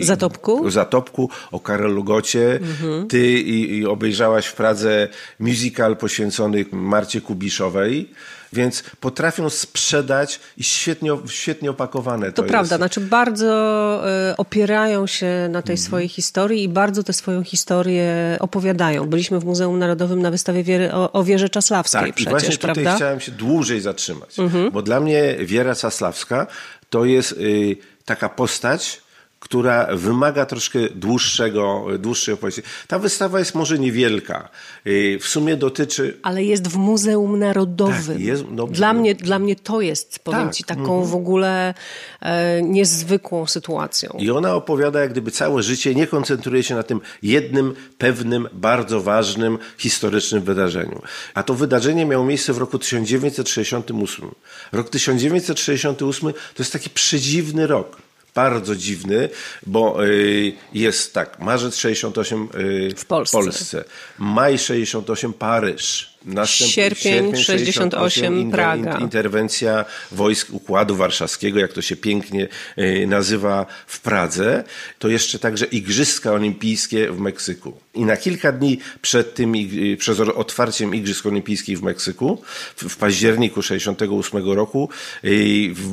Zatopku, 0.00 0.66
o, 0.66 0.70
Zatopku, 0.70 1.30
o 1.52 1.60
Karolu 1.60 2.04
Gocie. 2.04 2.52
Mhm. 2.52 3.08
Ty 3.08 3.32
i, 3.32 3.76
i 3.76 3.86
obejrzałaś 3.86 4.46
w 4.46 4.54
Pradze 4.54 5.08
musical 5.40 5.96
poświęcony 5.96 6.64
Marcie 6.72 7.20
Kubiszowej 7.20 8.10
więc 8.54 8.82
potrafią 9.00 9.50
sprzedać 9.50 10.40
i 10.56 10.64
świetnie, 10.64 11.10
świetnie 11.26 11.70
opakowane. 11.70 12.32
To, 12.32 12.42
to 12.42 12.48
prawda, 12.48 12.76
znaczy 12.76 13.00
bardzo 13.00 14.02
y, 14.32 14.36
opierają 14.36 15.06
się 15.06 15.26
na 15.50 15.62
tej 15.62 15.72
mhm. 15.72 15.78
swojej 15.78 16.08
historii 16.08 16.62
i 16.62 16.68
bardzo 16.68 17.02
tę 17.02 17.12
swoją 17.12 17.44
historię 17.44 18.36
opowiadają. 18.40 19.06
Byliśmy 19.06 19.40
w 19.40 19.44
Muzeum 19.44 19.78
Narodowym 19.78 20.22
na 20.22 20.30
wystawie 20.30 20.62
Wiery, 20.62 20.92
o, 20.92 21.12
o 21.12 21.24
Wierze 21.24 21.48
Czasławskiej 21.48 22.00
tak, 22.00 22.14
przecież, 22.14 22.26
i 22.26 22.30
właśnie 22.30 22.58
prawda? 22.58 22.80
tutaj 22.82 22.96
chciałem 22.96 23.20
się 23.20 23.32
dłużej 23.32 23.80
zatrzymać, 23.80 24.38
mhm. 24.38 24.70
bo 24.70 24.82
dla 24.82 25.00
mnie 25.00 25.36
Wiera 25.38 25.74
Czasławska 25.74 26.46
to 26.90 27.04
jest 27.04 27.32
y, 27.32 27.76
taka 28.04 28.28
postać, 28.28 29.03
która 29.44 29.86
wymaga 29.96 30.46
troszkę 30.46 30.78
dłuższego, 30.94 31.86
dłuższej 31.98 32.34
opowieści. 32.34 32.62
Ta 32.88 32.98
wystawa 32.98 33.38
jest 33.38 33.54
może 33.54 33.78
niewielka. 33.78 34.48
Y, 34.86 35.18
w 35.20 35.28
sumie 35.28 35.56
dotyczy... 35.56 36.18
Ale 36.22 36.44
jest 36.44 36.68
w 36.68 36.76
Muzeum 36.76 37.38
Narodowym. 37.38 38.16
Tak, 38.16 38.20
jest, 38.20 38.44
no, 38.50 38.66
dla, 38.66 38.92
mnie, 38.92 39.14
dla 39.14 39.38
mnie 39.38 39.56
to 39.56 39.80
jest, 39.80 40.18
powiem 40.18 40.40
Tak, 40.40 40.54
ci, 40.54 40.64
taką 40.64 41.04
w 41.04 41.14
ogóle 41.14 41.74
e, 42.20 42.62
niezwykłą 42.62 43.46
sytuacją. 43.46 44.10
I 44.18 44.30
ona 44.30 44.54
opowiada, 44.54 45.00
jak 45.00 45.10
gdyby 45.10 45.30
całe 45.30 45.62
życie 45.62 45.94
nie 45.94 46.06
koncentruje 46.06 46.62
się 46.62 46.74
na 46.74 46.82
tym 46.82 47.00
jednym, 47.22 47.74
pewnym, 47.98 48.48
bardzo 48.52 49.00
ważnym, 49.00 49.58
historycznym 49.78 50.42
wydarzeniu. 50.42 51.02
A 51.34 51.42
to 51.42 51.54
wydarzenie 51.54 52.06
miało 52.06 52.24
miejsce 52.24 52.52
w 52.52 52.58
roku 52.58 52.78
1968. 52.78 54.30
Rok 54.72 54.90
1968 54.90 56.32
to 56.32 56.62
jest 56.62 56.72
taki 56.72 56.90
przedziwny 56.90 57.66
rok. 57.66 58.03
Bardzo 58.34 58.76
dziwny, 58.76 59.28
bo 59.66 60.06
y, 60.06 60.52
jest 60.72 61.14
tak, 61.14 61.40
marzec 61.40 61.76
68 61.76 62.48
y, 62.54 62.94
W 62.96 63.04
Polsce. 63.06 63.84
maj 64.18 64.58
68 64.58 65.32
Paryż, 65.32 66.13
następny 66.24 66.72
Sierpień 66.72 67.36
68 67.36 68.34
inter- 68.34 68.50
Praga. 68.52 68.98
interwencja 68.98 69.84
wojsk 70.12 70.48
Układu 70.52 70.96
Warszawskiego, 70.96 71.58
jak 71.60 71.72
to 71.72 71.82
się 71.82 71.96
pięknie 71.96 72.48
y, 72.78 73.06
nazywa 73.06 73.66
w 73.86 74.00
Pradze, 74.00 74.64
to 74.98 75.08
jeszcze 75.08 75.38
także 75.38 75.66
Igrzyska 75.66 76.32
Olimpijskie 76.32 77.12
w 77.12 77.18
Meksyku. 77.20 77.72
I 77.94 78.04
na 78.04 78.16
kilka 78.16 78.52
dni 78.52 78.78
przed 79.02 79.34
tym, 79.34 79.52
ig- 79.52 79.96
przed 79.96 80.20
otwarciem 80.20 80.94
Igrzysk 80.94 81.26
Olimpijskich 81.26 81.78
w 81.78 81.82
Meksyku, 81.82 82.42
w, 82.76 82.96
październiku 82.96 83.62
68 83.62 84.52
roku, 84.52 84.88
y, 85.24 85.28
w 85.74 85.92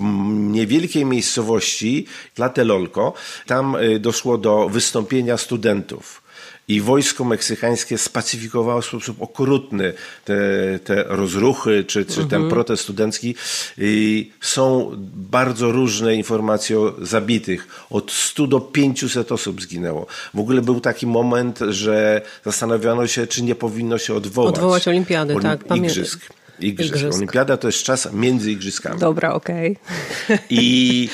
niewielkiej 0.52 1.06
miejscowości 1.06 2.06
Tlatelolco, 2.36 3.14
tam 3.48 3.76
y, 3.76 4.00
doszło 4.00 4.38
do 4.38 4.70
wystąpienia 4.70 5.38
studentów. 5.38 6.21
I 6.68 6.82
wojsko 6.82 7.24
meksykańskie 7.24 7.98
spacyfikowało 7.98 8.82
w 8.82 8.86
sposób 8.86 9.22
okrutny 9.22 9.94
te, 10.26 10.36
te 10.84 11.04
rozruchy, 11.08 11.84
czy, 11.84 12.06
czy 12.06 12.26
ten 12.26 12.50
protest 12.50 12.84
studencki. 12.84 13.36
I 13.78 14.32
są 14.42 14.92
bardzo 15.14 15.72
różne 15.72 16.16
informacje 16.16 16.80
o 16.80 16.96
zabitych. 17.02 17.68
Od 17.90 18.12
100 18.12 18.48
do 18.48 18.60
500 18.60 19.32
osób 19.32 19.62
zginęło. 19.62 20.08
W 20.34 20.40
ogóle 20.40 20.62
był 20.62 20.82
taki 20.82 21.08
moment, 21.08 21.60
że 21.70 22.22
zastanawiano 22.46 23.08
się, 23.08 23.28
czy 23.28 23.44
nie 23.44 23.56
powinno 23.56 23.98
się 23.98 24.14
odwołać. 24.14 24.56
Odwołać 24.56 24.88
olimpiady, 24.88 25.36
tak, 25.42 25.64
pamiętam. 25.64 25.78
Igrzysk. 25.78 26.20
Igrzysk. 26.60 27.16
Olimpiada 27.16 27.58
to 27.58 27.68
jest 27.68 27.84
czas 27.84 28.14
między 28.14 28.52
igrzyskami. 28.52 29.00
Dobra, 29.00 29.34
okej. 29.34 29.78
I 30.50 31.10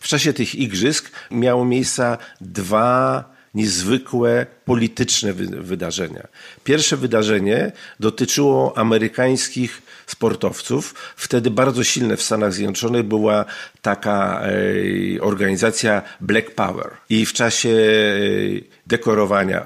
w 0.00 0.08
czasie 0.08 0.32
tych 0.32 0.54
igrzysk 0.54 1.10
miało 1.30 1.64
miejsce 1.64 2.18
dwa 2.40 3.24
niezwykłe 3.54 4.46
polityczne 4.64 5.32
wy- 5.32 5.62
wydarzenia. 5.62 6.26
Pierwsze 6.64 6.96
wydarzenie 6.96 7.72
dotyczyło 8.00 8.78
amerykańskich 8.78 9.82
sportowców. 10.06 10.94
Wtedy 11.16 11.50
bardzo 11.50 11.84
silne 11.84 12.16
w 12.16 12.22
Stanach 12.22 12.52
Zjednoczonych 12.54 13.02
była 13.02 13.44
taka 13.82 14.42
organizacja 15.20 16.02
Black 16.20 16.50
Power. 16.50 16.90
I 17.08 17.26
w 17.26 17.32
czasie 17.32 17.76
dekorowania 18.86 19.64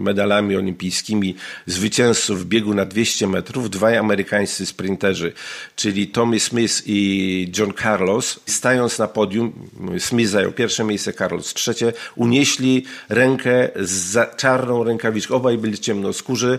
medalami 0.00 0.56
olimpijskimi 0.56 1.34
zwycięzców 1.66 2.46
biegu 2.46 2.74
na 2.74 2.84
200 2.84 3.26
metrów 3.26 3.70
dwaj 3.70 3.96
amerykańscy 3.96 4.66
sprinterzy, 4.66 5.32
czyli 5.76 6.08
Tommy 6.08 6.40
Smith 6.40 6.82
i 6.86 7.52
John 7.58 7.72
Carlos, 7.82 8.40
stając 8.46 8.98
na 8.98 9.08
podium, 9.08 9.52
Smith 9.98 10.30
zajął 10.30 10.52
pierwsze 10.52 10.84
miejsce, 10.84 11.12
Carlos 11.12 11.54
trzecie, 11.54 11.92
unieśli 12.16 12.84
rękę 13.08 13.68
z 13.76 14.10
za 14.10 14.26
czarną 14.26 14.84
rękawiczką. 14.84 15.34
Obaj 15.34 15.58
byli 15.58 15.78
ciemnoskórzy, 15.78 16.58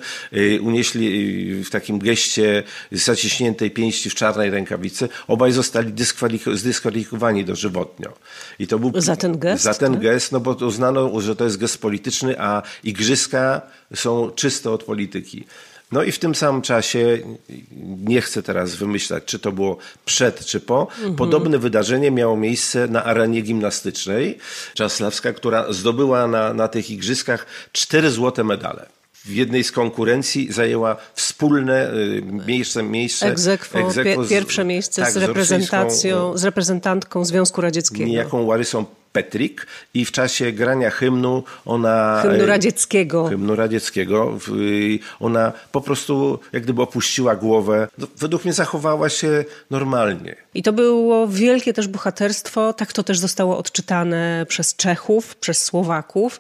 unieśli 0.61 1.63
w 1.63 1.69
takim 1.69 1.99
geście 1.99 2.63
zaciśniętej 2.91 3.71
pięści 3.71 4.09
w 4.09 4.15
czarnej 4.15 4.49
rękawicy. 4.49 5.09
Obaj 5.27 5.51
zostali 5.51 5.93
dyskwalik- 5.93 6.55
zdyskwalifikowani 6.55 6.90
dożywotnio. 7.45 8.13
I 8.60 8.67
to 8.67 8.80
był 8.80 8.91
Za 8.95 9.15
ten 9.15 9.39
gest, 9.39 9.63
Za 9.63 9.73
ten 9.73 9.93
tak? 9.93 10.01
gest, 10.01 10.32
no 10.32 10.39
bo 10.39 10.51
uznano, 10.51 11.21
że 11.21 11.36
to 11.36 11.43
jest 11.43 11.58
gest 11.58 11.82
polityczny, 11.82 12.39
a 12.39 12.62
igrzyska 12.84 13.62
są 13.95 14.32
czyste 14.36 14.71
od 14.71 14.84
polityki. 14.84 15.45
No 15.91 16.04
i 16.04 16.12
w 16.12 16.19
tym 16.19 16.36
samym 16.36 16.62
czasie, 16.62 17.19
nie 17.97 18.21
chcę 18.21 18.43
teraz 18.43 18.75
wymyślać, 18.75 19.23
czy 19.25 19.39
to 19.39 19.51
było 19.51 19.77
przed, 20.06 20.45
czy 20.45 20.60
po, 20.60 20.88
podobne 21.17 21.60
wydarzenie 21.60 22.12
miało 22.12 22.38
miejsce 22.38 22.88
na 22.88 23.04
arenie 23.04 23.41
gimnastycznej 23.41 24.38
Czaslawska, 24.73 25.34
która 25.34 25.73
zdobyła 25.73 26.27
na, 26.27 26.54
na 26.54 26.67
tych 26.67 26.91
igrzyskach 26.91 27.45
cztery 27.71 28.12
złote 28.12 28.43
medale. 28.43 29.00
W 29.25 29.29
jednej 29.34 29.63
z 29.63 29.71
konkurencji 29.71 30.51
zajęła 30.53 30.95
wspólne 31.13 31.93
y, 31.93 32.21
miejsce, 32.47 32.84
miejsce 32.84 33.27
Egzekwo, 33.27 33.79
egzekwo 33.79 34.23
z- 34.23 34.29
pierwsze 34.29 34.63
miejsce 34.65 35.01
tak, 35.01 35.12
z 35.12 35.17
reprezentacją, 35.17 36.38
z 36.38 36.43
reprezentantką 36.43 37.25
Związku 37.25 37.62
Radzieckiego. 37.62 38.10
niejaką 38.10 38.41
Łarysą 38.41 38.86
Petrik 39.12 39.67
i 39.93 40.06
w 40.06 40.12
czasie 40.12 40.52
grania 40.52 40.89
hymnu 40.89 41.43
ona... 41.65 42.19
Hymnu 42.21 42.43
e, 42.43 42.45
radzieckiego. 42.45 43.28
Hymnu 43.28 43.56
radzieckiego. 43.56 44.38
Ona 45.19 45.52
po 45.71 45.82
prostu 45.82 46.39
jak 46.54 46.63
gdyby 46.63 46.82
opuściła 46.82 47.36
głowę. 47.36 47.88
Według 48.17 48.45
mnie 48.45 48.54
zachowała 48.54 49.10
się 49.10 49.45
normalnie. 49.69 50.36
I 50.54 50.63
to 50.63 50.74
było 50.74 51.28
wielkie 51.28 51.74
też 51.74 51.88
bohaterstwo, 51.88 52.74
tak 52.74 52.93
to 52.93 53.04
też 53.04 53.19
zostało 53.19 53.58
odczytane 53.58 54.45
przez 54.50 54.76
Czechów, 54.76 55.36
przez 55.36 55.63
Słowaków, 55.63 56.39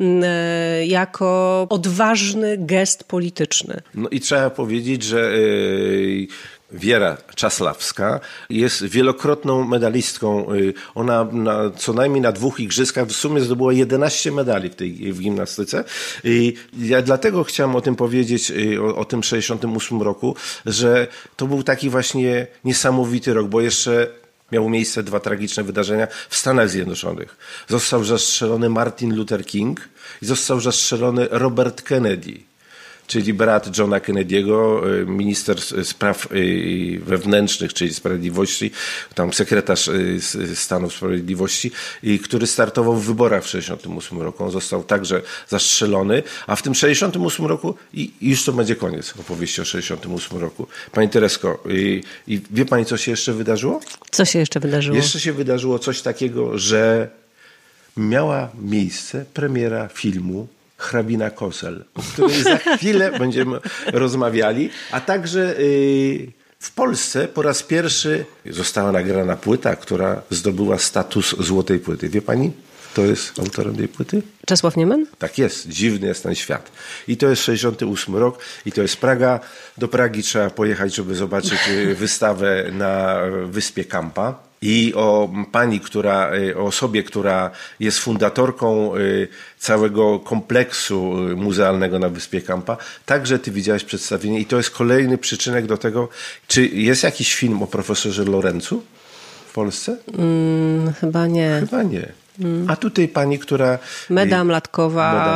e, 0.00 0.86
jako 0.86 1.66
odważny 1.70 2.56
gest 2.58 3.04
polityczny. 3.04 3.80
No 3.94 4.08
i 4.08 4.20
trzeba 4.20 4.50
powiedzieć, 4.50 5.02
że 5.02 5.32
y, 5.34 6.26
Wiera 6.72 7.16
Czaslawska 7.34 8.20
jest 8.50 8.84
wielokrotną 8.84 9.64
medalistką. 9.64 10.54
Y, 10.54 10.74
Ona 10.94 11.24
na, 11.32 11.70
co 11.70 11.92
najmniej 11.92 12.20
na 12.20 12.32
dwóch 12.32 12.60
igrzyskach 12.60 13.06
w 13.06 13.12
sumie 13.12 13.40
zdobyła 13.40 13.72
11 13.72 14.32
medali 14.32 14.70
w 14.70 14.74
tej 14.74 15.12
w 15.12 15.20
gimnastyce. 15.20 15.84
I 16.24 16.54
ja 16.78 17.02
dlatego 17.02 17.44
chciałem 17.44 17.76
o 17.76 17.80
tym 17.80 17.96
powiedzieć, 17.96 18.50
y, 18.50 18.82
o, 18.82 18.96
o 18.96 19.04
tym 19.04 19.22
68 19.22 20.02
roku, 20.02 20.36
że 20.66 21.06
to 21.36 21.46
był 21.46 21.62
taki 21.62 21.90
właśnie 21.90 22.46
niesamowity 22.64 23.34
rok, 23.34 23.48
bo 23.48 23.60
jeszcze 23.60 24.06
miało 24.52 24.70
miejsce 24.70 25.02
dwa 25.02 25.20
tragiczne 25.20 25.62
wydarzenia 25.62 26.06
w 26.28 26.36
Stanach 26.36 26.70
Zjednoczonych. 26.70 27.36
Został 27.68 28.04
zastrzelony 28.04 28.68
Martin 28.68 29.16
Luther 29.16 29.46
King 29.46 29.80
i 30.22 30.26
został 30.26 30.60
zastrzelony 30.60 31.28
Robert 31.30 31.82
Kennedy 31.82 32.51
czyli 33.12 33.34
brat 33.34 33.78
Johna 33.78 34.00
Kennedy'ego, 34.00 34.86
y, 35.02 35.06
minister 35.06 35.56
spraw 35.84 36.32
y, 36.32 37.00
wewnętrznych, 37.04 37.74
czyli 37.74 37.94
sprawiedliwości, 37.94 38.70
tam 39.14 39.32
sekretarz 39.32 39.88
y, 39.88 40.20
stanu 40.54 40.90
sprawiedliwości, 40.90 41.70
i 42.02 42.18
który 42.18 42.46
startował 42.46 42.96
w 42.96 43.06
wyborach 43.06 43.44
w 43.44 43.48
68 43.48 44.22
roku. 44.22 44.44
On 44.44 44.50
został 44.50 44.84
także 44.84 45.22
zastrzelony, 45.48 46.22
a 46.46 46.56
w 46.56 46.62
tym 46.62 46.74
68 46.74 47.46
roku 47.46 47.74
i 47.94 48.12
i 48.20 48.30
już 48.30 48.44
to 48.44 48.52
będzie 48.52 48.76
koniec 48.76 49.14
opowieści 49.20 49.60
o 49.60 49.64
68 49.64 50.38
roku. 50.38 50.66
Pani 50.92 51.08
Teresko, 51.08 51.64
y, 51.66 52.00
i 52.26 52.40
wie 52.50 52.64
pani, 52.64 52.84
co 52.84 52.96
się 52.96 53.10
jeszcze 53.10 53.32
wydarzyło? 53.32 53.80
Co 54.10 54.24
się 54.24 54.38
jeszcze 54.38 54.60
wydarzyło? 54.60 54.96
Jeszcze 54.96 55.20
się 55.20 55.32
wydarzyło 55.32 55.78
coś 55.78 56.02
takiego, 56.02 56.58
że 56.58 57.08
miała 57.96 58.50
miejsce 58.54 59.24
premiera 59.34 59.88
filmu 59.88 60.48
Hrabina 60.82 61.30
Kosel, 61.30 61.84
o 61.94 62.02
której 62.02 62.42
za 62.42 62.56
chwilę 62.76 63.18
będziemy 63.18 63.58
rozmawiali, 63.86 64.70
a 64.90 65.00
także 65.00 65.58
y, 65.58 66.32
w 66.58 66.70
Polsce 66.70 67.28
po 67.28 67.42
raz 67.42 67.62
pierwszy 67.62 68.24
została 68.46 68.92
nagrana 68.92 69.36
płyta, 69.36 69.76
która 69.76 70.22
zdobyła 70.30 70.78
status 70.78 71.34
złotej 71.38 71.78
płyty. 71.78 72.08
Wie 72.08 72.22
pani, 72.22 72.52
kto 72.92 73.02
jest 73.02 73.38
autorem 73.38 73.76
tej 73.76 73.88
płyty? 73.88 74.22
Czesław 74.46 74.76
Niemen? 74.76 75.06
Tak 75.18 75.38
jest, 75.38 75.68
dziwny 75.68 76.06
jest 76.06 76.22
ten 76.22 76.34
świat. 76.34 76.72
I 77.08 77.16
to 77.16 77.28
jest 77.28 77.42
68 77.42 78.16
rok 78.16 78.38
i 78.66 78.72
to 78.72 78.82
jest 78.82 78.96
Praga. 78.96 79.40
Do 79.78 79.88
Pragi 79.88 80.22
trzeba 80.22 80.50
pojechać, 80.50 80.94
żeby 80.94 81.14
zobaczyć 81.14 81.60
y, 81.68 81.94
wystawę 81.94 82.64
na 82.72 83.20
wyspie 83.46 83.84
Kampa. 83.84 84.51
I 84.62 84.92
o 84.96 85.30
pani, 85.52 85.80
która, 85.80 86.34
y, 86.34 86.58
o 86.58 86.62
osobie, 86.64 87.02
która 87.02 87.50
jest 87.80 87.98
fundatorką 87.98 88.96
y, 88.96 89.28
całego 89.58 90.18
kompleksu 90.18 91.28
y, 91.28 91.36
muzealnego 91.36 91.98
na 91.98 92.08
wyspie 92.08 92.42
Kampa. 92.42 92.76
Także 93.06 93.38
ty 93.38 93.50
widziałeś 93.50 93.84
przedstawienie 93.84 94.40
i 94.40 94.46
to 94.46 94.56
jest 94.56 94.70
kolejny 94.70 95.18
przyczynek 95.18 95.66
do 95.66 95.78
tego, 95.78 96.08
czy 96.46 96.66
jest 96.66 97.02
jakiś 97.02 97.34
film 97.34 97.62
o 97.62 97.66
profesorze 97.66 98.24
Lorencu 98.24 98.82
w 99.48 99.52
Polsce? 99.54 99.96
Mm, 100.18 100.92
chyba 100.92 101.26
nie. 101.26 101.56
Chyba 101.60 101.82
nie. 101.82 102.21
A 102.68 102.76
tutaj 102.76 103.08
pani, 103.08 103.38
która... 103.38 103.78
Meda 104.10 104.44
Mlatkowa, 104.44 105.34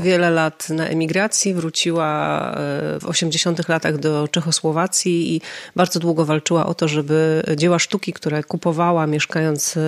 wiele 0.00 0.30
lat 0.30 0.68
na 0.68 0.86
emigracji, 0.86 1.54
wróciła 1.54 2.40
e, 2.50 2.54
w 3.00 3.04
80 3.04 3.68
latach 3.68 3.98
do 3.98 4.28
Czechosłowacji 4.28 5.36
i 5.36 5.40
bardzo 5.76 6.00
długo 6.00 6.24
walczyła 6.24 6.66
o 6.66 6.74
to, 6.74 6.88
żeby 6.88 7.42
dzieła 7.56 7.78
sztuki, 7.78 8.12
które 8.12 8.44
kupowała 8.44 9.06
mieszkając 9.06 9.76
e, 9.76 9.80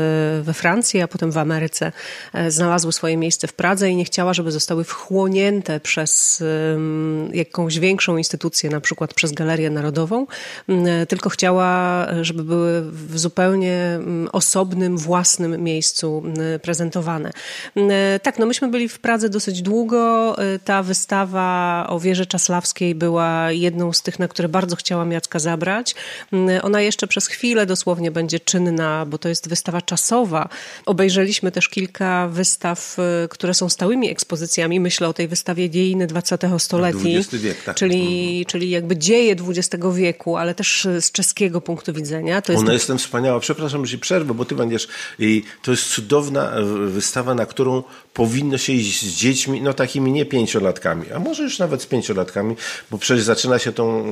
we 0.42 0.54
Francji, 0.54 1.00
a 1.00 1.08
potem 1.08 1.30
w 1.30 1.38
Ameryce, 1.38 1.92
e, 2.32 2.50
znalazły 2.50 2.92
swoje 2.92 3.16
miejsce 3.16 3.48
w 3.48 3.52
Pradze 3.52 3.90
i 3.90 3.96
nie 3.96 4.04
chciała, 4.04 4.34
żeby 4.34 4.52
zostały 4.52 4.84
wchłonięte 4.84 5.80
przez 5.80 6.42
jakąś 7.32 7.78
większą 7.78 8.16
instytucję, 8.16 8.70
na 8.70 8.80
przykład 8.80 9.14
przez 9.14 9.32
Galerię 9.32 9.70
Narodową, 9.70 10.26
tylko 11.08 11.30
chciała, 11.30 12.06
żeby 12.22 12.44
były 12.44 12.82
w 12.82 13.18
zupełnie 13.18 13.98
osobnym, 14.32 14.98
własnym 14.98 15.62
miejscu 15.62 16.22
prezentowane. 16.62 17.32
E, 17.76 18.20
tak, 18.22 18.38
no 18.38 18.46
myśmy 18.46 18.68
byli 18.68 18.88
w 18.88 18.98
Pradze 18.98 19.28
dosyć 19.28 19.62
długo. 19.62 20.34
E, 20.38 20.58
ta 20.58 20.82
wystawa 20.82 21.86
o 21.88 22.00
wieży 22.00 22.26
Czaslawskiej 22.26 22.94
była 22.94 23.52
jedną 23.52 23.92
z 23.92 24.02
tych, 24.02 24.18
na 24.18 24.28
które 24.28 24.48
bardzo 24.48 24.76
chciałam 24.76 25.12
Jacka 25.12 25.38
zabrać. 25.38 25.94
Ona 26.62 26.80
jeszcze 26.80 27.06
przez 27.06 27.26
chwilę 27.26 27.66
dosłownie 27.66 28.10
będzie 28.10 28.40
czynna, 28.40 29.06
bo 29.06 29.18
to 29.18 29.28
jest 29.28 29.48
wystawa 29.48 29.82
czasowa. 29.82 30.48
Obejrzeliśmy 30.86 31.52
też 31.52 31.68
kilka 31.68 32.28
wystaw, 32.28 32.96
które 33.30 33.54
są 33.54 33.68
stałymi 33.68 34.10
ekspozycjami. 34.10 34.80
Myślę 34.80 35.08
o 35.08 35.12
tej 35.12 35.28
wystawie 35.28 35.70
Dziejiny 35.70 36.06
20 36.06 36.58
stoleci, 36.58 37.18
wiek, 37.32 37.62
tak. 37.62 37.76
czyli, 37.76 38.46
czyli 38.46 38.70
jakby 38.70 38.96
dzieje 38.96 39.36
XX 39.48 39.84
wieku, 39.94 40.36
ale 40.36 40.54
też 40.54 40.88
z 41.00 41.12
czeskiego 41.12 41.60
punktu 41.60 41.92
widzenia. 41.92 42.42
To 42.42 42.52
jest... 42.52 42.64
Ona 42.64 42.72
jest 42.72 42.92
wspaniała. 42.98 43.40
Przepraszam, 43.40 43.86
że 43.86 43.92
ci 43.92 43.98
przerwę, 43.98 44.34
bo 44.34 44.44
ty 44.44 44.54
będziesz... 44.54 44.88
I 45.18 45.42
to 45.62 45.70
jest 45.70 45.84
cudowne 45.88 46.31
cudowna 46.32 46.52
wystawa, 46.86 47.34
na 47.34 47.46
którą 47.46 47.82
powinno 48.14 48.58
się 48.58 48.72
iść 48.72 49.02
z 49.02 49.14
dziećmi, 49.14 49.62
no 49.62 49.74
takimi 49.74 50.12
nie 50.12 50.26
pięciolatkami, 50.26 51.12
a 51.12 51.18
może 51.18 51.42
już 51.42 51.58
nawet 51.58 51.82
z 51.82 51.86
pięciolatkami, 51.86 52.56
bo 52.90 52.98
przecież 52.98 53.24
zaczyna 53.24 53.58
się 53.58 53.72
tą 53.72 54.04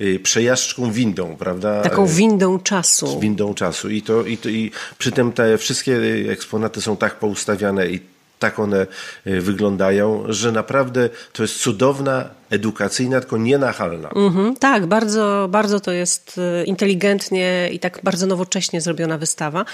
y, 0.00 0.20
przejażdżką 0.22 0.92
windą, 0.92 1.36
prawda? 1.36 1.82
Taką 1.82 2.06
windą 2.06 2.58
czasu. 2.58 3.06
Z 3.06 3.20
windą 3.20 3.54
czasu. 3.54 3.90
I, 3.90 4.02
to, 4.02 4.24
i, 4.24 4.38
to, 4.38 4.48
i 4.48 4.70
przy 4.98 5.12
tym 5.12 5.32
te 5.32 5.58
wszystkie 5.58 6.00
eksponaty 6.28 6.80
są 6.80 6.96
tak 6.96 7.18
poustawiane 7.18 7.88
i 7.88 8.00
tak 8.38 8.58
one 8.58 8.86
y, 9.26 9.40
wyglądają, 9.40 10.24
że 10.28 10.52
naprawdę 10.52 11.10
to 11.32 11.42
jest 11.42 11.58
cudowna 11.58 12.30
edukacyjna, 12.52 13.20
tylko 13.20 13.36
nienachalna. 13.36 14.08
Mm-hmm, 14.08 14.58
tak, 14.58 14.86
bardzo, 14.86 15.48
bardzo 15.50 15.80
to 15.80 15.92
jest 15.92 16.40
e, 16.60 16.64
inteligentnie 16.64 17.68
i 17.72 17.78
tak 17.78 18.00
bardzo 18.02 18.26
nowocześnie 18.26 18.80
zrobiona 18.80 19.18
wystawa. 19.18 19.64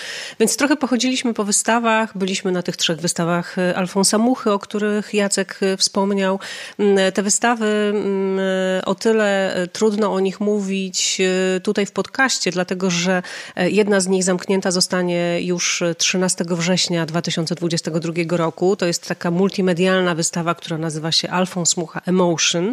Więc 0.40 0.56
trochę 0.56 0.76
pochodziliśmy 0.76 1.34
po 1.34 1.44
wystawach, 1.44 2.18
byliśmy 2.18 2.52
na 2.52 2.62
tych 2.62 2.76
trzech 2.76 3.00
wystawach 3.00 3.58
e, 3.58 3.76
Alfonsa 3.76 4.18
Muchy, 4.18 4.52
o 4.52 4.58
których 4.58 5.14
Jacek 5.14 5.60
e, 5.62 5.76
wspomniał. 5.76 6.38
Mm, 6.78 7.12
te 7.12 7.22
wystawy, 7.22 7.66
mm, 7.66 8.38
o 8.86 8.94
tyle 8.94 9.54
trudno 9.72 10.12
o 10.12 10.20
nich 10.20 10.40
mówić 10.40 11.22
tutaj 11.62 11.86
w 11.86 11.92
podcaście, 11.92 12.50
dlatego 12.50 12.90
że 12.90 13.22
jedna 13.56 14.00
z 14.00 14.06
nich 14.06 14.24
zamknięta 14.24 14.70
zostanie 14.70 15.40
już 15.42 15.82
13 15.98 16.44
września 16.48 17.06
2022 17.06 18.36
roku. 18.36 18.76
To 18.76 18.86
jest 18.86 19.08
taka 19.08 19.30
multimedialna 19.30 20.14
wystawa, 20.14 20.54
która 20.54 20.78
nazywa 20.78 21.12
się 21.12 21.30
Alfons 21.30 21.76
Mucha 21.76 22.00
Emotion 22.06 22.67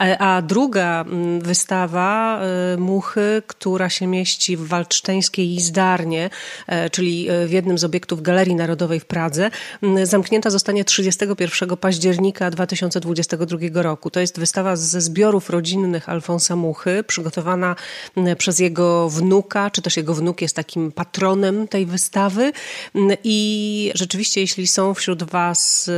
E, 0.00 0.18
a 0.18 0.42
druga 0.42 1.04
wystawa 1.38 2.40
e, 2.40 2.76
Muchy, 2.76 3.42
która 3.46 3.90
się 3.90 4.06
mieści 4.06 4.56
w 4.56 4.68
Waldszteńskiej 4.68 5.54
Izdarnie, 5.54 6.30
e, 6.66 6.90
czyli 6.90 7.28
w 7.46 7.50
jednym 7.50 7.78
z 7.78 7.84
obiektów 7.84 8.22
Galerii 8.22 8.54
Narodowej 8.54 9.00
w 9.00 9.04
Pradze, 9.04 9.50
zamknięta 10.04 10.50
zostanie 10.50 10.84
31 10.84 11.76
października 11.76 12.50
2022 12.50 13.82
roku. 13.82 14.10
To 14.10 14.20
jest 14.20 14.38
wystawa 14.38 14.76
ze 14.76 15.00
zbiorów 15.00 15.50
rodzinnych 15.50 16.08
Alfonsa 16.08 16.56
Muchy, 16.56 17.04
przygotowana 17.06 17.76
przez 18.38 18.58
jego 18.58 19.08
wnuka, 19.08 19.70
czy 19.70 19.82
też 19.82 19.96
jego 19.96 20.14
wnuk 20.14 20.42
jest 20.42 20.56
takim 20.56 20.92
patronem 20.92 21.68
tej 21.68 21.86
wystawy. 21.86 22.52
I 23.24 23.92
rzeczywiście, 23.94 24.40
jeśli 24.40 24.66
są 24.66 24.94
wśród 24.94 25.22
Was 25.22 25.90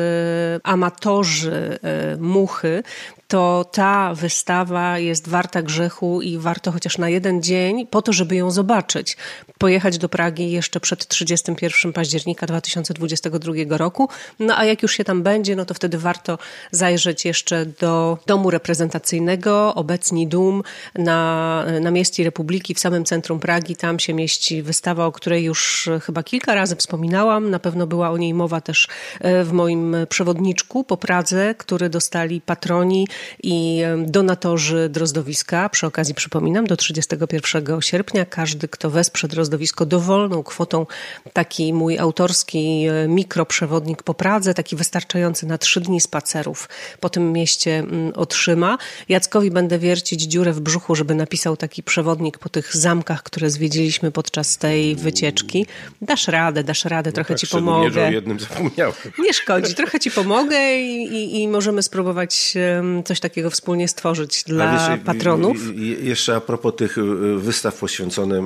amatorzy 0.62 1.78
muchy, 2.18 2.82
to 3.28 3.64
ta 3.72 4.14
wystawa 4.14 4.98
jest 4.98 5.28
warta 5.28 5.62
grzechu 5.62 6.22
i 6.22 6.38
warto 6.38 6.72
chociaż 6.72 6.98
na 6.98 7.08
jeden 7.08 7.42
dzień 7.42 7.86
po 7.86 8.02
to, 8.02 8.12
żeby 8.12 8.36
ją 8.36 8.50
zobaczyć. 8.50 9.16
Pojechać 9.58 9.98
do 9.98 10.08
Pragi 10.08 10.50
jeszcze 10.50 10.80
przed 10.80 11.08
31 11.08 11.92
października 11.92 12.46
2022 12.46 13.52
roku. 13.68 14.08
No 14.38 14.58
a 14.58 14.64
jak 14.64 14.82
już 14.82 14.92
się 14.92 15.04
tam 15.04 15.22
będzie, 15.22 15.56
no 15.56 15.64
to 15.64 15.74
wtedy 15.74 15.98
warto 15.98 16.38
zajrzeć 16.70 17.24
jeszcze 17.24 17.66
do 17.66 18.18
domu 18.26 18.50
reprezentacyjnego, 18.50 19.74
obecni 19.74 20.26
Dum 20.26 20.62
na, 20.94 21.64
na 21.80 21.90
mieście 21.90 22.24
Republiki 22.24 22.74
w 22.74 22.80
samym 22.80 23.04
centrum 23.04 23.40
Pragi. 23.40 23.76
Tam 23.76 23.98
się 23.98 24.14
mieści 24.14 24.62
wystawa, 24.62 25.06
o 25.06 25.12
której 25.12 25.44
już 25.44 25.88
chyba 26.02 26.22
kilka 26.22 26.54
razy 26.54 26.76
wspominałam. 26.76 27.50
Na 27.50 27.58
pewno 27.58 27.86
była 27.86 28.10
o 28.10 28.18
niej 28.18 28.34
mowa 28.34 28.60
też 28.60 28.88
e, 29.20 29.44
w 29.44 29.52
moim 29.52 29.96
przewodniczku 30.08 30.84
po 30.84 30.96
Pradze, 30.96 31.54
który 31.54 31.88
dostali 31.88 32.40
patroni 32.40 33.08
i 33.42 33.82
donatorzy 34.06 34.88
drozdowiska. 34.88 35.68
Przy 35.68 35.86
okazji 35.86 36.14
przypominam, 36.14 36.66
do 36.66 36.76
31 36.76 37.82
sierpnia 37.82 38.24
każdy, 38.24 38.68
kto 38.68 38.90
wesprze 38.90 39.28
drozdowisko 39.28 39.86
dowolną 39.86 40.42
kwotą, 40.42 40.86
taki 41.32 41.72
mój 41.72 41.98
autorski 41.98 42.86
e, 42.86 43.08
mikroprzewodnik 43.08 44.02
po 44.02 44.14
Pradze, 44.14 44.54
taki 44.54 44.76
wystarczający 44.76 45.46
na 45.46 45.58
trzy 45.58 45.80
dni 45.80 46.00
spacerów 46.00 46.68
po 47.00 47.08
tym 47.08 47.32
mieście 47.32 47.84
otrzyma. 48.14 48.78
Jackowi 49.08 49.50
będę 49.50 49.78
wiercić 49.78 50.22
dziurę 50.22 50.52
w 50.52 50.60
brzuchu, 50.60 50.94
żeby 50.94 51.14
napisał 51.14 51.56
taki 51.56 51.82
przewodnik 51.82 52.38
po 52.38 52.48
tych 52.48 52.76
zamkach, 52.76 53.22
które 53.22 53.50
zwiedziliśmy 53.50 54.10
podczas 54.10 54.58
tej 54.58 54.96
wycieczki. 54.96 55.66
Dasz 56.02 56.28
radę, 56.28 56.64
dasz 56.64 56.84
radę, 56.84 57.12
trochę 57.12 57.34
no 57.34 57.38
tak, 57.38 57.48
ci 57.48 57.56
pomogę. 57.56 58.00
Nie, 58.00 58.08
o 58.08 58.10
jednym 58.10 58.40
zapomniałem. 58.40 58.94
Nie 59.18 59.34
szkodzi, 59.34 59.74
trochę 59.74 60.00
ci 60.00 60.10
pomogę 60.10 60.76
i, 60.76 61.02
i, 61.02 61.42
i 61.42 61.48
możemy 61.48 61.82
spróbować 61.82 62.54
coś 63.08 63.20
takiego 63.20 63.50
wspólnie 63.50 63.88
stworzyć 63.88 64.44
dla 64.44 64.72
wiesz, 64.72 65.00
patronów. 65.04 65.56
Jeszcze 66.00 66.36
a 66.36 66.40
propos 66.40 66.76
tych 66.76 66.98
y, 66.98 67.02
wystaw 67.36 67.78
poświęconych, 67.78 68.42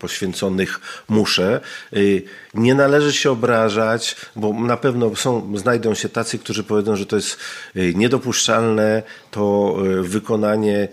poświęconych 0.00 0.80
muszę, 1.08 1.60
y, 1.92 2.22
nie 2.54 2.74
należy 2.74 3.12
się 3.12 3.30
obrażać, 3.30 4.16
bo 4.36 4.52
na 4.52 4.76
pewno 4.76 5.16
są, 5.16 5.56
znajdą 5.56 5.94
się 5.94 6.08
tacy, 6.08 6.38
którzy 6.38 6.64
powiedzą, 6.64 6.96
że 6.96 7.06
to 7.06 7.16
jest 7.16 7.38
y, 7.76 7.94
niedopuszczalne, 7.94 9.02
to 9.30 9.76
wykonanie, 10.02 10.88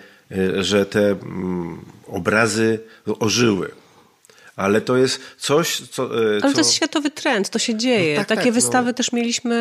że 0.60 0.86
te 0.86 1.12
mm, 1.12 1.86
obrazy 2.08 2.80
ożyły 3.20 3.85
ale 4.56 4.82
to 4.82 4.98
jest 4.98 5.20
coś, 5.38 5.82
co... 5.92 6.04
E, 6.04 6.30
ale 6.32 6.42
co... 6.42 6.52
to 6.52 6.58
jest 6.58 6.74
światowy 6.74 7.12
trend, 7.12 7.50
to 7.50 7.60
się 7.60 7.76
dzieje. 7.76 8.16
No 8.16 8.22
tak, 8.22 8.28
Takie 8.28 8.42
tak, 8.42 8.48
no. 8.48 8.54
wystawy 8.54 8.88
no. 8.88 8.94
też 8.94 9.12
mieliśmy 9.12 9.56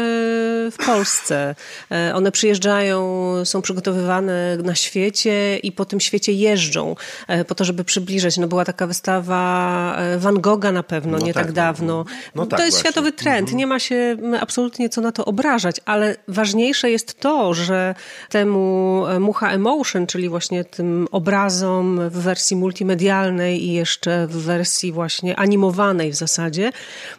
w 0.72 0.86
Polsce. 0.86 1.54
E, 1.90 2.14
one 2.14 2.32
przyjeżdżają, 2.32 3.32
są 3.44 3.62
przygotowywane 3.62 4.56
na 4.56 4.74
świecie 4.74 5.58
i 5.58 5.72
po 5.72 5.84
tym 5.84 6.00
świecie 6.00 6.32
jeżdżą, 6.32 6.96
e, 7.28 7.44
po 7.44 7.54
to, 7.54 7.64
żeby 7.64 7.84
przybliżać. 7.84 8.36
No 8.36 8.48
była 8.48 8.64
taka 8.64 8.86
wystawa 8.86 9.98
Van 10.18 10.40
Gogha 10.40 10.72
na 10.72 10.82
pewno, 10.82 11.18
no 11.18 11.26
nie 11.26 11.34
tak, 11.34 11.42
tak 11.42 11.46
no. 11.46 11.54
dawno. 11.54 12.04
No, 12.34 12.46
to 12.46 12.56
jest 12.56 12.70
właśnie. 12.70 12.90
światowy 12.90 13.12
trend, 13.12 13.40
mhm. 13.40 13.58
nie 13.58 13.66
ma 13.66 13.78
się 13.78 14.16
absolutnie 14.40 14.88
co 14.88 15.00
na 15.00 15.12
to 15.12 15.24
obrażać, 15.24 15.76
ale 15.84 16.16
ważniejsze 16.28 16.90
jest 16.90 17.20
to, 17.20 17.54
że 17.54 17.94
temu 18.30 19.04
Mucha 19.20 19.50
Emotion, 19.50 20.06
czyli 20.06 20.28
właśnie 20.28 20.64
tym 20.64 21.08
obrazom 21.10 22.10
w 22.10 22.18
wersji 22.18 22.56
multimedialnej 22.56 23.64
i 23.64 23.72
jeszcze 23.72 24.26
w 24.26 24.36
wersji 24.36 24.83
wersji 24.84 24.92
właśnie 24.92 25.36
animowanej 25.36 26.10
w 26.10 26.14
zasadzie, 26.14 26.72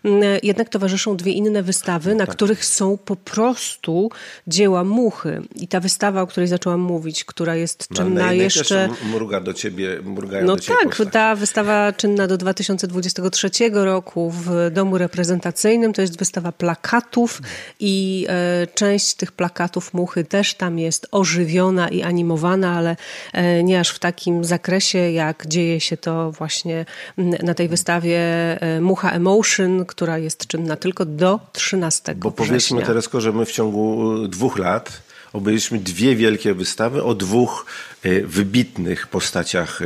mm, 0.04 0.40
jednak 0.44 0.70
towarzyszą 0.70 1.18
dwie 1.18 1.32
inne 1.32 1.64
wystawy, 1.64 2.10
no 2.10 2.16
na 2.16 2.26
tak. 2.26 2.36
których 2.36 2.66
są 2.66 2.98
po 2.98 3.16
prostu 3.16 4.10
dzieła 4.48 4.84
muchy. 4.84 5.42
I 5.56 5.68
ta 5.68 5.80
wystawa, 5.80 6.22
o 6.22 6.28
której 6.28 6.48
zaczęłam 6.48 6.80
mówić, 6.80 7.24
która 7.24 7.56
jest 7.56 7.88
no, 7.90 7.98
czynna 7.98 8.34
jeszcze... 8.34 8.90
mruga 9.12 9.40
do 9.40 9.54
ciebie, 9.54 10.00
mrugają 10.04 10.46
No 10.46 10.56
do 10.56 10.62
ciebie 10.62 10.78
tak, 10.84 11.12
ta 11.12 11.36
wystawa 11.36 11.94
czynna 11.94 12.28
do 12.28 12.38
2023 12.38 13.50
roku 13.74 14.32
w 14.32 14.72
Domu 14.72 14.98
Reprezentacyjnym 14.98 15.94
to 15.94 16.02
jest 16.02 16.20
wystawa 16.20 16.52
plakatów 16.52 17.42
i 17.80 18.26
e, 18.30 18.68
część 18.68 19.14
tych 19.14 19.32
plakatów 19.32 19.94
muchy 19.94 20.24
też 20.24 20.54
tam 20.54 20.80
jest 20.80 21.08
ożywiona 21.12 21.90
i 21.90 22.02
animowana, 22.02 22.78
ale 22.78 22.96
e, 23.34 23.64
nie 23.64 23.80
aż 23.80 23.90
w 23.90 24.00
takim 24.00 24.44
zakresie, 24.44 25.12
jak 25.12 25.48
dzieje 25.48 25.80
się 25.80 25.98
to 25.98 26.32
właśnie 26.32 26.86
na 27.18 27.54
tej 27.56 27.68
wystawie 27.68 28.20
e, 28.62 28.82
Mucha 28.82 29.12
Emotion, 29.12 29.86
która 29.86 30.18
jest 30.18 30.48
czynna 30.48 30.76
tylko 30.76 31.06
do 31.06 31.40
13 31.54 32.16
Bo 32.16 32.30
września. 32.30 32.48
powiedzmy 32.48 32.82
teraz, 32.82 33.10
że 33.14 33.32
my 33.32 33.46
w 33.46 33.52
ciągu 33.52 34.14
e, 34.24 34.28
dwóch 34.28 34.58
lat 34.58 35.02
obejrzeliśmy 35.34 35.80
dwie 35.80 36.16
wielkie 36.16 36.54
wystawy 36.54 37.04
o 37.04 37.16
dwóch 37.16 37.66
e, 38.04 38.22
wybitnych 38.22 39.08
postaciach 39.08 39.80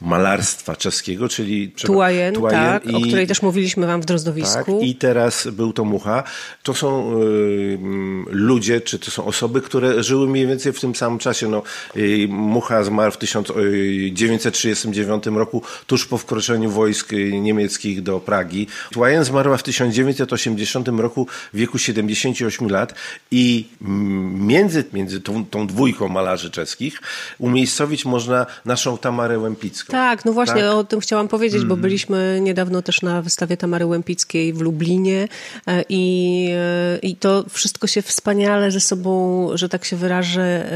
malarstwa 0.00 0.76
czeskiego, 0.76 1.28
czyli 1.28 1.70
Tułajen, 1.70 2.34
tak, 2.50 2.86
i, 2.86 2.94
o 2.94 3.00
której 3.00 3.26
też 3.26 3.42
mówiliśmy 3.42 3.86
wam 3.86 4.02
w 4.02 4.04
Drozdowisku. 4.04 4.78
Tak, 4.78 4.88
I 4.88 4.94
teraz 4.94 5.48
był 5.52 5.72
to 5.72 5.84
Mucha. 5.84 6.22
To 6.62 6.74
są 6.74 7.20
y, 7.22 7.78
ludzie, 8.26 8.80
czy 8.80 8.98
to 8.98 9.10
są 9.10 9.24
osoby, 9.24 9.60
które 9.60 10.02
żyły 10.02 10.28
mniej 10.28 10.46
więcej 10.46 10.72
w 10.72 10.80
tym 10.80 10.94
samym 10.94 11.18
czasie. 11.18 11.48
No, 11.48 11.62
y, 11.96 12.26
Mucha 12.28 12.84
zmarł 12.84 13.12
w 13.12 13.16
1939 13.16 15.26
roku, 15.26 15.62
tuż 15.86 16.06
po 16.06 16.18
wkroczeniu 16.18 16.70
wojsk 16.70 17.12
niemieckich 17.40 18.02
do 18.02 18.20
Pragi. 18.20 18.66
Tułajen 18.92 19.24
zmarła 19.24 19.56
w 19.56 19.62
1980 19.62 20.88
roku 20.88 21.26
w 21.52 21.56
wieku 21.56 21.78
78 21.78 22.70
lat 22.70 22.94
i 23.30 23.66
między, 23.80 24.84
między 24.92 25.20
tą, 25.20 25.46
tą 25.46 25.66
dwójką 25.66 26.08
malarzy 26.08 26.50
czeskich 26.50 27.00
umiejscowić 27.38 28.04
można 28.04 28.46
naszą 28.64 28.98
Tamarę 28.98 29.38
Łępicką. 29.38 29.87
Tak, 29.88 30.24
no 30.24 30.32
właśnie 30.32 30.62
tak? 30.62 30.72
o 30.72 30.84
tym 30.84 31.00
chciałam 31.00 31.28
powiedzieć, 31.28 31.60
bo 31.60 31.74
mhm. 31.74 31.80
byliśmy 31.80 32.38
niedawno 32.42 32.82
też 32.82 33.02
na 33.02 33.22
wystawie 33.22 33.56
Tamary 33.56 33.86
Łępickiej 33.86 34.52
w 34.52 34.60
Lublinie 34.60 35.28
e, 35.66 35.84
i, 35.88 36.48
e, 36.52 36.98
i 36.98 37.16
to 37.16 37.44
wszystko 37.50 37.86
się 37.86 38.02
wspaniale 38.02 38.70
ze 38.70 38.80
sobą, 38.80 39.48
że 39.54 39.68
tak 39.68 39.84
się 39.84 39.96
wyrażę, 39.96 40.42
e, 40.42 40.68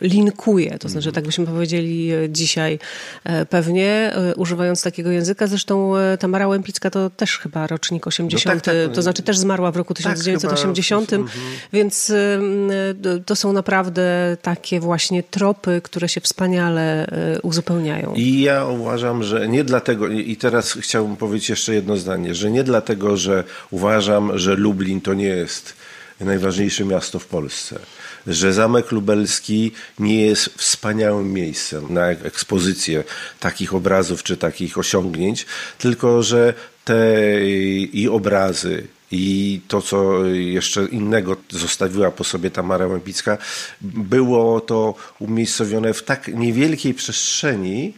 linkuje. 0.00 0.78
To 0.78 0.88
znaczy, 0.88 1.12
tak 1.12 1.24
byśmy 1.24 1.46
powiedzieli 1.46 2.10
dzisiaj 2.28 2.78
pewnie, 3.50 4.12
używając 4.36 4.82
takiego 4.82 5.10
języka. 5.10 5.46
Zresztą 5.46 5.92
Tamara 6.18 6.48
Łępicka 6.48 6.90
to 6.90 7.10
też 7.10 7.38
chyba 7.38 7.66
rocznik 7.66 8.06
80, 8.06 8.54
no 8.56 8.60
tak, 8.60 8.64
tak. 8.64 8.94
to 8.94 9.02
znaczy 9.02 9.22
też 9.22 9.38
zmarła 9.38 9.70
w 9.72 9.76
roku 9.76 9.94
1980, 9.94 11.10
tak, 11.10 11.18
chyba... 11.18 11.30
więc 11.72 12.12
to 13.26 13.36
są 13.36 13.52
naprawdę 13.52 14.36
takie 14.42 14.80
właśnie 14.80 15.22
tropy, 15.22 15.80
które 15.84 16.08
się 16.08 16.20
wspaniale 16.20 17.06
uzupełniają. 17.42 17.87
I 18.16 18.40
ja 18.40 18.66
uważam, 18.66 19.22
że 19.22 19.48
nie 19.48 19.64
dlatego, 19.64 20.08
i 20.08 20.36
teraz 20.36 20.72
chciałbym 20.72 21.16
powiedzieć 21.16 21.48
jeszcze 21.48 21.74
jedno 21.74 21.96
zdanie, 21.96 22.34
że 22.34 22.50
nie 22.50 22.64
dlatego, 22.64 23.16
że 23.16 23.44
uważam, 23.70 24.38
że 24.38 24.54
Lublin 24.54 25.00
to 25.00 25.14
nie 25.14 25.24
jest 25.24 25.74
najważniejsze 26.20 26.84
miasto 26.84 27.18
w 27.18 27.26
Polsce, 27.26 27.78
że 28.26 28.52
Zamek 28.52 28.92
Lubelski 28.92 29.72
nie 29.98 30.26
jest 30.26 30.44
wspaniałym 30.44 31.32
miejscem 31.32 31.94
na 31.94 32.10
ekspozycję 32.10 33.04
takich 33.40 33.74
obrazów 33.74 34.22
czy 34.22 34.36
takich 34.36 34.78
osiągnięć, 34.78 35.46
tylko 35.78 36.22
że 36.22 36.54
te 36.84 36.94
i 37.92 38.08
obrazy, 38.08 38.86
i 39.12 39.60
to, 39.68 39.82
co 39.82 40.24
jeszcze 40.24 40.84
innego 40.84 41.36
zostawiła 41.50 42.10
po 42.10 42.24
sobie 42.24 42.50
Tamara 42.50 42.86
Łępicka, 42.86 43.38
było 43.80 44.60
to 44.60 44.94
umiejscowione 45.18 45.94
w 45.94 46.02
tak 46.02 46.28
niewielkiej 46.28 46.94
przestrzeni, 46.94 47.94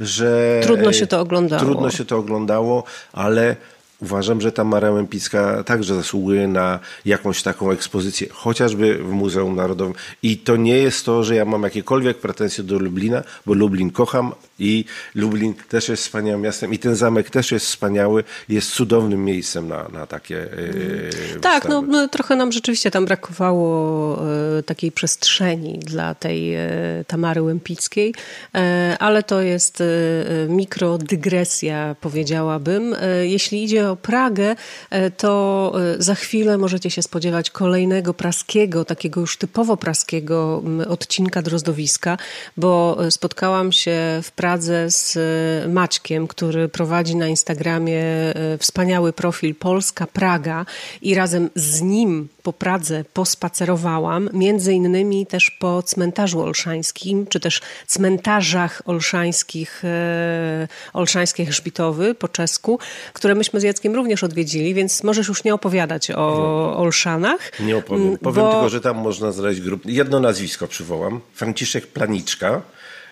że. 0.00 0.60
Trudno 0.62 0.92
się 0.92 1.06
to 1.06 1.20
oglądało. 1.20 1.62
Trudno 1.62 1.90
się 1.90 2.04
to 2.04 2.16
oglądało, 2.16 2.84
ale 3.12 3.56
Uważam, 4.00 4.40
że 4.40 4.52
ta 4.52 4.64
Mara 4.64 4.90
Łępicka 4.90 5.64
także 5.64 5.94
zasługuje 5.94 6.48
na 6.48 6.78
jakąś 7.04 7.42
taką 7.42 7.70
ekspozycję, 7.70 8.26
chociażby 8.30 8.94
w 8.94 9.10
Muzeum 9.10 9.56
Narodowym. 9.56 9.94
I 10.22 10.38
to 10.38 10.56
nie 10.56 10.78
jest 10.78 11.04
to, 11.04 11.24
że 11.24 11.34
ja 11.34 11.44
mam 11.44 11.62
jakiekolwiek 11.62 12.18
pretensje 12.18 12.64
do 12.64 12.78
Lublina, 12.78 13.22
bo 13.46 13.54
Lublin 13.54 13.90
kocham 13.90 14.32
i 14.58 14.84
Lublin 15.14 15.54
też 15.54 15.88
jest 15.88 16.02
wspaniałym 16.02 16.40
miastem. 16.40 16.72
I 16.72 16.78
ten 16.78 16.96
zamek 16.96 17.30
też 17.30 17.52
jest 17.52 17.66
wspaniały, 17.66 18.24
jest 18.48 18.70
cudownym 18.70 19.24
miejscem 19.24 19.68
na, 19.68 19.88
na 19.88 20.06
takie 20.06 20.34
yy, 20.34 21.40
Tak, 21.40 21.68
no, 21.68 21.82
no, 21.82 22.08
trochę 22.08 22.36
nam 22.36 22.52
rzeczywiście 22.52 22.90
tam 22.90 23.04
brakowało 23.04 24.18
y, 24.58 24.62
takiej 24.62 24.92
przestrzeni 24.92 25.78
dla 25.78 26.14
tej 26.14 26.56
y, 26.56 27.04
Tamary 27.06 27.42
Łępickiej, 27.42 28.14
y, 28.56 28.58
ale 28.98 29.22
to 29.22 29.40
jest 29.40 29.82
mikrodygresja, 30.48 31.96
powiedziałabym. 32.00 32.96
Jeśli 33.22 33.64
idzie 33.64 33.90
o 33.90 33.96
Pragę, 33.96 34.56
to 35.16 35.72
za 35.98 36.14
chwilę 36.14 36.58
możecie 36.58 36.90
się 36.90 37.02
spodziewać 37.02 37.50
kolejnego 37.50 38.14
praskiego, 38.14 38.84
takiego 38.84 39.20
już 39.20 39.36
typowo 39.36 39.76
praskiego 39.76 40.62
odcinka 40.88 41.42
Drozdowiska, 41.42 42.18
bo 42.56 42.98
spotkałam 43.10 43.72
się 43.72 44.20
w 44.22 44.30
Pradze 44.30 44.45
z 44.86 45.18
Maćkiem, 45.68 46.28
który 46.28 46.68
prowadzi 46.68 47.16
na 47.16 47.28
Instagramie 47.28 48.02
wspaniały 48.58 49.12
profil 49.12 49.54
Polska 49.54 50.06
Praga 50.06 50.66
i 51.02 51.14
razem 51.14 51.50
z 51.54 51.82
nim 51.82 52.28
po 52.42 52.52
Pradze 52.52 53.04
pospacerowałam, 53.04 54.30
między 54.32 54.72
innymi 54.72 55.26
też 55.26 55.50
po 55.50 55.82
cmentarzu 55.82 56.42
olszańskim, 56.42 57.26
czy 57.26 57.40
też 57.40 57.60
cmentarzach 57.86 58.82
olszańskich, 58.84 59.82
olszańskie 60.92 61.46
Chrzbitowy 61.46 62.14
po 62.14 62.28
czesku, 62.28 62.78
które 63.12 63.34
myśmy 63.34 63.60
z 63.60 63.62
Jackiem 63.62 63.94
również 63.94 64.24
odwiedzili, 64.24 64.74
więc 64.74 65.02
możesz 65.02 65.28
już 65.28 65.44
nie 65.44 65.54
opowiadać 65.54 66.10
o 66.10 66.76
Olszanach. 66.76 67.52
Nie 67.60 67.76
opowiem. 67.76 68.06
Mm, 68.06 68.18
Powiem 68.18 68.44
bo... 68.44 68.52
tylko, 68.52 68.68
że 68.68 68.80
tam 68.80 68.96
można 68.96 69.32
znaleźć 69.32 69.60
grupę. 69.60 69.90
Jedno 69.92 70.20
nazwisko 70.20 70.66
przywołam. 70.66 71.20
Franciszek 71.34 71.86
Planiczka. 71.86 72.62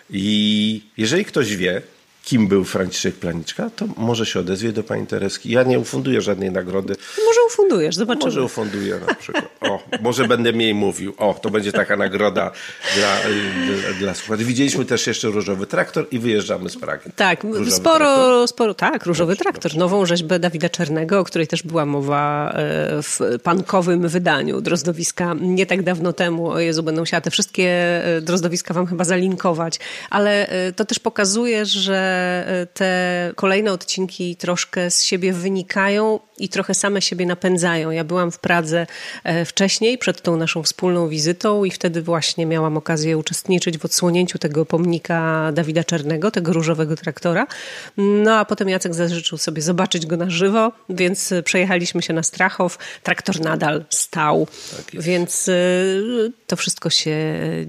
I 0.09 0.81
jeżeli 0.97 1.25
ktoś 1.25 1.55
wie, 1.55 1.81
kim 2.25 2.47
był 2.47 2.63
Franciszek 2.63 3.15
Planiczka, 3.15 3.69
to 3.75 3.85
może 3.97 4.25
się 4.25 4.39
odezwie 4.39 4.71
do 4.71 4.83
pani 4.83 5.07
Tereski. 5.07 5.51
Ja 5.51 5.63
nie 5.63 5.79
ufunduję 5.79 6.21
żadnej 6.21 6.51
nagrody. 6.51 6.95
Może 7.25 7.39
ufundujesz, 7.47 7.95
zobaczymy. 7.95 8.25
Może 8.25 8.43
ufunduję 8.43 8.99
na 9.07 9.15
przykład. 9.15 9.45
O, 9.61 9.83
może 10.01 10.27
będę 10.27 10.53
mniej 10.53 10.73
mówił. 10.73 11.13
O, 11.17 11.33
to 11.41 11.49
będzie 11.49 11.71
taka 11.71 11.97
nagroda 11.97 12.51
dla, 12.95 13.17
dla, 13.65 13.93
dla 13.99 14.13
słuchaczy. 14.13 14.45
Widzieliśmy 14.45 14.85
też 14.85 15.07
jeszcze 15.07 15.27
Różowy 15.27 15.67
Traktor 15.67 16.07
i 16.11 16.19
wyjeżdżamy 16.19 16.69
z 16.69 16.77
Pragi. 16.77 17.09
Tak, 17.15 17.43
różowy 17.43 17.71
sporo, 17.71 18.05
traktor. 18.05 18.47
sporo, 18.47 18.73
tak, 18.73 19.05
Różowy 19.05 19.33
dobrze, 19.33 19.43
Traktor. 19.43 19.63
Dobrze. 19.63 19.79
Nową 19.79 20.05
rzeźbę 20.05 20.39
Dawida 20.39 20.69
Czernego, 20.69 21.19
o 21.19 21.23
której 21.23 21.47
też 21.47 21.63
była 21.63 21.85
mowa 21.85 22.51
e, 22.51 23.03
w 23.03 23.19
pankowym 23.43 24.07
wydaniu 24.07 24.61
Drozdowiska 24.61 25.35
nie 25.41 25.65
tak 25.65 25.83
dawno 25.83 26.13
temu. 26.13 26.49
O 26.49 26.59
Jezu, 26.59 26.83
będą 26.83 27.05
się 27.05 27.21
te 27.21 27.31
wszystkie 27.31 27.69
e, 28.05 28.21
Drozdowiska 28.21 28.73
wam 28.73 28.87
chyba 28.87 29.03
zalinkować. 29.03 29.79
Ale 30.09 30.47
e, 30.47 30.71
to 30.71 30.85
też 30.85 30.99
pokazuje, 30.99 31.65
że 31.65 32.14
te 32.73 33.31
kolejne 33.35 33.71
odcinki 33.71 34.35
troszkę 34.35 34.91
z 34.91 35.03
siebie 35.03 35.33
wynikają 35.33 36.19
i 36.37 36.49
trochę 36.49 36.73
same 36.73 37.01
siebie 37.01 37.25
napędzają. 37.25 37.91
Ja 37.91 38.03
byłam 38.03 38.31
w 38.31 38.39
Pradze 38.39 38.87
e, 39.23 39.45
wcześniej, 39.45 39.97
przed 39.97 40.21
tą 40.21 40.37
naszą 40.37 40.63
wspólną 40.63 41.07
wizytą 41.07 41.63
i 41.63 41.71
wtedy 41.71 42.01
właśnie 42.01 42.45
miałam 42.45 42.77
okazję 42.77 43.17
uczestniczyć 43.17 43.77
w 43.77 43.85
odsłonięciu 43.85 44.39
tego 44.39 44.65
pomnika 44.65 45.51
Dawida 45.53 45.83
Czernego, 45.83 46.31
tego 46.31 46.53
różowego 46.53 46.95
traktora. 46.95 47.47
No 47.97 48.35
a 48.35 48.45
potem 48.45 48.69
Jacek 48.69 48.93
zażyczył 48.93 49.37
sobie 49.37 49.61
zobaczyć 49.61 50.05
go 50.05 50.17
na 50.17 50.29
żywo, 50.29 50.71
więc 50.89 51.33
przejechaliśmy 51.43 52.01
się 52.01 52.13
na 52.13 52.23
Strachow. 52.23 52.77
Traktor 53.03 53.41
nadal 53.41 53.85
stał, 53.89 54.47
tak 54.77 55.01
więc 55.01 55.49
e, 55.49 55.53
to 56.47 56.55
wszystko 56.55 56.89
się 56.89 57.15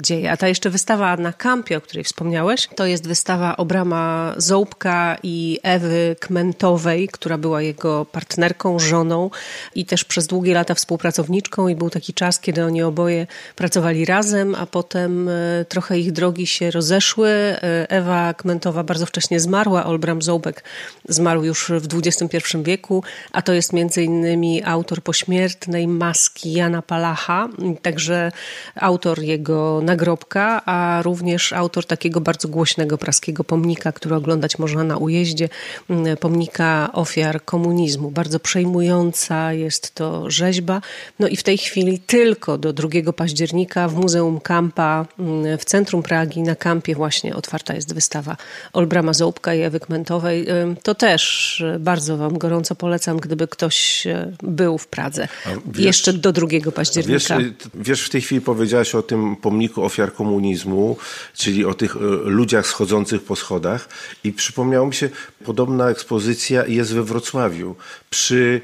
dzieje. 0.02 0.30
A 0.32 0.36
ta 0.36 0.48
jeszcze 0.48 0.70
wystawa 0.70 1.16
na 1.16 1.32
kampie, 1.32 1.76
o 1.76 1.80
której 1.80 2.04
wspomniałeś, 2.04 2.68
to 2.76 2.86
jest 2.86 3.08
wystawa 3.08 3.56
Obrama 3.56 4.34
Zołbka 4.36 5.16
i 5.22 5.58
Ewy 5.62 6.16
Kmentowej, 6.20 7.08
która 7.08 7.38
była 7.38 7.62
jego 7.62 8.04
partnerką, 8.04 8.78
żoną 8.78 9.30
i 9.74 9.84
też 9.84 10.04
przez 10.04 10.26
długie 10.26 10.54
lata 10.54 10.74
współpracowniczką 10.74 11.68
i 11.68 11.76
był 11.76 11.90
taki 11.90 12.14
czas, 12.14 12.40
kiedy 12.40 12.64
oni 12.64 12.82
oboje 12.82 13.26
pracowali 13.56 14.04
razem, 14.04 14.54
a 14.54 14.66
potem 14.66 15.28
e, 15.28 15.32
trochę 15.68 15.98
ich 15.98 16.12
drogi 16.12 16.46
się 16.46 16.70
rozeszły. 16.70 17.28
E, 17.28 17.90
Ewa 17.90 18.34
Kmentowa 18.34 18.84
bardzo 18.84 19.06
wcześnie 19.06 19.40
zmarła, 19.40 19.84
Olbram 19.84 20.22
Zołbek 20.22 20.64
zmarł 21.08 21.44
już 21.44 21.72
w 21.80 22.06
XXI 22.06 22.38
wieku, 22.62 23.02
a 23.32 23.42
to 23.42 23.52
jest 23.52 23.72
między 23.72 24.02
innymi 24.02 24.64
autor 24.64 25.02
pośmiertnej 25.02 25.88
maski 25.88 26.52
Jana 26.52 26.82
Palacha, 26.82 27.48
także 27.82 28.32
autor 28.74 29.22
jego 29.22 29.80
nagrobka, 29.82 30.62
a 30.64 31.02
również 31.02 31.52
autor 31.52 31.86
takiego 31.86 32.20
bardzo 32.20 32.48
głośnego 32.48 32.98
praskiego 32.98 33.44
pomnika, 33.44 33.92
który 33.92 34.14
oglądać 34.26 34.58
można 34.58 34.84
na 34.84 34.96
ujeździe 34.96 35.48
mm, 35.90 36.16
pomnika 36.16 36.90
ofiar 36.92 37.44
komunizmu. 37.44 38.10
Bardzo 38.10 38.40
przejmująca 38.40 39.52
jest 39.52 39.94
to 39.94 40.30
rzeźba. 40.30 40.80
No 41.18 41.28
i 41.28 41.36
w 41.36 41.42
tej 41.42 41.58
chwili 41.58 41.98
tylko 41.98 42.58
do 42.58 42.72
2 42.72 43.12
października 43.12 43.88
w 43.88 43.94
Muzeum 43.94 44.40
Kampa 44.40 45.06
mm, 45.18 45.58
w 45.58 45.64
centrum 45.64 46.02
Pragi, 46.02 46.42
na 46.42 46.56
kampie 46.56 46.94
właśnie 46.94 47.36
otwarta 47.36 47.74
jest 47.74 47.94
wystawa 47.94 48.36
Olbrama 48.72 49.12
Zołbka 49.12 49.54
i 49.54 49.60
Ewy 49.60 49.80
Kmentowej. 49.80 50.46
To 50.82 50.94
też 50.94 51.64
bardzo 51.80 52.16
Wam 52.16 52.38
gorąco 52.38 52.74
polecam, 52.74 53.16
gdyby 53.16 53.48
ktoś 53.48 54.06
e, 54.06 54.32
był 54.42 54.78
w 54.78 54.86
Pradze. 54.86 55.28
Wiesz, 55.66 55.86
Jeszcze 55.86 56.12
do 56.12 56.32
2 56.32 56.46
października. 56.74 57.38
Wiesz, 57.38 57.52
wiesz, 57.74 58.02
w 58.02 58.10
tej 58.10 58.20
chwili 58.20 58.40
powiedziałaś 58.40 58.94
o 58.94 59.02
tym 59.02 59.36
pomniku 59.36 59.84
ofiar 59.84 60.12
komunizmu, 60.12 60.96
czyli 61.34 61.64
o 61.64 61.74
tych 61.74 61.96
ludziach 62.24 62.66
schodzących 62.66 63.22
po 63.22 63.36
schodach. 63.36 63.88
I 64.24 64.32
przypomniało 64.32 64.86
mi 64.86 64.94
się, 64.94 65.08
podobna 65.44 65.90
ekspozycja 65.90 66.66
jest 66.66 66.94
we 66.94 67.02
Wrocławiu 67.02 67.76
przy 68.10 68.60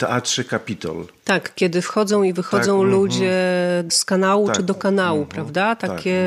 Teatrze 0.00 0.44
Kapitol. 0.44 1.04
Tak, 1.24 1.54
kiedy 1.54 1.82
wchodzą 1.82 2.22
i 2.22 2.32
wychodzą 2.32 2.78
tak, 2.78 2.86
mhm. 2.86 2.90
ludzie 2.90 3.34
z 3.90 4.04
kanału 4.04 4.46
tak, 4.46 4.56
czy 4.56 4.62
do 4.62 4.74
kanału, 4.74 5.18
mm, 5.18 5.28
prawda? 5.28 5.76
Tak, 5.76 5.90
Takie 5.90 6.24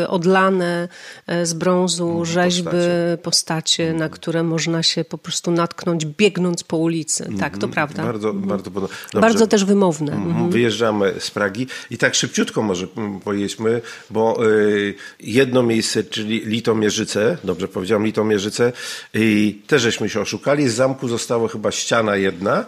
tak, 0.00 0.10
odlane 0.10 0.88
e, 1.26 1.46
z 1.46 1.54
brązu 1.54 2.10
mm, 2.10 2.24
rzeźby, 2.24 2.64
postacie, 2.64 3.18
postacie 3.22 3.84
mm. 3.84 3.96
na 3.96 4.08
które 4.08 4.42
można 4.42 4.82
się 4.82 5.04
po 5.04 5.18
prostu 5.18 5.50
natknąć 5.50 6.06
biegnąc 6.06 6.64
po 6.64 6.76
ulicy. 6.76 7.28
Tak, 7.38 7.58
to 7.58 7.68
prawda. 7.68 8.02
Bardzo, 8.02 8.30
mm. 8.30 8.42
bardzo, 8.42 8.70
bardzo 9.14 9.46
też 9.46 9.64
wymowne. 9.64 10.12
Mm, 10.12 10.50
wyjeżdżamy 10.50 11.14
z 11.18 11.30
Pragi 11.30 11.66
i 11.90 11.98
tak 11.98 12.14
szybciutko 12.14 12.62
może 12.62 12.86
pojedźmy, 13.24 13.80
bo 14.10 14.46
y, 14.46 14.94
jedno 15.20 15.62
miejsce, 15.62 16.04
czyli 16.04 16.40
Litomierzyce, 16.40 17.38
dobrze 17.44 17.68
powiedziałem 17.68 18.06
Litomierzyce, 18.06 18.72
i 19.14 19.62
też 19.66 19.82
żeśmy 19.82 20.08
się 20.08 20.20
oszukali. 20.20 20.68
Z 20.68 20.74
zamku 20.74 21.08
została 21.08 21.48
chyba 21.48 21.70
ściana 21.70 22.16
jedna 22.16 22.64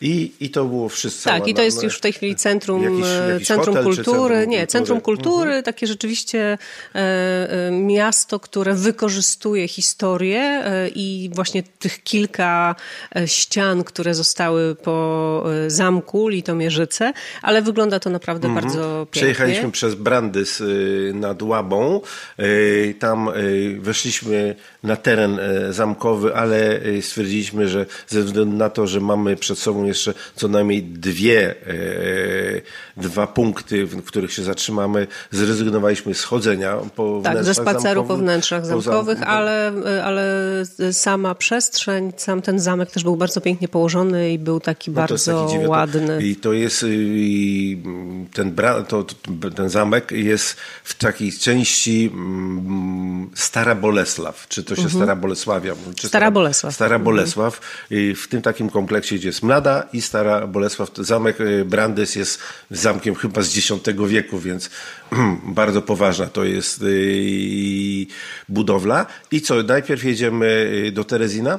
i, 0.00 0.32
i 0.40 0.50
to 0.50 0.64
było 0.64 0.88
wszystko. 0.88 1.30
Tak, 1.30 1.48
i 1.48 1.54
to 1.54 1.62
jest 1.62 1.82
już 1.82 1.96
w 1.98 2.00
tej 2.00 2.12
chwili 2.12 2.36
centrum, 2.36 2.82
jakiś, 2.82 3.06
jakiś 3.32 3.48
centrum 3.48 3.76
kultury. 3.76 4.04
Centrum 4.04 4.50
nie, 4.50 4.66
centrum 4.66 5.00
kultury, 5.00 5.50
mhm. 5.50 5.62
takie 5.62 5.86
rzeczywiście 5.86 6.58
e, 6.94 6.98
e, 6.98 7.70
miasto, 7.70 8.40
które 8.40 8.74
wykorzystuje 8.74 9.68
historię 9.68 10.40
e, 10.40 10.88
i 10.88 11.30
właśnie 11.34 11.62
tych 11.62 12.02
kilka 12.02 12.74
e, 13.16 13.28
ścian, 13.28 13.84
które 13.84 14.14
zostały 14.14 14.74
po 14.74 15.44
e, 15.66 15.70
zamku 15.70 16.28
Litomierzyce, 16.28 17.12
ale 17.42 17.62
wygląda 17.62 18.00
to 18.00 18.10
naprawdę 18.10 18.48
mhm. 18.48 18.64
bardzo 18.64 19.06
pięknie. 19.10 19.20
Przejechaliśmy 19.20 19.72
przez 19.72 19.94
Brandys 19.94 20.62
nad 21.14 21.42
Łabą. 21.42 22.00
Tam 22.98 23.30
weszliśmy 23.78 24.54
na 24.82 24.96
teren 24.96 25.38
zamkowy, 25.70 26.34
ale 26.34 26.80
stwierdziliśmy, 27.00 27.68
że 27.68 27.86
ze 28.06 28.22
względu 28.22 28.56
na 28.56 28.70
to, 28.70 28.86
że 28.86 29.00
mamy 29.00 29.36
przed 29.36 29.58
sobą 29.58 29.87
jeszcze 29.88 30.14
co 30.36 30.48
najmniej 30.48 30.82
dwie, 30.82 31.54
dwa 32.96 33.26
punkty, 33.26 33.86
w 33.86 34.04
których 34.04 34.32
się 34.32 34.42
zatrzymamy, 34.42 35.06
zrezygnowaliśmy 35.30 36.14
z 36.14 36.24
chodzenia 36.24 36.76
po 36.96 37.20
tak, 37.24 37.44
ze 37.44 37.54
spaceru 37.54 38.04
po 38.04 38.16
wnętrzach 38.16 38.66
zamkowych, 38.66 39.22
ale, 39.22 39.72
ale 40.04 40.24
sama 40.92 41.34
przestrzeń, 41.34 42.12
sam 42.16 42.42
ten 42.42 42.60
zamek 42.60 42.90
też 42.90 43.02
był 43.02 43.16
bardzo 43.16 43.40
pięknie 43.40 43.68
położony 43.68 44.32
i 44.32 44.38
był 44.38 44.60
taki 44.60 44.90
no 44.90 44.94
bardzo 44.94 45.48
taki 45.48 45.66
ładny. 45.66 46.22
I 46.22 46.36
to 46.36 46.52
jest 46.52 46.84
i 46.88 47.82
ten, 48.32 48.54
to, 48.88 49.04
ten 49.56 49.68
zamek 49.68 50.12
jest 50.12 50.56
w 50.84 50.94
takiej 50.94 51.32
części 51.32 52.10
mm, 52.14 53.30
Stara 53.34 53.74
Bolesław, 53.74 54.48
czy 54.48 54.64
to 54.64 54.74
się 54.76 54.82
mhm. 54.82 55.00
Stara 55.00 55.16
Bolesławia? 55.16 55.74
Czy 55.96 56.08
Stara 56.08 56.30
Bolesław. 56.30 56.74
Stara 56.74 56.96
mhm. 56.96 57.04
Bolesław. 57.04 57.60
I 57.90 58.14
w 58.14 58.28
tym 58.28 58.42
takim 58.42 58.70
kompleksie, 58.70 59.14
gdzie 59.16 59.28
jest 59.28 59.42
Mlada 59.42 59.77
i 59.92 60.02
Stara 60.02 60.46
Bolesław. 60.46 60.90
Zamek 60.96 61.40
y, 61.40 61.64
Brandes 61.64 62.16
jest 62.16 62.40
zamkiem 62.70 63.14
chyba 63.14 63.42
z 63.42 63.58
X 63.58 63.72
wieku, 64.06 64.38
więc 64.38 64.70
bardzo 65.60 65.82
poważna 65.82 66.26
to 66.26 66.44
jest 66.44 66.82
y, 66.82 68.06
budowla. 68.48 69.06
I 69.30 69.40
co, 69.40 69.62
najpierw 69.62 70.04
jedziemy 70.04 70.46
y, 70.86 70.92
do 70.92 71.04
Terezina? 71.04 71.58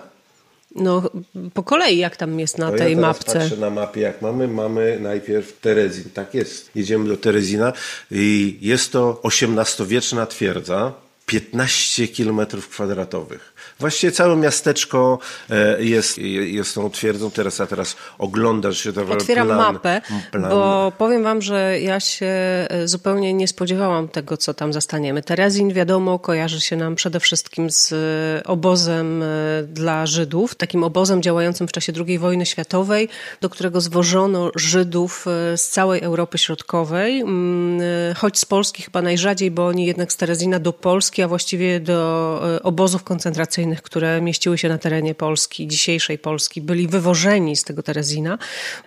No, 0.75 1.09
po 1.53 1.63
kolei, 1.63 1.97
jak 1.97 2.17
tam 2.17 2.39
jest 2.39 2.57
na 2.57 2.71
tej 2.71 2.93
ja 2.93 2.99
mapce? 3.01 3.39
Patrzę 3.39 3.57
na 3.57 3.69
mapie, 3.69 4.01
jak 4.01 4.21
mamy. 4.21 4.47
Mamy 4.47 4.97
najpierw 5.01 5.59
Terezin. 5.59 6.09
Tak 6.13 6.33
jest. 6.33 6.71
Jedziemy 6.75 7.09
do 7.09 7.17
Terezina 7.17 7.73
i 8.11 8.57
jest 8.61 8.91
to 8.91 9.21
XVIII-wieczna 9.23 10.25
twierdza. 10.25 10.93
15 11.25 12.07
kilometrów 12.07 12.69
kwadratowych. 12.69 13.53
Właściwie 13.79 14.11
całe 14.11 14.35
miasteczko 14.35 15.19
e, 15.49 15.83
jest, 15.83 16.17
jest 16.17 16.75
tą 16.75 16.89
twierdzą. 16.89 17.31
Teraz, 17.31 17.61
a 17.61 17.67
teraz 17.67 17.95
oglądasz 18.17 18.77
się. 18.77 18.89
Otwieram 19.09 19.47
plan, 19.47 19.57
mapę, 19.57 20.01
plan. 20.31 20.49
bo 20.49 20.91
powiem 20.97 21.23
wam, 21.23 21.41
że 21.41 21.79
ja 21.81 21.99
się 21.99 22.25
e, 22.25 22.87
zupełnie 22.87 23.33
nie 23.33 23.47
spodziewałam 23.47 24.07
tego, 24.07 24.37
co 24.37 24.53
tam 24.53 24.73
zastaniemy. 24.73 25.23
Terezin, 25.23 25.73
wiadomo, 25.73 26.19
kojarzy 26.19 26.61
się 26.61 26.75
nam 26.75 26.95
przede 26.95 27.19
wszystkim 27.19 27.69
z 27.69 27.93
e, 27.93 28.47
obozem 28.47 29.23
dla 29.67 30.05
Żydów, 30.05 30.55
takim 30.55 30.83
obozem 30.83 31.21
działającym 31.21 31.67
w 31.67 31.71
czasie 31.71 31.93
II 32.07 32.19
wojny 32.19 32.45
światowej, 32.45 33.09
do 33.41 33.49
którego 33.49 33.81
zwożono 33.81 34.51
Żydów 34.55 35.25
z 35.55 35.67
całej 35.67 36.01
Europy 36.01 36.37
Środkowej, 36.37 37.21
mm, 37.21 37.81
choć 38.15 38.39
z 38.39 38.45
Polski 38.45 38.83
chyba 38.83 39.01
najrzadziej, 39.01 39.51
bo 39.51 39.67
oni 39.67 39.85
jednak 39.85 40.13
z 40.13 40.17
Terezina 40.17 40.59
do 40.59 40.73
Polski, 40.73 41.21
a 41.21 41.27
właściwie 41.27 41.79
do 41.79 42.41
obozów 42.63 43.03
koncentracyjnych 43.03 43.68
które 43.75 44.21
mieściły 44.21 44.57
się 44.57 44.69
na 44.69 44.77
terenie 44.77 45.15
Polski, 45.15 45.67
dzisiejszej 45.67 46.17
Polski, 46.17 46.61
byli 46.61 46.87
wywożeni 46.87 47.55
z 47.55 47.63
tego 47.63 47.83
Terezina. 47.83 48.37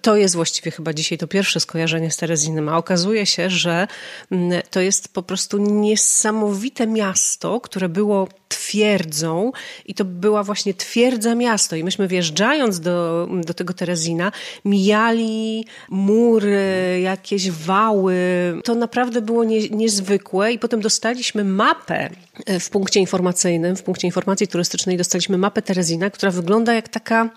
To 0.03 0.17
jest 0.17 0.35
właściwie 0.35 0.71
chyba 0.71 0.93
dzisiaj 0.93 1.19
to 1.19 1.27
pierwsze 1.27 1.61
skojarzenie 1.61 2.11
z 2.11 2.17
Terezinem, 2.17 2.69
a 2.69 2.77
okazuje 2.77 3.27
się, 3.27 3.51
że 3.51 3.87
mm, 4.31 4.63
to 4.71 4.81
jest 4.81 5.09
po 5.09 5.23
prostu 5.23 5.59
niesamowite 5.59 6.87
miasto, 6.87 7.61
które 7.61 7.89
było 7.89 8.29
twierdzą 8.53 9.53
i 9.87 9.95
to 9.95 10.05
była 10.05 10.43
właśnie 10.43 10.75
twierdza 10.75 11.35
miasto. 11.35 11.77
I 11.77 11.85
myśmy 11.85 12.09
wjeżdżając 12.09 12.81
do, 12.81 13.29
do 13.45 13.55
tego 13.55 13.75
Terezina, 13.75 14.33
mijali 14.65 15.65
mury, 15.91 17.01
jakieś 17.03 17.51
wały. 17.51 18.17
To 18.65 18.75
naprawdę 18.75 19.21
było 19.21 19.45
nie, 19.45 19.69
niezwykłe 19.69 20.53
i 20.53 20.59
potem 20.59 20.81
dostaliśmy 20.81 21.45
mapę 21.45 22.11
e, 22.47 22.61
w 22.61 22.71
punkcie 22.71 23.01
informacyjnym, 23.01 23.77
w 23.77 23.83
punkcie 23.83 24.07
informacji 24.07 24.49
turystycznej 24.49 24.97
dostaliśmy 24.97 25.39
mapę 25.39 25.63
Terezina, 25.63 26.11
która 26.11 26.33
wygląda 26.33 26.75
jak 26.75 26.89
taka 26.89 27.31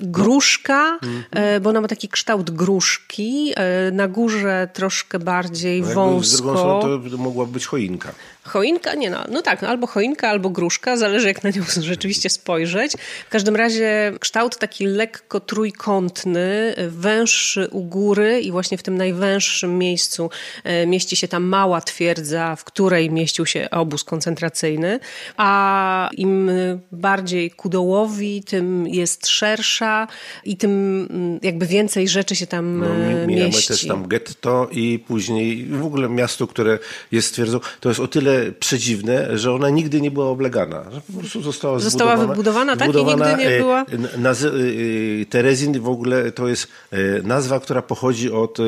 gruszka, 0.00 0.98
no. 1.02 1.40
bo 1.60 1.70
ona 1.70 1.80
ma 1.80 1.88
taki 1.88 2.08
kształt 2.08 2.50
gruszki, 2.50 3.52
e, 3.56 3.90
na 3.90 4.08
górze 4.08 4.68
troszkę 4.72 5.18
bardziej 5.18 5.82
no 5.82 5.94
wąsko. 5.94 6.36
Z 6.36 6.36
drugą 6.36 6.58
stroną 6.58 7.10
to 7.10 7.18
mogła 7.18 7.46
być 7.46 7.66
choinka. 7.66 8.14
Choinka? 8.44 8.94
Nie 8.94 9.10
no, 9.10 9.24
no 9.30 9.42
tak, 9.42 9.62
no 9.62 9.68
albo 9.68 9.86
choinka, 9.86 10.28
albo 10.28 10.50
gruszka, 10.50 10.96
zależy 10.96 11.28
jak 11.28 11.42
na 11.42 11.50
nią 11.50 11.62
rzeczywiście 11.80 12.30
spojrzeć. 12.30 12.92
W 13.26 13.30
każdym 13.30 13.56
razie 13.56 14.12
kształt 14.20 14.58
taki 14.58 14.86
lekko 14.86 15.40
trójkątny, 15.40 16.74
węższy 16.88 17.68
u 17.70 17.82
góry 17.82 18.40
i 18.40 18.52
właśnie 18.52 18.78
w 18.78 18.82
tym 18.82 18.96
najwęższym 18.96 19.78
miejscu 19.78 20.30
e, 20.64 20.86
mieści 20.86 21.16
się 21.16 21.28
ta 21.28 21.40
mała 21.40 21.80
twierdza, 21.80 22.56
w 22.56 22.64
której 22.64 23.10
mieścił 23.10 23.46
się 23.46 23.68
obóz 23.70 24.04
koncentracyjny, 24.04 25.00
a 25.36 26.10
im 26.16 26.50
bardziej 26.92 27.50
ku 27.50 27.68
dołowi, 27.68 28.42
tym 28.42 28.86
jest 28.88 29.26
szersza 29.26 30.06
i 30.44 30.56
tym 30.56 31.06
mm, 31.10 31.38
jakby 31.42 31.66
więcej 31.66 32.08
rzeczy 32.08 32.36
się 32.36 32.46
tam 32.46 32.78
no, 32.78 32.86
e, 32.86 33.26
mieści. 33.26 33.40
Mamy 33.40 33.66
też 33.68 33.86
tam 33.86 34.08
getto 34.08 34.68
i 34.72 34.98
później 34.98 35.66
w 35.66 35.84
ogóle 35.84 36.08
miasto, 36.08 36.46
które 36.46 36.78
jest 37.12 37.32
twierdzą, 37.32 37.60
to 37.80 37.88
jest 37.88 38.00
o 38.00 38.08
tyle 38.08 38.33
przedziwne, 38.60 39.38
że 39.38 39.52
ona 39.52 39.70
nigdy 39.70 40.00
nie 40.00 40.10
była 40.10 40.26
oblegana. 40.26 40.84
Że 40.92 41.00
po 41.00 41.18
prostu 41.18 41.42
została, 41.42 41.78
została 41.78 42.16
zbudowana, 42.16 42.76
wybudowana, 42.76 43.24
tak? 43.24 43.36
I 43.36 43.36
nigdy 43.36 43.50
nie 43.50 43.56
e, 43.56 43.58
była... 43.58 43.84
Naz- 44.18 44.44
e, 44.44 45.26
Terezin 45.26 45.80
w 45.80 45.88
ogóle 45.88 46.32
to 46.32 46.48
jest 46.48 46.68
e, 46.90 46.96
nazwa, 47.22 47.60
która 47.60 47.82
pochodzi 47.82 48.30
od 48.30 48.58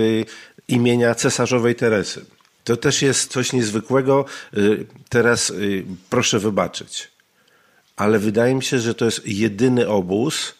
imienia 0.68 1.14
cesarzowej 1.14 1.74
Teresy. 1.74 2.24
To 2.64 2.76
też 2.76 3.02
jest 3.02 3.32
coś 3.32 3.52
niezwykłego. 3.52 4.24
Teraz 5.08 5.52
proszę 6.10 6.38
wybaczyć, 6.38 7.08
ale 7.96 8.18
wydaje 8.18 8.54
mi 8.54 8.62
się, 8.62 8.78
że 8.78 8.94
to 8.94 9.04
jest 9.04 9.26
jedyny 9.26 9.88
obóz, 9.88 10.54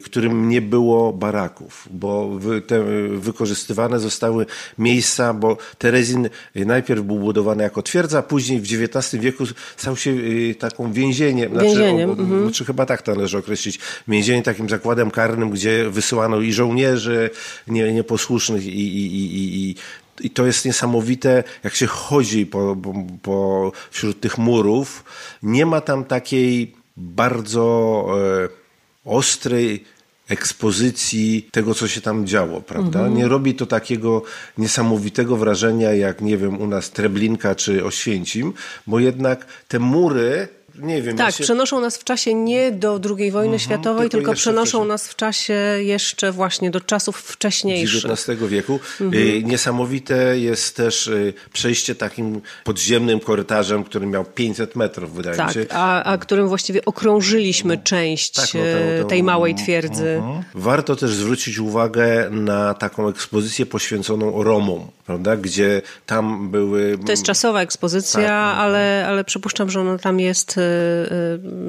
w 0.00 0.04
którym 0.04 0.48
nie 0.48 0.62
było 0.62 1.12
baraków, 1.12 1.88
bo 1.90 2.28
wy, 2.28 2.60
te, 2.60 2.82
wykorzystywane 3.08 4.00
zostały 4.00 4.46
miejsca, 4.78 5.34
bo 5.34 5.56
Terezin 5.78 6.28
najpierw 6.54 7.02
był 7.02 7.18
budowany 7.18 7.62
jako 7.62 7.82
twierdza, 7.82 8.22
później 8.22 8.60
w 8.60 8.62
XIX 8.62 9.22
wieku 9.22 9.44
stał 9.76 9.96
się 9.96 10.10
y, 10.10 10.54
taką 10.58 10.92
więzieniem, 10.92 11.58
więzieniem 11.58 12.08
znaczy, 12.08 12.22
mhm. 12.22 12.42
znaczy 12.42 12.64
chyba 12.64 12.86
tak 12.86 13.02
to 13.02 13.14
należy 13.14 13.38
określić, 13.38 13.78
więzieniem 14.08 14.42
takim 14.42 14.68
zakładem 14.68 15.10
karnym, 15.10 15.50
gdzie 15.50 15.90
wysyłano 15.90 16.40
i 16.40 16.52
żołnierzy 16.52 17.30
nie, 17.68 17.92
nieposłusznych 17.92 18.66
i, 18.66 18.68
i, 18.68 19.06
i, 19.16 19.70
i 19.70 19.74
i 20.20 20.30
to 20.30 20.46
jest 20.46 20.64
niesamowite, 20.64 21.44
jak 21.64 21.74
się 21.74 21.86
chodzi 21.86 22.46
po, 22.46 22.76
po, 22.82 22.94
po, 23.22 23.72
wśród 23.90 24.20
tych 24.20 24.38
murów. 24.38 25.04
Nie 25.42 25.66
ma 25.66 25.80
tam 25.80 26.04
takiej 26.04 26.74
bardzo 26.96 28.06
e, 28.44 28.59
ostrej 29.04 29.84
ekspozycji 30.28 31.48
tego, 31.50 31.74
co 31.74 31.88
się 31.88 32.00
tam 32.00 32.26
działo, 32.26 32.60
prawda? 32.60 32.98
Mhm. 32.98 33.16
Nie 33.16 33.28
robi 33.28 33.54
to 33.54 33.66
takiego 33.66 34.22
niesamowitego 34.58 35.36
wrażenia, 35.36 35.94
jak, 35.94 36.20
nie 36.20 36.36
wiem, 36.36 36.60
u 36.60 36.66
nas 36.66 36.90
Treblinka 36.90 37.54
czy 37.54 37.84
Oświęcim, 37.84 38.52
bo 38.86 38.98
jednak 38.98 39.46
te 39.68 39.78
mury 39.78 40.48
Nie 40.78 41.02
wiem. 41.02 41.16
Tak, 41.16 41.34
się... 41.34 41.44
przenoszą 41.44 41.80
nas 41.80 41.98
w 41.98 42.04
czasie 42.04 42.34
nie 42.34 42.72
do 42.72 43.00
II 43.18 43.30
wojny 43.30 43.54
mhm, 43.54 43.58
światowej, 43.58 44.10
tylko, 44.10 44.16
tylko 44.16 44.32
przenoszą 44.32 44.84
nas 44.84 45.08
w 45.08 45.16
czasie 45.16 45.54
jeszcze 45.80 46.32
właśnie 46.32 46.70
do 46.70 46.80
czasów 46.80 47.16
wcześniejszych. 47.16 48.10
XIX 48.10 48.38
wieku. 48.48 48.80
Mhm. 49.00 49.22
Y, 49.22 49.42
niesamowite 49.42 50.38
jest 50.38 50.76
też 50.76 51.06
y, 51.06 51.34
przejście 51.52 51.94
takim 51.94 52.40
podziemnym 52.64 53.20
korytarzem, 53.20 53.84
który 53.84 54.06
miał 54.06 54.24
500 54.24 54.76
metrów, 54.76 55.14
wydaje 55.14 55.36
tak, 55.36 55.48
mi 55.48 55.54
się. 55.54 55.66
A, 55.70 56.02
a 56.02 56.18
którym 56.18 56.48
właściwie 56.48 56.84
okrążyliśmy 56.84 57.78
część 57.78 58.30
tak, 58.30 58.48
no, 58.54 59.02
to, 59.02 59.08
tej 59.08 59.22
małej 59.22 59.54
twierdzy. 59.54 60.08
Mhm. 60.08 60.44
Warto 60.54 60.96
też 60.96 61.14
zwrócić 61.14 61.58
uwagę 61.58 62.30
na 62.30 62.74
taką 62.74 63.08
ekspozycję 63.08 63.66
poświęconą 63.66 64.42
Romom, 64.42 64.90
prawda? 65.06 65.36
gdzie 65.36 65.82
tam 66.06 66.50
były... 66.50 66.98
To 67.06 67.12
jest 67.12 67.22
czasowa 67.22 67.60
ekspozycja, 67.60 68.20
tak, 68.20 68.56
no. 68.56 68.62
ale, 68.62 69.06
ale 69.08 69.24
przypuszczam, 69.24 69.70
że 69.70 69.80
ona 69.80 69.98
tam 69.98 70.20
jest 70.20 70.58
y, 70.58 70.59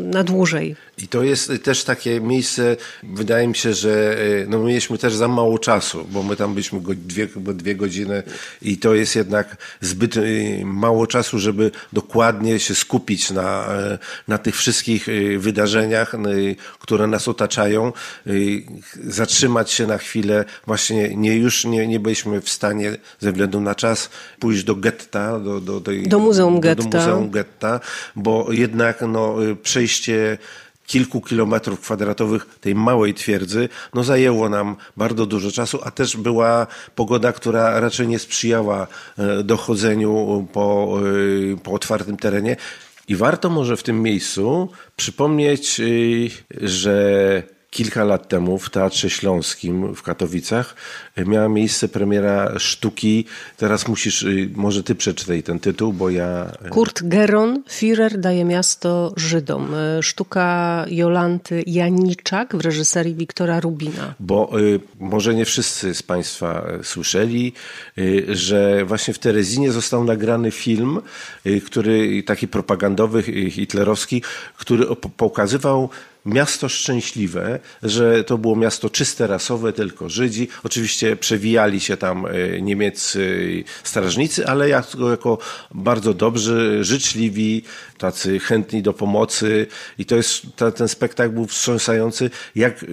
na 0.03 0.23
dłużej. 0.23 0.75
I 0.97 1.07
to 1.07 1.23
jest 1.23 1.51
też 1.63 1.83
takie 1.83 2.21
miejsce, 2.21 2.77
wydaje 3.03 3.47
mi 3.47 3.55
się, 3.55 3.73
że 3.73 4.17
no, 4.47 4.59
mieliśmy 4.59 4.97
też 4.97 5.15
za 5.15 5.27
mało 5.27 5.59
czasu, 5.59 6.07
bo 6.11 6.23
my 6.23 6.35
tam 6.35 6.53
byliśmy 6.53 6.79
dwie, 6.95 7.27
dwie 7.35 7.75
godziny 7.75 8.23
i 8.61 8.77
to 8.77 8.93
jest 8.93 9.15
jednak 9.15 9.57
zbyt 9.81 10.15
mało 10.63 11.07
czasu, 11.07 11.39
żeby 11.39 11.71
dokładnie 11.93 12.59
się 12.59 12.75
skupić 12.75 13.31
na, 13.31 13.67
na 14.27 14.37
tych 14.37 14.55
wszystkich 14.55 15.07
wydarzeniach, 15.37 16.15
które 16.79 17.07
nas 17.07 17.27
otaczają, 17.27 17.93
zatrzymać 19.03 19.71
się 19.71 19.87
na 19.87 19.97
chwilę, 19.97 20.45
właśnie 20.67 21.15
nie, 21.15 21.37
już 21.37 21.65
nie, 21.65 21.87
nie 21.87 21.99
byliśmy 21.99 22.41
w 22.41 22.49
stanie 22.49 22.97
ze 23.19 23.31
względu 23.31 23.61
na 23.61 23.75
czas 23.75 24.09
pójść 24.39 24.63
do 24.63 24.75
getta, 24.75 25.39
do, 25.39 25.61
do, 25.61 25.81
tej, 25.81 26.07
do 26.07 26.19
Muzeum 26.19 26.59
Getta. 26.59 26.83
Do, 26.83 26.97
Muzeum 26.97 27.29
Getta, 27.29 27.79
bo 28.15 28.51
jednak 28.51 28.80
no, 29.07 29.35
przejście 29.63 30.37
kilku 30.91 31.21
kilometrów 31.21 31.79
kwadratowych 31.79 32.45
tej 32.61 32.75
małej 32.75 33.13
twierdzy, 33.13 33.69
no 33.93 34.03
zajęło 34.03 34.49
nam 34.49 34.75
bardzo 34.97 35.25
dużo 35.25 35.51
czasu, 35.51 35.79
a 35.83 35.91
też 35.91 36.17
była 36.17 36.67
pogoda, 36.95 37.33
która 37.33 37.79
raczej 37.79 38.07
nie 38.07 38.19
sprzyjała 38.19 38.87
e, 39.17 39.43
dochodzeniu 39.43 40.47
po, 40.53 40.99
e, 41.53 41.57
po 41.57 41.71
otwartym 41.71 42.17
terenie. 42.17 42.55
I 43.07 43.15
warto 43.15 43.49
może 43.49 43.77
w 43.77 43.83
tym 43.83 44.01
miejscu 44.01 44.69
przypomnieć, 44.95 45.79
e, 45.79 45.83
że 46.67 47.43
Kilka 47.71 48.03
lat 48.03 48.27
temu 48.27 48.59
w 48.59 48.69
Teatrze 48.69 49.09
Śląskim 49.09 49.95
w 49.95 50.01
Katowicach 50.03 50.75
e, 51.15 51.25
miała 51.25 51.49
miejsce 51.49 51.87
premiera 51.87 52.59
sztuki. 52.59 53.25
Teraz 53.57 53.87
musisz, 53.87 54.23
e, 54.23 54.27
może 54.55 54.83
ty 54.83 54.95
przeczytaj 54.95 55.43
ten 55.43 55.59
tytuł, 55.59 55.93
bo 55.93 56.09
ja... 56.09 56.51
E, 56.65 56.69
Kurt 56.69 57.03
Geron, 57.03 57.63
Führer 57.69 58.17
daje 58.17 58.45
miasto 58.45 59.13
Żydom. 59.15 59.75
Sztuka 60.01 60.85
Jolanty 60.89 61.63
Janiczak 61.67 62.55
w 62.55 62.61
reżyserii 62.61 63.15
Wiktora 63.15 63.59
Rubina. 63.59 64.13
Bo 64.19 64.51
może 64.99 65.35
nie 65.35 65.45
wszyscy 65.45 65.95
z 65.95 66.03
Państwa 66.03 66.67
słyszeli, 66.83 67.53
że 68.27 68.85
właśnie 68.85 69.13
w 69.13 69.19
Terezinie 69.19 69.71
został 69.71 70.03
nagrany 70.03 70.51
film, 70.51 71.01
który 71.65 72.23
taki 72.23 72.47
propagandowy, 72.47 73.23
hitlerowski, 73.51 74.23
który 74.57 74.85
pokazywał 75.17 75.89
miasto 76.25 76.69
szczęśliwe, 76.69 77.59
że 77.83 78.23
to 78.23 78.37
było 78.37 78.55
miasto 78.55 78.89
czyste 78.89 79.27
rasowe, 79.27 79.73
tylko 79.73 80.09
Żydzi. 80.09 80.47
Oczywiście 80.63 81.15
przewijali 81.15 81.79
się 81.79 81.97
tam 81.97 82.25
e, 82.25 82.61
niemieccy 82.61 83.63
strażnicy, 83.83 84.47
ale 84.47 84.69
jako, 84.69 85.11
jako 85.11 85.37
bardzo 85.71 86.13
dobrzy, 86.13 86.83
życzliwi, 86.83 87.63
tacy 87.97 88.39
chętni 88.39 88.81
do 88.81 88.93
pomocy 88.93 89.67
i 89.97 90.05
to 90.05 90.15
jest, 90.15 90.41
ten 90.75 90.87
spektakl 90.87 91.33
był 91.33 91.45
wstrząsający, 91.45 92.29
jak, 92.55 92.85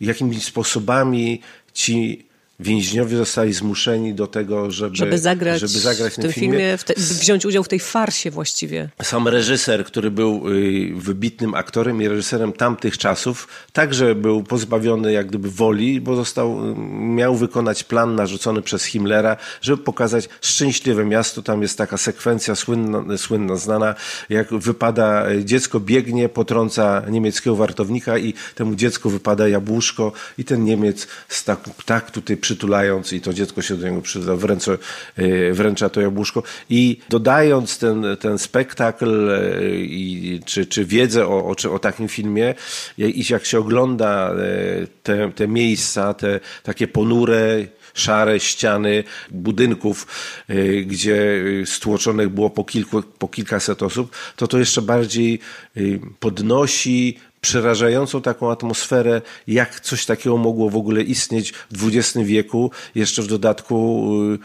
jakimi 0.00 0.40
sposobami 0.40 1.40
ci 1.72 2.26
więźniowie 2.64 3.16
zostali 3.16 3.52
zmuszeni 3.52 4.14
do 4.14 4.26
tego, 4.26 4.70
żeby, 4.70 4.96
żeby 4.96 5.18
zagrać, 5.18 5.60
żeby 5.60 5.78
zagrać 5.78 6.12
w 6.12 6.16
tym 6.16 6.32
filmie, 6.32 6.58
filmie 6.58 6.78
w 6.78 6.84
te, 6.84 6.94
wziąć 6.96 7.46
udział 7.46 7.64
w 7.64 7.68
tej 7.68 7.80
farsie 7.80 8.30
właściwie. 8.30 8.88
Sam 9.02 9.28
reżyser, 9.28 9.84
który 9.84 10.10
był 10.10 10.48
y, 10.48 10.92
wybitnym 10.94 11.54
aktorem 11.54 12.02
i 12.02 12.08
reżyserem 12.08 12.52
tamtych 12.52 12.98
czasów, 12.98 13.48
także 13.72 14.14
był 14.14 14.42
pozbawiony 14.42 15.12
jak 15.12 15.26
gdyby 15.26 15.50
woli, 15.50 16.00
bo 16.00 16.16
został, 16.16 16.70
y, 16.70 16.74
miał 16.98 17.36
wykonać 17.36 17.84
plan 17.84 18.14
narzucony 18.14 18.62
przez 18.62 18.84
Himmlera, 18.84 19.36
żeby 19.60 19.82
pokazać 19.82 20.28
szczęśliwe 20.40 21.04
miasto. 21.04 21.42
Tam 21.42 21.62
jest 21.62 21.78
taka 21.78 21.96
sekwencja 21.96 22.54
słynna, 22.54 23.18
słynna 23.18 23.56
znana, 23.56 23.94
jak 24.28 24.54
wypada 24.54 25.30
y, 25.30 25.44
dziecko 25.44 25.80
biegnie, 25.80 26.28
potrąca 26.28 27.02
niemieckiego 27.10 27.56
wartownika 27.56 28.18
i 28.18 28.34
temu 28.54 28.74
dziecku 28.74 29.10
wypada 29.10 29.48
jabłuszko 29.48 30.12
i 30.38 30.44
ten 30.44 30.64
Niemiec 30.64 31.06
tak, 31.44 31.60
tak 31.84 32.10
tutaj 32.10 32.36
przytulając 32.54 33.12
i 33.12 33.20
to 33.20 33.34
dziecko 33.34 33.62
się 33.62 33.76
do 33.76 33.88
niego 33.88 34.02
przytula, 34.02 34.36
wręcza, 34.36 34.72
e, 35.16 35.52
wręcza 35.52 35.88
to 35.88 36.00
jabłuszko. 36.00 36.42
I 36.70 37.00
dodając 37.08 37.78
ten, 37.78 38.04
ten 38.20 38.38
spektakl 38.38 39.30
e, 39.30 39.74
i, 39.76 40.40
czy, 40.44 40.66
czy 40.66 40.84
wiedzę 40.84 41.26
o, 41.26 41.54
o, 41.54 41.72
o 41.74 41.78
takim 41.78 42.08
filmie, 42.08 42.54
i 42.98 43.24
jak 43.30 43.46
się 43.46 43.58
ogląda 43.58 44.30
e, 44.30 44.36
te, 45.02 45.32
te 45.32 45.48
miejsca, 45.48 46.14
te 46.14 46.40
takie 46.62 46.88
ponure, 46.88 47.66
szare 47.94 48.40
ściany 48.40 49.04
budynków, 49.30 50.06
gdzie 50.86 51.44
stłoczonych 51.64 52.28
było 52.28 52.50
po, 52.50 52.64
kilku, 52.64 53.02
po 53.02 53.28
kilkaset 53.28 53.82
osób, 53.82 54.16
to 54.36 54.46
to 54.46 54.58
jeszcze 54.58 54.82
bardziej 54.82 55.38
podnosi 56.20 57.18
przerażającą 57.44 58.22
taką 58.22 58.50
atmosferę, 58.50 59.22
jak 59.46 59.80
coś 59.80 60.06
takiego 60.06 60.36
mogło 60.36 60.70
w 60.70 60.76
ogóle 60.76 61.02
istnieć 61.02 61.52
w 61.70 61.88
XX 61.88 62.18
wieku, 62.26 62.70
jeszcze 62.94 63.22
w 63.22 63.26
dodatku 63.26 64.08
y, 64.34 64.38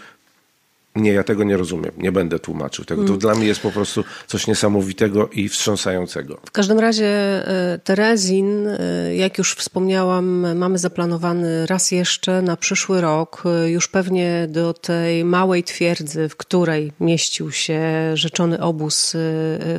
nie, 0.95 1.11
ja 1.13 1.23
tego 1.23 1.43
nie 1.43 1.57
rozumiem. 1.57 1.91
Nie 1.97 2.11
będę 2.11 2.39
tłumaczył 2.39 2.85
tego. 2.85 3.01
To 3.01 3.07
hmm. 3.07 3.19
dla 3.19 3.35
mnie 3.35 3.47
jest 3.47 3.61
po 3.61 3.71
prostu 3.71 4.03
coś 4.27 4.47
niesamowitego 4.47 5.29
i 5.29 5.49
wstrząsającego. 5.49 6.39
W 6.45 6.51
każdym 6.51 6.79
razie 6.79 7.07
e, 7.47 7.79
Terezin, 7.83 8.67
e, 8.67 9.15
jak 9.15 9.37
już 9.37 9.53
wspomniałam, 9.53 10.57
mamy 10.57 10.77
zaplanowany 10.77 11.65
raz 11.65 11.91
jeszcze 11.91 12.41
na 12.41 12.57
przyszły 12.57 13.01
rok. 13.01 13.43
E, 13.45 13.69
już 13.69 13.87
pewnie 13.87 14.47
do 14.49 14.73
tej 14.73 15.25
małej 15.25 15.63
twierdzy, 15.63 16.29
w 16.29 16.35
której 16.35 16.91
mieścił 16.99 17.51
się 17.51 17.81
rzeczony 18.13 18.61
obóz, 18.61 19.13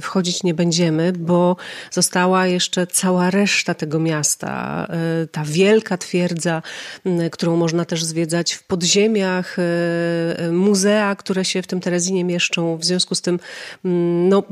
wchodzić 0.00 0.42
nie 0.42 0.54
będziemy, 0.54 1.12
bo 1.12 1.56
została 1.90 2.46
jeszcze 2.46 2.86
cała 2.86 3.30
reszta 3.30 3.74
tego 3.74 3.98
miasta. 3.98 4.86
Ta 5.32 5.44
wielka 5.44 5.98
twierdza, 5.98 6.62
którą 7.32 7.56
można 7.56 7.84
też 7.84 8.04
zwiedzać 8.04 8.52
w 8.52 8.62
podziemiach, 8.62 9.56
które 11.18 11.44
się 11.44 11.62
w 11.62 11.66
tym 11.66 11.80
Terezinie 11.80 12.24
mieszczą. 12.24 12.76
W 12.76 12.84
związku 12.84 13.14
z 13.14 13.20
tym 13.20 13.40
mm, 13.84 14.28
no, 14.28 14.42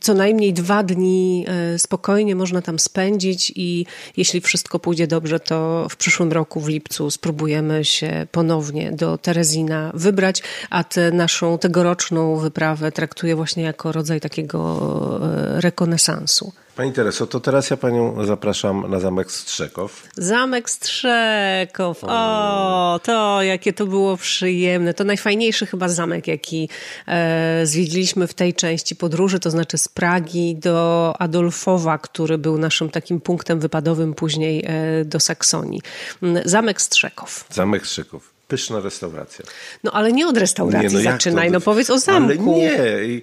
co 0.00 0.14
najmniej 0.14 0.52
dwa 0.52 0.82
dni 0.82 1.46
e, 1.48 1.78
spokojnie 1.78 2.34
można 2.36 2.62
tam 2.62 2.78
spędzić 2.78 3.52
i 3.56 3.86
jeśli 4.16 4.40
wszystko 4.40 4.78
pójdzie 4.78 5.06
dobrze, 5.06 5.40
to 5.40 5.86
w 5.90 5.96
przyszłym 5.96 6.32
roku, 6.32 6.60
w 6.60 6.68
lipcu, 6.68 7.10
spróbujemy 7.10 7.84
się 7.84 8.26
ponownie 8.32 8.92
do 8.92 9.18
Terezina 9.18 9.90
wybrać, 9.94 10.42
a 10.70 10.84
tę 10.84 11.12
naszą 11.12 11.58
tegoroczną 11.58 12.36
wyprawę 12.36 12.92
traktuję 12.92 13.36
właśnie 13.36 13.62
jako 13.62 13.92
rodzaj 13.92 14.20
takiego 14.20 15.20
e, 15.22 15.60
rekonesansu. 15.60 16.52
Pani 16.76 16.92
Tereso, 16.92 17.26
to 17.26 17.40
teraz 17.40 17.70
ja 17.70 17.76
Panią 17.76 18.24
zapraszam 18.24 18.90
na 18.90 19.00
Zamek 19.00 19.32
Strzekow. 19.32 20.02
Zamek 20.16 20.70
Strzekow, 20.70 22.04
o, 22.04 23.00
to 23.02 23.42
jakie 23.42 23.72
to 23.72 23.86
było 23.86 24.16
przyjemne. 24.16 24.94
To 24.94 25.04
najfajniejszy 25.04 25.66
chyba 25.66 25.88
zamek, 25.88 26.26
jaki 26.26 26.68
e, 27.06 27.60
zwiedziliśmy 27.66 28.26
w 28.26 28.34
tej 28.34 28.54
części 28.54 28.96
podróży, 28.96 29.40
to 29.40 29.50
znaczy 29.50 29.78
z 29.78 29.88
Pragi 29.88 30.56
do 30.56 31.14
Adolfowa, 31.18 31.98
który 31.98 32.38
był 32.38 32.58
naszym 32.58 32.90
takim 32.90 33.20
punktem 33.20 33.60
wypadowym 33.60 34.14
później 34.14 34.64
e, 34.66 35.04
do 35.04 35.20
Saksonii. 35.20 35.80
Mm, 36.22 36.42
zamek 36.44 36.82
Strzekow. 36.82 37.44
Zamek 37.50 37.86
Strzekow. 37.86 38.33
Pyszna 38.48 38.80
restauracja. 38.80 39.44
No 39.84 39.92
ale 39.92 40.12
nie 40.12 40.28
od 40.28 40.38
restauracji 40.38 40.98
nie, 40.98 41.04
no 41.04 41.10
zaczynaj, 41.10 41.50
no 41.50 41.60
powiedz 41.60 41.90
o 41.90 41.98
zamku. 41.98 42.54
Ale 42.54 42.58
nie, 42.58 43.20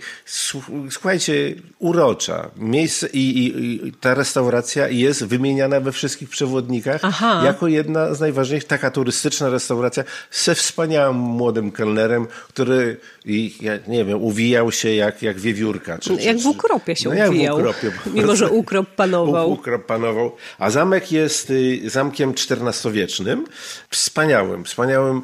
słuchajcie, 0.89 1.55
urocza. 1.80 2.49
Miejsce 2.55 3.07
i, 3.07 3.38
i, 3.38 3.88
i, 3.88 3.93
ta 3.93 4.13
restauracja 4.13 4.88
jest 4.88 5.26
wymieniana 5.26 5.80
we 5.80 5.91
wszystkich 5.91 6.30
przewodnikach 6.30 7.01
Aha. 7.03 7.41
jako 7.45 7.67
jedna 7.67 8.13
z 8.13 8.19
najważniejszych, 8.19 8.67
taka 8.67 8.91
turystyczna 8.91 9.49
restauracja 9.49 10.03
ze 10.32 10.55
wspaniałym 10.55 11.17
młodym 11.17 11.72
kelnerem, 11.72 12.28
który, 12.47 12.97
i, 13.26 13.55
ja 13.61 13.74
nie 13.88 14.05
wiem, 14.05 14.24
uwijał 14.24 14.72
się 14.72 14.95
jak, 14.95 15.22
jak 15.22 15.39
wiewiórka. 15.39 15.97
Czy, 15.97 16.13
jak 16.13 16.38
w 16.38 16.45
ukropie 16.45 16.95
się 16.95 17.09
no, 17.09 17.28
uwijał. 17.28 17.59
Jak 17.59 17.76
w 17.76 17.78
ukropie. 17.78 17.97
Mimo, 18.13 18.36
że 18.36 18.49
ukrop 18.49 18.89
panował. 18.95 19.51
Ukrop 19.51 19.86
panował. 19.86 20.36
A 20.59 20.69
zamek 20.69 21.11
jest 21.11 21.49
y, 21.49 21.89
zamkiem 21.89 22.32
XIV-wiecznym. 22.32 23.45
Wspaniałym, 23.89 24.65
wspaniałym 24.65 25.11
doskonałym, 25.14 25.22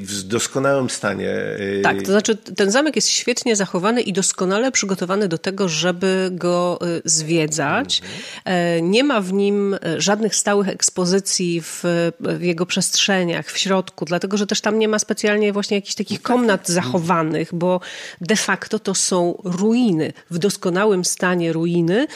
w 0.00 0.22
doskonałym 0.22 0.90
stanie. 0.90 1.34
Tak, 1.82 2.02
to 2.02 2.06
znaczy 2.06 2.36
ten 2.36 2.70
zamek 2.70 2.96
jest 2.96 3.08
świetnie 3.08 3.56
zachowany 3.56 4.02
i 4.02 4.12
doskonale 4.12 4.72
przygotowany 4.72 5.28
do 5.28 5.38
tego, 5.38 5.68
żeby 5.68 6.28
go 6.32 6.78
zwiedzać. 7.04 8.02
Mhm. 8.44 8.90
Nie 8.90 9.04
ma 9.04 9.20
w 9.20 9.32
nim 9.32 9.76
żadnych 9.98 10.36
stałych 10.36 10.68
ekspozycji 10.68 11.60
w, 11.60 11.82
w 12.20 12.42
jego 12.42 12.66
przestrzeniach, 12.66 13.50
w 13.50 13.58
środku, 13.58 14.04
dlatego 14.04 14.36
że 14.36 14.46
też 14.46 14.60
tam 14.60 14.78
nie 14.78 14.88
ma 14.88 14.98
specjalnie 14.98 15.52
właśnie 15.52 15.76
jakichś 15.76 15.94
takich 15.94 16.22
komnat 16.22 16.68
zachowanych, 16.68 17.54
bo 17.54 17.80
de 18.20 18.36
facto 18.36 18.78
to 18.78 18.94
są 18.94 19.42
ruiny, 19.44 20.12
w 20.30 20.38
doskonałym 20.38 21.04
stanie 21.04 21.52
ruiny, 21.52 22.06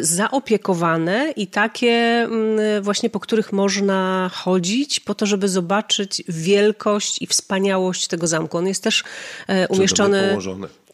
zaopiekowane 0.00 1.32
i 1.36 1.46
takie 1.46 1.90
mm, 1.90 2.82
właśnie, 2.82 3.10
po 3.10 3.20
których 3.20 3.52
można 3.52 4.30
chodzić 4.34 5.00
po 5.00 5.14
to, 5.14 5.26
żeby 5.26 5.48
zobaczyć 5.48 6.22
wielkość 6.50 7.22
i 7.22 7.26
wspaniałość 7.26 8.06
tego 8.06 8.26
zamku. 8.26 8.58
On 8.58 8.66
jest 8.66 8.82
też 8.82 9.04
e, 9.48 9.68
umieszczony... 9.68 10.36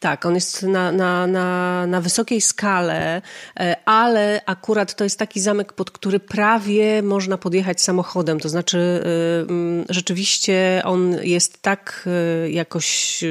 Tak, 0.00 0.26
on 0.26 0.34
jest 0.34 0.62
na, 0.62 0.92
na, 0.92 1.26
na, 1.26 1.86
na 1.86 2.00
wysokiej 2.00 2.40
skale, 2.40 3.22
e, 3.60 3.76
ale 3.84 4.40
akurat 4.46 4.94
to 4.94 5.04
jest 5.04 5.18
taki 5.18 5.40
zamek, 5.40 5.72
pod 5.72 5.90
który 5.90 6.20
prawie 6.20 7.02
można 7.02 7.38
podjechać 7.38 7.80
samochodem. 7.80 8.40
To 8.40 8.48
znaczy, 8.48 8.78
e, 8.78 9.94
rzeczywiście 9.94 10.82
on 10.84 11.16
jest 11.22 11.62
tak 11.62 12.08
e, 12.44 12.50
jakoś 12.50 13.24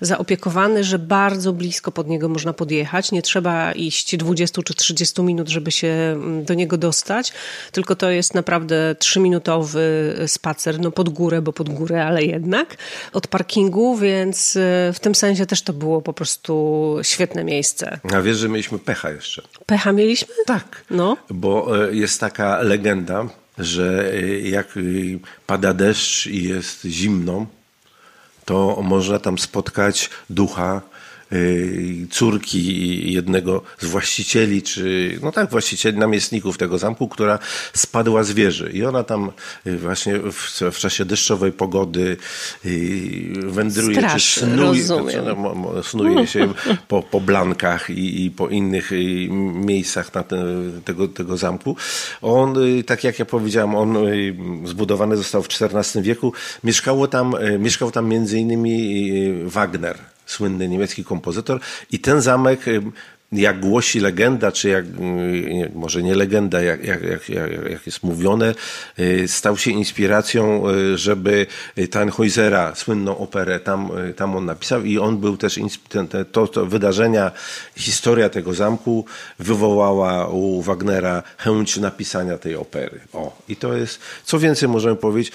zaopiekowany, 0.00 0.84
że 0.84 0.98
bardzo 0.98 1.52
blisko 1.52 1.92
pod 1.92 2.08
niego 2.08 2.28
można 2.28 2.52
podjechać. 2.52 3.12
Nie 3.12 3.22
trzeba 3.22 3.72
iść 3.72 4.16
20 4.16 4.62
czy 4.62 4.74
30 4.74 5.22
minut, 5.22 5.48
żeby 5.48 5.72
się 5.72 6.20
do 6.42 6.54
niego 6.54 6.76
dostać, 6.76 7.32
tylko 7.72 7.96
to 7.96 8.10
jest 8.10 8.34
naprawdę 8.34 8.94
trzyminutowy 8.98 10.14
spacer, 10.26 10.80
no 10.80 10.90
pod 10.90 11.08
górę, 11.08 11.42
bo 11.42 11.52
pod 11.52 11.68
górę, 11.68 12.04
ale 12.06 12.24
jednak 12.24 12.76
od 13.12 13.26
parkingu, 13.26 13.96
więc 13.96 14.58
w 14.92 14.96
tym 15.00 15.14
sensie 15.14 15.46
też 15.46 15.62
to 15.62 15.72
było 15.78 16.02
po 16.02 16.12
prostu 16.12 16.96
świetne 17.02 17.44
miejsce. 17.44 18.00
A 18.14 18.20
wiesz, 18.20 18.36
że 18.36 18.48
mieliśmy 18.48 18.78
pecha 18.78 19.10
jeszcze. 19.10 19.42
Pecha 19.66 19.92
mieliśmy? 19.92 20.34
Tak. 20.46 20.84
No. 20.90 21.16
Bo 21.30 21.84
e, 21.88 21.94
jest 21.94 22.20
taka 22.20 22.62
legenda, 22.62 23.28
że 23.58 24.12
e, 24.12 24.40
jak 24.40 24.66
e, 24.76 24.80
pada 25.46 25.74
deszcz 25.74 26.26
i 26.26 26.44
jest 26.48 26.84
zimno, 26.84 27.46
to 28.44 28.82
można 28.82 29.18
tam 29.18 29.38
spotkać 29.38 30.10
ducha 30.30 30.82
córki 32.10 33.12
jednego 33.12 33.62
z 33.78 33.86
właścicieli, 33.86 34.62
czy 34.62 35.18
no 35.22 35.32
tak, 35.32 35.50
właścicieli, 35.50 35.98
namiestników 35.98 36.58
tego 36.58 36.78
zamku, 36.78 37.08
która 37.08 37.38
spadła 37.72 38.24
z 38.24 38.32
wieży. 38.32 38.70
I 38.74 38.84
ona 38.84 39.04
tam 39.04 39.30
y, 39.66 39.78
właśnie 39.78 40.18
w, 40.18 40.60
w 40.72 40.78
czasie 40.78 41.04
deszczowej 41.04 41.52
pogody 41.52 42.16
y, 42.66 43.32
wędruje, 43.36 43.96
Straż, 43.96 44.34
czy 44.34 44.40
snuje, 44.40 44.82
znaczy, 44.82 45.22
no, 45.36 45.82
snuje 45.82 46.26
się 46.26 46.54
po, 46.88 47.02
po 47.02 47.20
blankach 47.20 47.90
i, 47.90 48.24
i 48.24 48.30
po 48.30 48.48
innych 48.48 48.90
miejscach 49.54 50.14
na 50.14 50.22
ten, 50.22 50.38
tego, 50.84 51.08
tego 51.08 51.36
zamku. 51.36 51.76
On, 52.22 52.54
tak 52.86 53.04
jak 53.04 53.18
ja 53.18 53.24
powiedziałem, 53.24 53.74
on 53.74 53.96
zbudowany 54.64 55.16
został 55.16 55.42
w 55.42 55.48
XIV 55.60 56.02
wieku. 56.02 56.32
Mieszkało 56.64 57.08
tam, 57.08 57.34
mieszkał 57.58 57.90
tam 57.90 58.08
między 58.08 58.38
innymi 58.38 59.02
Wagner 59.44 59.98
słynny 60.28 60.68
niemiecki 60.68 61.04
kompozytor 61.04 61.60
i 61.92 61.98
ten 61.98 62.20
zamek 62.20 62.60
jak 63.32 63.60
głosi 63.60 64.00
legenda, 64.00 64.52
czy 64.52 64.68
jak, 64.68 64.84
nie, 64.98 65.70
może 65.74 66.02
nie 66.02 66.14
legenda, 66.14 66.60
jak, 66.60 66.84
jak, 66.84 67.02
jak, 67.02 67.28
jak 67.70 67.86
jest 67.86 68.02
mówione, 68.02 68.54
y, 68.98 69.28
stał 69.28 69.56
się 69.56 69.70
inspiracją, 69.70 70.70
y, 70.70 70.98
żeby 70.98 71.46
Tannhäusera, 71.76 72.74
słynną 72.74 73.18
operę, 73.18 73.60
tam, 73.60 73.90
y, 74.10 74.14
tam 74.14 74.36
on 74.36 74.44
napisał 74.44 74.84
i 74.84 74.98
on 74.98 75.18
był 75.18 75.36
też, 75.36 75.60
ten, 75.88 76.08
to, 76.32 76.46
to 76.46 76.66
wydarzenia, 76.66 77.30
historia 77.76 78.28
tego 78.28 78.54
zamku 78.54 79.04
wywołała 79.38 80.28
u 80.28 80.62
Wagnera 80.62 81.22
chęć 81.38 81.76
napisania 81.76 82.38
tej 82.38 82.56
opery. 82.56 83.00
O, 83.12 83.42
i 83.48 83.56
to 83.56 83.76
jest, 83.76 84.00
co 84.24 84.38
więcej 84.38 84.68
możemy 84.68 84.96
powiedzieć, 84.96 85.32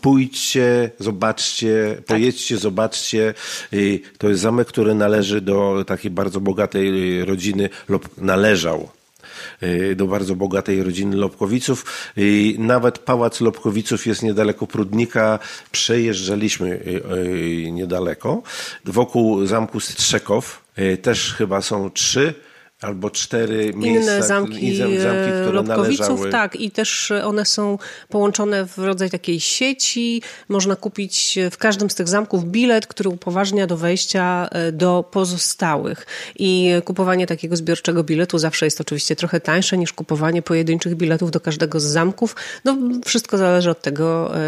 Pójdźcie, 0.00 0.90
zobaczcie, 0.98 1.92
tak. 1.96 2.04
pojedźcie, 2.04 2.56
zobaczcie. 2.56 3.34
To 4.18 4.28
jest 4.28 4.40
zamek, 4.40 4.68
który 4.68 4.94
należy 4.94 5.40
do 5.40 5.84
takiej 5.86 6.10
bardzo 6.10 6.40
bogatej 6.40 7.20
y, 7.20 7.24
rodziny, 7.24 7.68
lub 7.88 8.08
należał 8.18 8.88
y, 9.62 9.96
do 9.96 10.06
bardzo 10.06 10.36
bogatej 10.36 10.82
rodziny 10.82 11.16
Lobkowiców. 11.16 12.10
Nawet 12.58 12.98
Pałac 12.98 13.40
Lobkowiców 13.40 14.06
jest 14.06 14.22
niedaleko 14.22 14.66
Prudnika. 14.66 15.38
Przejeżdżaliśmy 15.72 16.80
y, 17.66 17.70
niedaleko. 17.70 18.42
Wokół 18.84 19.46
zamku 19.46 19.80
Strzekow 19.80 20.64
też 21.02 21.34
chyba 21.34 21.62
są 21.62 21.90
trzy 21.90 22.34
albo 22.82 23.10
cztery 23.10 23.72
miejsca, 23.74 24.12
inne 24.12 24.22
zamki, 24.22 24.76
zamki 24.76 25.30
które 25.42 25.52
Lobkowiców, 25.52 26.08
należały. 26.08 26.30
tak, 26.30 26.56
i 26.56 26.70
też 26.70 27.12
one 27.24 27.44
są 27.44 27.78
połączone 28.08 28.66
w 28.66 28.78
rodzaj 28.78 29.10
takiej 29.10 29.40
sieci. 29.40 30.22
Można 30.48 30.76
kupić 30.76 31.38
w 31.50 31.56
każdym 31.56 31.90
z 31.90 31.94
tych 31.94 32.08
zamków 32.08 32.44
bilet, 32.44 32.86
który 32.86 33.10
upoważnia 33.10 33.66
do 33.66 33.76
wejścia 33.76 34.48
e, 34.52 34.72
do 34.72 35.04
pozostałych. 35.10 36.06
I 36.36 36.72
kupowanie 36.84 37.26
takiego 37.26 37.56
zbiorczego 37.56 38.04
biletu 38.04 38.38
zawsze 38.38 38.66
jest 38.66 38.80
oczywiście 38.80 39.16
trochę 39.16 39.40
tańsze 39.40 39.78
niż 39.78 39.92
kupowanie 39.92 40.42
pojedynczych 40.42 40.94
biletów 40.94 41.30
do 41.30 41.40
każdego 41.40 41.80
z 41.80 41.84
zamków. 41.84 42.36
No, 42.64 42.76
wszystko 43.04 43.38
zależy 43.38 43.70
od 43.70 43.82
tego, 43.82 44.36
e, 44.36 44.38
e, 44.38 44.40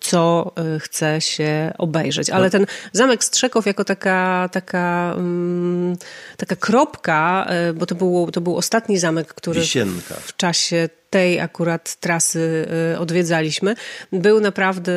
co 0.00 0.52
chce 0.80 1.20
się 1.20 1.72
obejrzeć. 1.78 2.30
Ale 2.30 2.44
no. 2.44 2.50
ten 2.50 2.66
zamek 2.92 3.24
Strzekow 3.24 3.66
jako 3.66 3.84
taka, 3.84 4.48
taka, 4.52 5.14
mm, 5.16 5.96
taka 6.36 6.56
kropka 6.56 7.31
E, 7.31 7.31
bo 7.74 7.86
to 7.86 7.94
był, 7.94 8.30
to 8.32 8.40
był 8.40 8.56
ostatni 8.56 8.98
zamek, 8.98 9.34
który 9.34 9.60
Wisienka. 9.60 10.14
w 10.14 10.36
czasie 10.36 10.88
tej 11.12 11.40
akurat 11.40 11.96
trasy 11.96 12.66
y, 12.94 12.98
odwiedzaliśmy, 12.98 13.74
był 14.12 14.40
naprawdę 14.40 14.92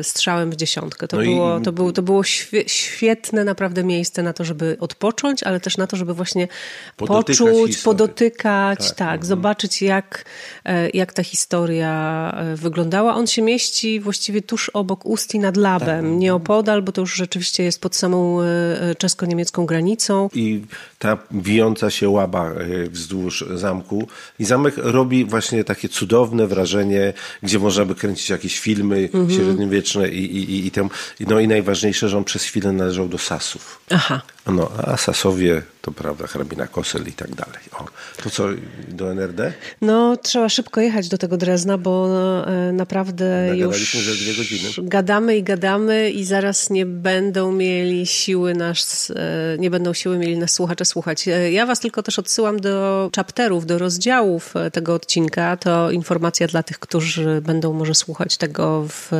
y, 0.00 0.04
strzałem 0.04 0.50
w 0.50 0.56
dziesiątkę. 0.56 1.08
To, 1.08 1.16
no 1.16 1.22
było, 1.22 1.58
i... 1.58 1.62
to, 1.62 1.72
było, 1.72 1.92
to 1.92 2.02
było 2.02 2.22
świetne 2.66 3.44
naprawdę 3.44 3.84
miejsce 3.84 4.22
na 4.22 4.32
to, 4.32 4.44
żeby 4.44 4.76
odpocząć, 4.80 5.42
ale 5.42 5.60
też 5.60 5.76
na 5.76 5.86
to, 5.86 5.96
żeby 5.96 6.14
właśnie 6.14 6.48
podotykać 6.96 7.38
poczuć, 7.38 7.74
historię. 7.74 7.84
podotykać, 7.84 8.78
tak, 8.78 8.96
tak 8.96 9.08
mhm. 9.08 9.24
zobaczyć 9.24 9.82
jak, 9.82 10.24
e, 10.64 10.90
jak 10.90 11.12
ta 11.12 11.22
historia 11.22 11.92
e, 12.36 12.56
wyglądała. 12.56 13.14
On 13.14 13.26
się 13.26 13.42
mieści 13.42 14.00
właściwie 14.00 14.42
tuż 14.42 14.68
obok 14.68 15.06
Usti 15.06 15.38
nad 15.38 15.56
Labem, 15.56 16.10
tak. 16.10 16.20
nie 16.20 16.34
opodal, 16.34 16.82
bo 16.82 16.92
to 16.92 17.00
już 17.00 17.14
rzeczywiście 17.14 17.62
jest 17.62 17.80
pod 17.80 17.96
samą 17.96 18.40
e, 18.40 18.94
czesko-niemiecką 18.94 19.66
granicą. 19.66 20.28
I 20.34 20.62
ta 20.98 21.18
wijąca 21.30 21.90
się 21.90 22.08
łaba 22.08 22.50
wzdłuż 22.90 23.44
zamku 23.54 24.08
i 24.38 24.44
zamek 24.44 24.74
robi 24.76 25.11
robi 25.12 25.24
właśnie 25.24 25.64
takie 25.64 25.88
cudowne 25.88 26.46
wrażenie, 26.46 27.12
gdzie 27.42 27.58
można 27.58 27.84
by 27.84 27.94
kręcić 27.94 28.30
jakieś 28.30 28.60
filmy 28.60 29.08
mhm. 29.14 29.30
średniowieczne 29.30 30.08
i, 30.08 30.36
i, 30.36 30.66
i, 30.66 30.70
tam, 30.70 30.90
no 31.20 31.40
i 31.40 31.48
najważniejsze, 31.48 32.08
że 32.08 32.16
on 32.16 32.24
przez 32.24 32.44
chwilę 32.44 32.72
należał 32.72 33.08
do 33.08 33.18
Sasów. 33.18 33.80
Aha. 33.90 34.22
No, 34.46 34.70
a 34.86 34.96
Sasowie 34.96 35.62
to 35.82 35.92
prawda, 35.92 36.26
hrabina 36.26 36.66
Kosel 36.66 37.08
i 37.08 37.12
tak 37.12 37.34
dalej. 37.34 37.60
O, 37.72 37.84
to 38.22 38.30
co, 38.30 38.48
do 38.88 39.10
NRD? 39.10 39.52
No, 39.80 40.16
trzeba 40.16 40.48
szybko 40.48 40.80
jechać 40.80 41.08
do 41.08 41.18
tego 41.18 41.36
Drezna, 41.36 41.78
bo 41.78 42.08
e, 42.46 42.72
naprawdę 42.72 43.56
już 43.56 43.92
że 43.92 44.14
dwie 44.14 44.34
godziny. 44.34 44.68
gadamy 44.78 45.36
i 45.36 45.42
gadamy 45.42 46.10
i 46.10 46.24
zaraz 46.24 46.70
nie 46.70 46.86
będą 46.86 47.52
mieli 47.52 48.06
siły 48.06 48.54
nas, 48.54 49.12
e, 49.16 49.58
nie 49.58 49.70
będą 49.70 49.94
siły 49.94 50.18
mieli 50.18 50.36
nas 50.36 50.50
słuchacze 50.52 50.84
słuchać. 50.84 51.28
E, 51.28 51.52
ja 51.52 51.66
was 51.66 51.80
tylko 51.80 52.02
też 52.02 52.18
odsyłam 52.18 52.60
do 52.60 53.10
chapterów, 53.16 53.66
do 53.66 53.78
rozdziałów 53.78 54.54
tego 54.72 54.94
odcinka. 55.02 55.56
To 55.56 55.90
informacja 55.90 56.46
dla 56.46 56.62
tych, 56.62 56.78
którzy 56.78 57.40
będą 57.40 57.72
może 57.72 57.94
słuchać 57.94 58.36
tego 58.36 58.86
w 58.88 59.10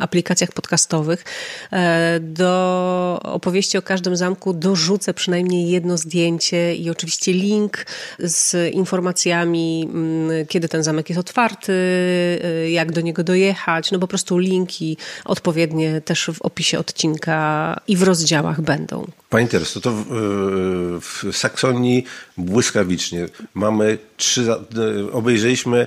aplikacjach 0.00 0.52
podcastowych. 0.52 1.24
Do 2.20 3.20
opowieści 3.22 3.78
o 3.78 3.82
każdym 3.82 4.16
zamku 4.16 4.52
dorzucę 4.52 5.14
przynajmniej 5.14 5.70
jedno 5.70 5.96
zdjęcie 5.96 6.74
i 6.74 6.90
oczywiście 6.90 7.32
link 7.32 7.86
z 8.18 8.74
informacjami, 8.74 9.88
mm, 9.94 10.46
kiedy 10.46 10.68
ten 10.68 10.82
zamek 10.82 11.08
jest 11.08 11.20
otwarty, 11.20 11.72
y, 11.72 12.70
jak 12.70 12.92
do 12.92 13.00
niego 13.00 13.24
dojechać. 13.24 13.90
No 13.90 13.98
po 13.98 14.08
prostu 14.08 14.38
linki 14.38 14.96
odpowiednie 15.24 16.00
też 16.00 16.30
w 16.34 16.42
opisie 16.42 16.78
odcinka 16.78 17.80
i 17.88 17.96
w 17.96 18.02
rozdziałach 18.02 18.60
będą. 18.60 19.06
Pani 19.30 19.48
Teres, 19.48 19.72
to, 19.72 19.80
to 19.80 19.92
w, 19.92 21.00
w 21.00 21.36
Saksonii 21.36 22.04
błyskawicznie 22.44 23.26
mamy 23.54 23.98
trzy, 24.16 24.46
y, 25.08 25.12
obejrzeliśmy 25.12 25.86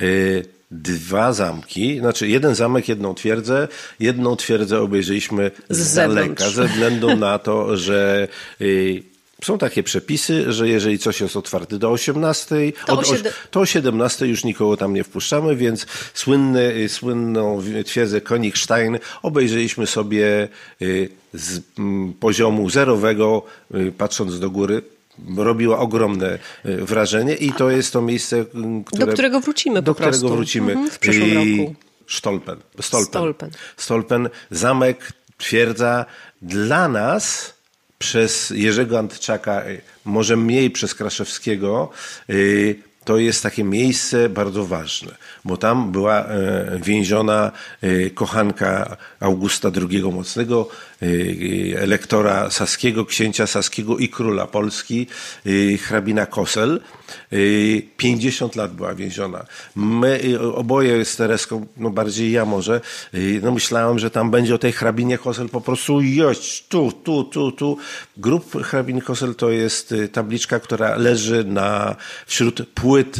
y, 0.00 0.44
dwa 0.70 1.32
zamki, 1.32 1.98
znaczy 1.98 2.28
jeden 2.28 2.54
zamek, 2.54 2.88
jedną 2.88 3.14
twierdzę. 3.14 3.68
Jedną 4.00 4.36
twierdzę 4.36 4.80
obejrzeliśmy 4.80 5.50
z, 5.70 5.78
z 5.78 5.94
daleka, 5.94 6.50
ze 6.50 6.64
względu 6.64 7.16
na 7.16 7.38
to, 7.38 7.76
że 7.76 8.28
są 9.44 9.58
takie 9.58 9.82
przepisy, 9.82 10.52
że 10.52 10.68
jeżeli 10.68 10.98
coś 10.98 11.20
jest 11.20 11.36
otwarte 11.36 11.78
do 11.78 11.90
18, 11.90 12.56
To 12.86 12.92
od, 12.92 12.98
o 13.00 13.02
siedem- 13.02 13.32
to 13.50 13.60
o 13.60 13.66
17 13.66 14.26
już 14.26 14.44
nikogo 14.44 14.76
tam 14.76 14.94
nie 14.94 15.04
wpuszczamy, 15.04 15.56
więc 15.56 15.86
słynny, 16.14 16.88
słynną 16.88 17.62
twierdzę 17.84 18.20
Konigstein 18.20 18.98
obejrzeliśmy 19.22 19.86
sobie 19.86 20.48
y, 20.82 21.08
z 21.34 21.60
mm, 21.78 22.12
poziomu 22.12 22.70
zerowego, 22.70 23.42
y, 23.74 23.92
patrząc 23.98 24.40
do 24.40 24.50
góry. 24.50 24.82
Robiła 25.36 25.78
ogromne 25.78 26.38
y, 26.66 26.76
wrażenie 26.76 27.34
i 27.34 27.52
to 27.52 27.70
jest 27.70 27.92
to 27.92 28.02
miejsce, 28.02 28.36
y, 28.36 28.46
które, 28.86 29.12
którego 29.12 29.40
wrócimy 29.40 29.82
do 29.82 29.94
po 29.94 30.00
prostu. 30.00 30.18
którego 30.20 30.36
wrócimy 30.36 30.72
Mhm, 30.72 30.90
w 30.90 30.98
przyszłym 30.98 31.34
roku. 31.34 31.74
Stolpen. 32.08 32.56
Stolpen. 32.80 33.08
Stolpen. 33.10 33.50
Stolpen, 33.76 34.28
zamek, 34.50 35.12
twierdza 35.38 36.04
dla 36.42 36.88
nas 36.88 37.54
przez 37.98 38.50
Jerzego 38.50 38.98
Antczaka, 38.98 39.66
y, 39.66 39.80
może 40.04 40.36
mniej 40.36 40.70
przez 40.70 40.94
Kraszewskiego, 40.94 41.90
to 43.06 43.18
jest 43.18 43.42
takie 43.42 43.64
miejsce 43.64 44.28
bardzo 44.28 44.64
ważne, 44.64 45.14
bo 45.44 45.56
tam 45.56 45.92
była 45.92 46.24
e, 46.24 46.78
więziona 46.82 47.52
e, 47.82 48.10
kochanka 48.10 48.96
Augusta 49.20 49.70
II 49.90 50.02
Mocnego, 50.02 50.68
elektora 51.76 52.50
saskiego, 52.50 53.04
księcia 53.04 53.46
saskiego 53.46 53.98
i 53.98 54.08
króla 54.08 54.46
Polski, 54.46 55.06
e, 55.46 55.78
hrabina 55.78 56.26
Kosel. 56.26 56.80
E, 57.32 57.36
50 57.96 58.56
lat 58.56 58.74
była 58.74 58.94
więziona. 58.94 59.46
My 59.76 60.20
oboje 60.54 61.04
z 61.04 61.16
Tereską, 61.16 61.66
no 61.76 61.90
bardziej 61.90 62.32
ja 62.32 62.44
może, 62.44 62.80
no 63.42 63.52
myślałem, 63.52 63.98
że 63.98 64.10
tam 64.10 64.30
będzie 64.30 64.54
o 64.54 64.58
tej 64.58 64.72
hrabinie 64.72 65.18
Kosel 65.18 65.48
po 65.48 65.60
prostu 65.60 66.00
jeść, 66.00 66.66
tu, 66.68 66.92
tu, 67.04 67.24
tu, 67.24 67.52
tu. 67.52 67.78
Grup 68.16 68.62
hrabin 68.62 69.00
Kosel 69.00 69.34
to 69.34 69.50
jest 69.50 69.94
tabliczka, 70.12 70.60
która 70.60 70.96
leży 70.96 71.44
na, 71.44 71.96
wśród 72.26 72.68
płyt, 72.74 73.16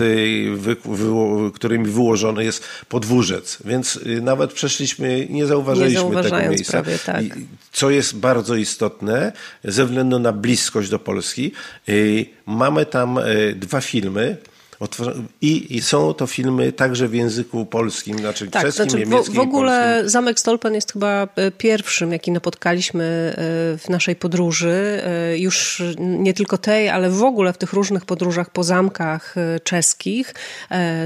wy, 0.55 0.77
wy, 0.85 1.07
którymi 1.55 1.89
wyłożony 1.89 2.45
jest 2.45 2.65
podwórzec, 2.89 3.59
więc 3.65 4.01
nawet 4.23 4.53
przeszliśmy, 4.53 5.27
nie 5.31 5.47
zauważyliśmy 5.47 6.17
Nie 6.17 6.23
tego 6.23 6.39
miejsca. 6.39 6.73
prawie, 6.73 6.99
tak. 6.99 7.25
I, 7.25 7.47
co 7.77 7.91
jest 7.91 8.17
bardzo 8.17 8.57
istotne, 8.57 9.33
ze 9.65 9.85
względu 9.85 10.19
na 10.19 10.33
bliskość 10.33 10.89
do 10.89 10.99
Polski, 10.99 11.53
y, 11.89 12.27
mamy 12.47 12.87
tam 12.87 13.19
y, 13.19 13.55
dwa 13.57 13.81
filmy. 13.81 14.37
I, 15.41 15.77
I 15.77 15.83
są 15.83 16.15
to 16.15 16.27
filmy 16.27 16.73
także 16.73 17.09
w 17.09 17.15
języku 17.15 17.67
polskim, 17.67 18.19
znaczy 18.19 18.51
Tak, 18.51 18.63
czeskim, 18.63 18.85
znaczy 18.85 18.97
w, 18.97 19.09
niemieckim 19.09 19.35
w 19.35 19.39
ogóle 19.39 19.73
i 19.73 19.93
polskim. 19.93 20.11
Zamek 20.11 20.41
Stolpen 20.41 20.75
jest 20.75 20.93
chyba 20.93 21.29
e, 21.37 21.51
pierwszym, 21.51 22.13
jaki 22.13 22.31
napotkaliśmy 22.31 23.05
e, 23.05 23.35
w 23.79 23.89
naszej 23.89 24.17
podróży. 24.17 25.03
E, 25.05 25.39
Już 25.39 25.83
nie 25.99 26.35
tylko 26.35 26.59
tej, 26.59 26.89
ale 26.89 27.11
w 27.11 27.23
ogóle 27.23 27.53
w 27.53 27.59
tych 27.59 27.73
różnych 27.73 28.05
podróżach 28.05 28.51
po 28.51 28.65
zamkach 28.65 29.35
czeskich. 29.65 30.35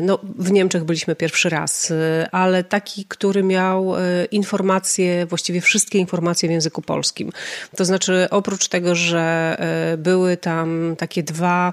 No, 0.02 0.18
w 0.38 0.50
Niemczech 0.50 0.84
byliśmy 0.84 1.16
pierwszy 1.16 1.48
raz, 1.48 1.92
ale 2.32 2.64
taki, 2.64 3.04
który 3.04 3.42
miał 3.42 3.94
informacje, 4.30 5.26
właściwie 5.26 5.60
wszystkie 5.60 5.98
informacje 5.98 6.48
w 6.48 6.52
języku 6.52 6.82
polskim. 6.82 7.32
To 7.76 7.84
znaczy, 7.84 8.26
oprócz 8.30 8.68
tego, 8.68 8.94
że 8.94 9.56
były 9.98 10.36
tam 10.36 10.94
takie 10.98 11.22
dwa 11.22 11.72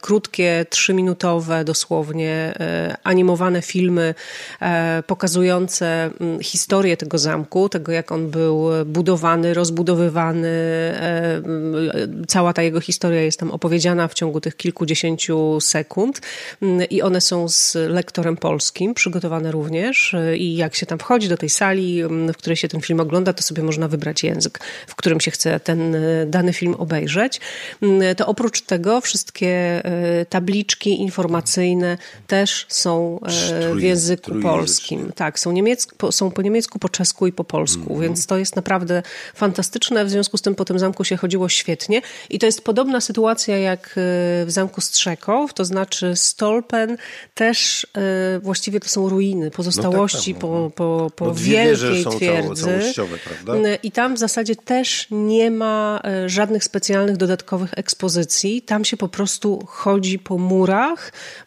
krótkie, 0.00 0.66
trzyminutowe 0.84 1.64
dosłownie 1.64 2.54
e, 2.60 2.96
animowane 3.04 3.62
filmy 3.62 4.14
e, 4.60 5.02
pokazujące 5.06 6.10
mm, 6.20 6.40
historię 6.42 6.96
tego 6.96 7.18
zamku, 7.18 7.68
tego 7.68 7.92
jak 7.92 8.12
on 8.12 8.30
był 8.30 8.68
budowany, 8.86 9.54
rozbudowywany. 9.54 10.48
e, 10.48 11.36
mm, 11.36 12.24
Cała 12.28 12.52
ta 12.52 12.62
jego 12.62 12.80
historia 12.80 13.22
jest 13.22 13.40
tam 13.40 13.50
opowiedziana 13.50 14.08
w 14.08 14.14
ciągu 14.14 14.40
tych 14.40 14.56
kilkudziesięciu 14.56 15.60
sekund 15.60 16.20
Mm, 16.62 16.88
i 16.90 17.02
one 17.02 17.20
są 17.20 17.48
z 17.48 17.74
lektorem 17.74 18.36
polskim, 18.36 18.94
przygotowane 18.94 19.52
również 19.52 20.14
i 20.36 20.56
jak 20.56 20.74
się 20.74 20.86
tam 20.86 20.98
wchodzi 20.98 21.28
do 21.28 21.36
tej 21.36 21.50
sali, 21.50 22.02
w 22.04 22.36
której 22.36 22.56
się 22.56 22.68
ten 22.68 22.80
film 22.80 23.00
ogląda, 23.00 23.32
to 23.32 23.42
sobie 23.42 23.62
można 23.62 23.88
wybrać 23.88 24.22
język, 24.22 24.60
w 24.86 24.94
którym 24.94 25.20
się 25.20 25.30
chce 25.30 25.60
ten 25.60 25.96
dany 26.26 26.52
film 26.52 26.74
obejrzeć. 26.74 27.40
To 28.16 28.26
oprócz 28.26 28.60
tego 28.60 29.00
wszystkie 29.00 29.48
e, 29.84 30.26
tabliczki 30.74 31.00
informacyjne 31.02 31.98
też 32.26 32.66
są 32.68 33.20
e, 33.52 33.74
w 33.74 33.80
języku 33.82 34.30
polskim. 34.42 35.12
Tak, 35.14 35.38
są, 35.38 35.54
są 36.10 36.30
po 36.30 36.42
niemiecku, 36.42 36.78
po 36.78 36.88
czesku 36.88 37.26
i 37.26 37.32
po 37.32 37.44
polsku, 37.44 37.80
Mhm. 37.82 38.00
więc 38.00 38.26
to 38.26 38.38
jest 38.38 38.56
naprawdę 38.56 39.02
fantastyczne. 39.34 40.04
W 40.04 40.10
związku 40.10 40.36
z 40.36 40.42
tym 40.42 40.54
po 40.54 40.64
tym 40.64 40.78
zamku 40.78 41.04
się 41.04 41.16
chodziło 41.16 41.48
świetnie 41.48 42.02
i 42.30 42.38
to 42.38 42.46
jest 42.46 42.60
podobna 42.64 43.00
sytuacja 43.00 43.58
jak 43.58 43.86
e, 43.88 43.90
w 44.44 44.46
zamku 44.48 44.80
Strzekow, 44.80 45.54
to 45.54 45.64
znaczy 45.64 46.12
Stolpen 46.16 46.96
też 47.34 47.86
e, 48.36 48.40
właściwie 48.40 48.80
to 48.80 48.88
są 48.88 49.08
ruiny, 49.08 49.50
pozostałości 49.50 50.32
tak, 50.34 50.40
po, 50.40 50.70
po, 50.74 51.10
po 51.16 51.24
No 51.26 51.34
wielkiej 51.34 52.04
cało- 52.04 52.16
twierdzy. 52.16 52.80
I 53.82 53.90
tam 53.92 54.14
w 54.14 54.18
zasadzie 54.18 54.56
też 54.56 55.06
nie 55.10 55.50
ma 55.50 56.02
żadnych 56.26 56.64
specjalnych 56.64 57.16
dodatkowych 57.16 57.70
ekspozycji. 57.78 58.62
Tam 58.62 58.84
się 58.84 58.96
po 58.96 59.08
prostu 59.08 59.64
chodzi 59.66 60.18
po 60.18 60.38
murach. 60.38 60.63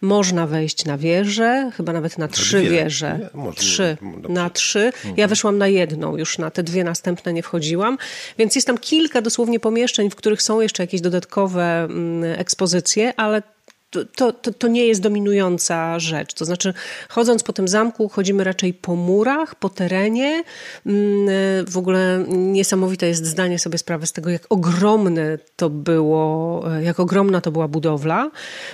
Można 0.01 0.47
wejść 0.47 0.85
na 0.85 0.97
wieżę, 0.97 1.71
chyba 1.77 1.93
nawet 1.93 2.17
na 2.17 2.27
trzy 2.27 2.61
wieże. 2.61 3.19
Nie, 3.19 3.29
może- 3.41 3.57
trzy. 3.57 3.97
Na 4.29 4.49
trzy. 4.49 4.91
Ja 5.17 5.27
weszłam 5.27 5.57
na 5.57 5.67
jedną, 5.67 6.17
już 6.17 6.37
na 6.37 6.51
te 6.51 6.63
dwie 6.63 6.83
następne 6.83 7.33
nie 7.33 7.43
wchodziłam. 7.43 7.97
Więc 8.37 8.55
jest 8.55 8.67
tam 8.67 8.77
kilka 8.77 9.21
dosłownie 9.21 9.59
pomieszczeń, 9.59 10.09
w 10.09 10.15
których 10.15 10.41
są 10.41 10.61
jeszcze 10.61 10.83
jakieś 10.83 11.01
dodatkowe 11.01 11.83
mm, 11.83 12.39
ekspozycje, 12.39 13.13
ale 13.17 13.41
to, 13.89 14.31
to, 14.33 14.51
to, 14.53 14.67
nie 14.67 14.87
jest 14.87 15.01
dominująca 15.01 15.99
rzecz. 15.99 16.33
To 16.33 16.45
znaczy, 16.45 16.73
chodząc 17.09 17.43
po 17.43 17.53
tym 17.53 17.67
zamku, 17.67 18.09
chodzimy 18.09 18.43
raczej 18.43 18.73
po 18.73 18.95
murach, 18.95 19.55
po 19.55 19.69
terenie. 19.69 20.43
Mm, 20.85 21.65
W 21.65 21.77
ogóle 21.77 22.25
niesamowite 22.27 23.07
jest 23.07 23.25
zdanie 23.25 23.59
sobie 23.59 23.77
sprawy 23.77 24.07
z 24.07 24.13
tego, 24.13 24.29
jak 24.29 24.45
ogromne 24.49 25.37
to 25.55 25.69
było, 25.69 26.63
jak 26.81 26.99
ogromna 26.99 27.41
to 27.41 27.51
była 27.51 27.67
budowla. 27.67 28.31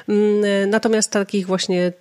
Mm, 0.10 0.70
Natomiast 0.70 1.12
takich 1.12 1.48
właśnie 1.48 1.94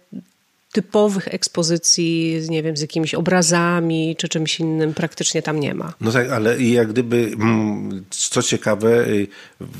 typowych 0.73 1.29
ekspozycji, 1.29 2.41
nie 2.49 2.62
wiem, 2.62 2.77
z 2.77 2.81
jakimiś 2.81 3.14
obrazami 3.14 4.16
czy 4.18 4.29
czymś 4.29 4.61
innym 4.61 4.95
praktycznie 4.95 5.43
tam 5.43 5.61
nie 5.61 5.75
ma. 5.75 5.93
No 6.01 6.12
tak, 6.12 6.31
ale 6.31 6.62
jak 6.62 6.89
gdyby, 6.89 7.33
mm, 7.35 8.05
co 8.11 8.43
ciekawe, 8.43 9.07
y, 9.07 9.27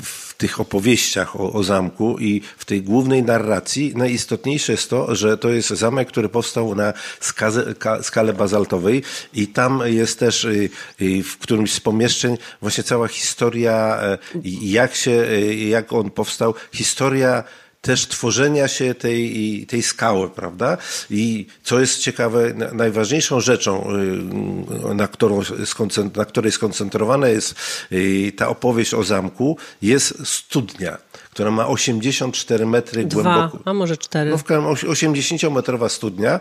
w 0.03 0.33
tych 0.33 0.59
opowieściach 0.59 1.35
o, 1.35 1.53
o 1.53 1.63
zamku 1.63 2.19
i 2.19 2.41
w 2.57 2.65
tej 2.65 2.81
głównej 2.81 3.23
narracji 3.23 3.93
najistotniejsze 3.95 4.71
jest 4.71 4.89
to, 4.89 5.15
że 5.15 5.37
to 5.37 5.49
jest 5.49 5.69
zamek, 5.69 6.07
który 6.07 6.29
powstał 6.29 6.75
na 6.75 6.93
skaze, 7.19 7.75
ka, 7.75 8.03
skale 8.03 8.33
bazaltowej 8.33 9.03
i 9.33 9.47
tam 9.47 9.81
jest 9.85 10.19
też 10.19 10.45
y, 10.45 10.69
y, 11.01 11.23
w 11.23 11.37
którymś 11.37 11.73
z 11.73 11.79
pomieszczeń 11.79 12.37
właśnie 12.61 12.83
cała 12.83 13.07
historia, 13.07 13.99
y, 14.35 14.41
jak 14.61 14.95
się, 14.95 15.11
jak 15.69 15.93
on 15.93 16.11
powstał, 16.11 16.53
historia 16.73 17.43
też 17.83 18.07
tworzenia 18.07 18.67
się 18.67 18.95
tej, 18.95 19.65
tej 19.65 19.83
skały, 19.83 20.29
prawda? 20.29 20.77
I 21.09 21.45
co 21.63 21.79
jest 21.79 21.99
ciekawe, 21.99 22.53
na- 22.53 22.71
najważniejszą 22.71 23.39
rzeczą, 23.41 23.87
y, 24.91 24.95
na, 24.95 25.07
którą 25.07 25.41
na 26.15 26.25
której 26.25 26.51
skoncentrowana 26.51 27.27
jest 27.27 27.55
y, 27.91 28.31
ta 28.37 28.47
opowieść 28.47 28.93
o 28.93 29.03
zamku, 29.03 29.57
jest 29.81 30.27
studnia, 30.27 30.97
która 31.33 31.51
ma 31.51 31.67
84 31.67 32.65
metry 32.65 33.05
Dwa, 33.05 33.21
głęboko. 33.21 33.59
a 33.65 33.73
może 33.73 33.97
cztery. 33.97 34.29
No 34.31 34.37
w 34.37 34.43
każdym 34.43 34.65
80-metrowa 34.65 35.89
studnia, 35.89 36.39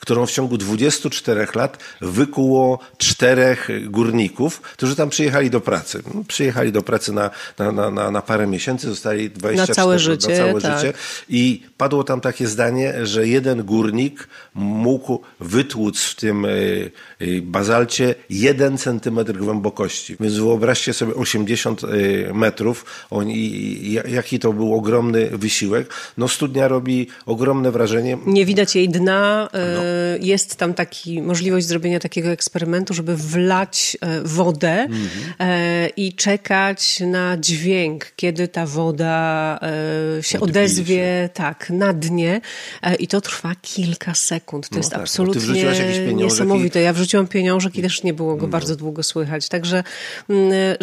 którą 0.00 0.26
w 0.26 0.30
ciągu 0.30 0.58
24 0.58 1.46
lat 1.54 1.78
wykuło 2.00 2.78
czterech 2.98 3.68
górników, 3.90 4.60
którzy 4.60 4.96
tam 4.96 5.10
przyjechali 5.10 5.50
do 5.50 5.60
pracy. 5.60 6.02
No, 6.14 6.24
Przyjechali 6.28 6.72
do 6.72 6.82
pracy 6.82 7.12
na, 7.12 7.30
na, 7.58 7.72
na, 7.72 7.90
na, 7.90 8.10
na 8.10 8.22
parę 8.22 8.46
miesięcy, 8.46 8.88
zostali 8.88 9.30
24 9.30 9.74
całe 9.74 9.98
życie, 9.98 10.28
na 10.28 10.36
całe 10.36 10.60
tak. 10.60 10.80
życie. 10.80 10.92
I 11.28 11.62
padło 11.76 12.04
tam 12.04 12.20
takie 12.20 12.46
zdanie, 12.46 13.06
że 13.06 13.28
jeden 13.28 13.62
górnik 13.62 14.28
mógł 14.54 15.20
wytłuc 15.40 16.02
w 16.02 16.14
tym 16.14 16.44
y, 16.44 16.90
y, 17.22 17.42
bazalcie 17.42 18.14
jeden 18.30 18.78
centymetr 18.78 19.32
głębokości. 19.32 20.16
Więc 20.20 20.34
wyobraźcie 20.34 20.92
sobie 20.92 21.14
80 21.14 21.84
y, 21.84 22.30
metrów. 22.34 22.84
Oni, 23.10 23.92
jaki 24.08 24.33
to 24.38 24.52
był 24.52 24.74
ogromny 24.74 25.30
wysiłek. 25.30 25.94
No 26.18 26.28
studnia 26.28 26.68
robi 26.68 27.08
ogromne 27.26 27.70
wrażenie. 27.70 28.18
Nie 28.26 28.46
widać 28.46 28.76
jej 28.76 28.88
dna. 28.88 29.48
No. 29.52 29.82
Jest 30.20 30.56
tam 30.56 30.74
taki 30.74 31.22
możliwość 31.22 31.66
zrobienia 31.66 32.00
takiego 32.00 32.28
eksperymentu, 32.28 32.94
żeby 32.94 33.16
wlać 33.16 33.96
wodę 34.24 34.70
mhm. 34.70 35.90
i 35.96 36.12
czekać 36.12 37.00
na 37.00 37.36
dźwięk, 37.36 38.12
kiedy 38.16 38.48
ta 38.48 38.66
woda 38.66 39.58
się 40.20 40.40
Odbije 40.40 40.64
odezwie 40.64 40.96
się. 40.96 41.28
tak 41.34 41.70
na 41.70 41.92
dnie 41.92 42.40
i 42.98 43.08
to 43.08 43.20
trwa 43.20 43.54
kilka 43.62 44.14
sekund. 44.14 44.68
To 44.68 44.74
no 44.74 44.78
jest 44.78 44.90
tak, 44.90 45.00
absolutnie 45.00 45.64
niesamowite. 46.14 46.80
Ja 46.80 46.92
wrzuciłam 46.92 47.26
pieniążek 47.26 47.76
i 47.76 47.82
też 47.82 48.02
nie 48.02 48.14
było 48.14 48.36
go 48.36 48.42
no. 48.42 48.48
bardzo 48.48 48.76
długo 48.76 49.02
słychać. 49.02 49.48
Także 49.48 49.84
mm, 50.28 50.76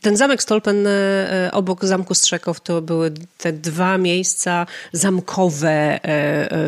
ten 0.00 0.16
zamek 0.16 0.42
Stolpen 0.42 0.86
e, 0.86 1.50
obok 1.52 1.84
Zamku 1.84 2.14
Strzekow 2.14 2.60
to 2.60 2.82
były 2.90 3.12
te 3.38 3.52
dwa 3.52 3.98
miejsca 3.98 4.66
zamkowe, 4.92 5.70
e, 5.70 6.00
e, 6.04 6.58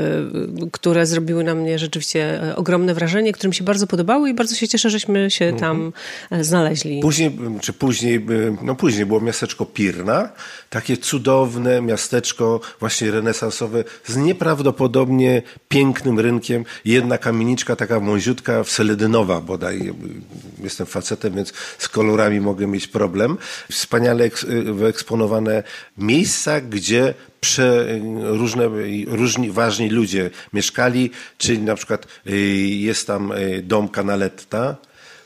które 0.72 1.06
zrobiły 1.06 1.44
na 1.44 1.54
mnie 1.54 1.78
rzeczywiście 1.78 2.40
ogromne 2.56 2.94
wrażenie, 2.94 3.32
które 3.32 3.48
mi 3.48 3.54
się 3.54 3.64
bardzo 3.64 3.86
podobały 3.86 4.30
i 4.30 4.34
bardzo 4.34 4.54
się 4.54 4.68
cieszę, 4.68 4.90
żeśmy 4.90 5.30
się 5.30 5.52
tam 5.60 5.92
znaleźli. 6.40 7.00
Później, 7.00 7.38
czy 7.60 7.72
później, 7.72 8.26
no 8.62 8.74
później 8.74 9.06
było 9.06 9.20
miasteczko 9.20 9.66
Pirna, 9.66 10.28
takie 10.72 10.96
cudowne 10.96 11.82
miasteczko, 11.82 12.60
właśnie 12.80 13.10
renesansowe, 13.10 13.84
z 14.04 14.16
nieprawdopodobnie 14.16 15.42
pięknym 15.68 16.20
rynkiem. 16.20 16.64
Jedna 16.84 17.18
kamieniczka 17.18 17.76
taka 17.76 18.00
wąziutka, 18.00 18.64
seledynowa 18.64 19.40
bodaj. 19.40 19.94
Jestem 20.62 20.86
facetem, 20.86 21.34
więc 21.34 21.52
z 21.78 21.88
kolorami 21.88 22.40
mogę 22.40 22.66
mieć 22.66 22.86
problem. 22.86 23.38
Wspaniale 23.70 24.30
wyeksponowane 24.64 25.62
miejsca, 25.98 26.60
gdzie 26.60 27.14
prze, 27.40 27.86
różne, 28.22 28.68
różni 29.06 29.50
ważni 29.50 29.88
ludzie 29.88 30.30
mieszkali, 30.52 31.10
czyli 31.38 31.58
na 31.58 31.74
przykład 31.74 32.06
y, 32.26 32.36
jest 32.88 33.06
tam 33.06 33.32
y, 33.32 33.62
dom 33.62 33.88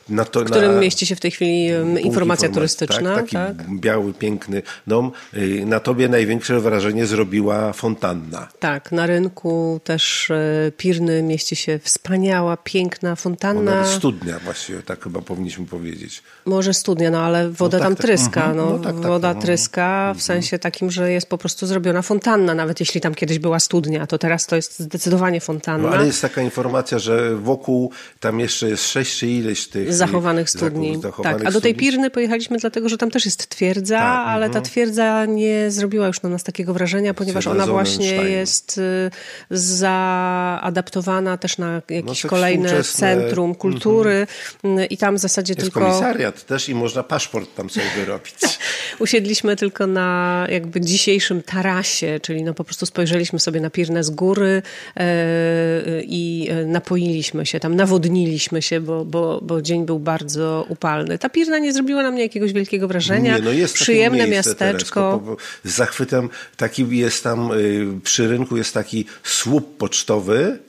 Canaletta, 0.07 0.31
to, 0.31 0.39
w 0.39 0.45
którym 0.45 0.75
na, 0.75 0.81
mieści 0.81 1.05
się 1.05 1.15
w 1.15 1.19
tej 1.19 1.31
chwili 1.31 1.67
informacja 2.01 2.49
turystyczna. 2.49 3.15
Tak, 3.15 3.23
taki 3.23 3.35
tak? 3.35 3.79
biały, 3.79 4.13
piękny 4.13 4.61
dom. 4.87 5.11
Y, 5.33 5.65
na 5.65 5.79
tobie 5.79 6.09
największe 6.09 6.59
wrażenie 6.59 7.05
zrobiła 7.05 7.73
fontanna. 7.73 8.47
Tak, 8.59 8.91
na 8.91 9.05
rynku 9.05 9.79
też 9.83 10.29
y, 10.29 10.71
Pirny 10.77 11.23
mieści 11.23 11.55
się 11.55 11.79
wspaniała, 11.83 12.57
piękna 12.57 13.15
fontanna. 13.15 13.71
Ona 13.71 13.85
studnia 13.85 14.39
właściwie, 14.39 14.81
tak 14.81 15.03
chyba 15.03 15.21
powinniśmy 15.21 15.65
powiedzieć. 15.65 16.23
Może 16.45 16.73
studnia, 16.73 17.11
no 17.11 17.19
ale 17.19 17.49
woda 17.49 17.77
no 17.77 17.81
tak, 17.81 17.87
tam 17.87 17.95
tak. 17.95 18.05
tryska. 18.05 18.45
Mhm. 18.45 18.57
No, 18.57 18.77
no 18.77 18.79
tak, 18.79 18.95
tak, 18.95 19.07
woda 19.07 19.33
no. 19.33 19.41
tryska 19.41 20.13
w 20.13 20.17
mhm. 20.17 20.21
sensie 20.21 20.59
takim, 20.59 20.91
że 20.91 21.11
jest 21.11 21.29
po 21.29 21.37
prostu 21.37 21.67
zrobiona 21.67 22.01
fontanna, 22.01 22.55
nawet 22.55 22.79
jeśli 22.79 23.01
tam 23.01 23.15
kiedyś 23.15 23.39
była 23.39 23.59
studnia, 23.59 24.07
to 24.07 24.17
teraz 24.17 24.47
to 24.47 24.55
jest 24.55 24.79
zdecydowanie 24.79 25.41
fontanna. 25.41 25.89
No, 25.89 25.95
ale 25.95 26.05
jest 26.05 26.21
taka 26.21 26.41
informacja, 26.41 26.99
że 26.99 27.35
wokół 27.35 27.91
tam 28.19 28.39
jeszcze 28.39 28.69
jest 28.69 28.87
sześć 28.87 29.17
czy 29.17 29.27
ileś 29.27 29.67
tych 29.67 29.96
zachowanych 29.97 30.49
studni. 30.49 31.01
Zachowanych 31.01 31.41
tak, 31.41 31.47
a 31.47 31.51
do 31.51 31.61
tej 31.61 31.75
Pirny 31.75 32.09
pojechaliśmy 32.09 32.57
dlatego, 32.57 32.89
że 32.89 32.97
tam 32.97 33.11
też 33.11 33.25
jest 33.25 33.49
twierdza, 33.49 33.97
tak, 33.97 34.27
ale 34.27 34.45
ta 34.45 34.59
mhm. 34.59 34.65
twierdza 34.65 35.25
nie 35.25 35.71
zrobiła 35.71 36.07
już 36.07 36.21
na 36.21 36.29
nas 36.29 36.43
takiego 36.43 36.73
wrażenia, 36.73 37.13
ponieważ 37.13 37.47
ona 37.47 37.67
właśnie 37.67 38.13
jest 38.13 38.77
y, 38.77 39.11
zaadaptowana 39.49 41.37
też 41.37 41.57
na 41.57 41.81
jakieś 41.89 42.23
no, 42.23 42.29
kolejne 42.29 42.83
centrum 42.83 43.55
kultury 43.55 44.27
mhm. 44.63 44.89
i 44.89 44.97
tam 44.97 45.15
w 45.15 45.19
zasadzie 45.19 45.53
jest 45.53 45.61
tylko... 45.61 45.79
komisariat 45.79 46.45
też 46.45 46.69
i 46.69 46.75
można 46.75 47.03
paszport 47.03 47.55
tam 47.55 47.69
sobie 47.69 47.85
wyrobić. 47.95 48.35
Usiedliśmy 48.99 49.55
tylko 49.55 49.87
na 49.87 50.47
jakby 50.49 50.81
dzisiejszym 50.81 51.43
tarasie, 51.43 52.19
czyli 52.21 52.43
no 52.43 52.53
po 52.53 52.63
prostu 52.63 52.85
spojrzeliśmy 52.85 53.39
sobie 53.39 53.61
na 53.61 53.69
Pirnę 53.69 54.03
z 54.03 54.09
góry 54.09 54.61
e, 54.95 56.01
i 56.03 56.47
e, 56.49 56.65
napoiliśmy 56.65 57.45
się 57.45 57.59
tam, 57.59 57.75
nawodniliśmy 57.75 58.61
się, 58.61 58.81
bo, 58.81 59.05
bo, 59.05 59.39
bo 59.41 59.61
dzień 59.61 59.85
był 59.87 59.99
bardzo 59.99 60.65
upalny. 60.69 61.17
Ta 61.17 61.29
Pirna 61.29 61.59
nie 61.59 61.73
zrobiła 61.73 62.03
na 62.03 62.11
mnie 62.11 62.21
jakiegoś 62.21 62.53
wielkiego 62.53 62.87
wrażenia. 62.87 63.37
Nie, 63.37 63.43
no 63.43 63.51
jest 63.51 63.73
Przyjemne 63.73 64.27
miasteczko. 64.27 65.21
Teraz, 65.25 65.39
z 65.63 65.77
zachwytem 65.77 66.29
taki 66.57 66.97
jest 66.97 67.23
tam 67.23 67.51
y, 67.51 67.87
przy 68.03 68.27
rynku 68.27 68.57
jest 68.57 68.73
taki 68.73 69.05
słup 69.23 69.77
pocztowy, 69.77 70.59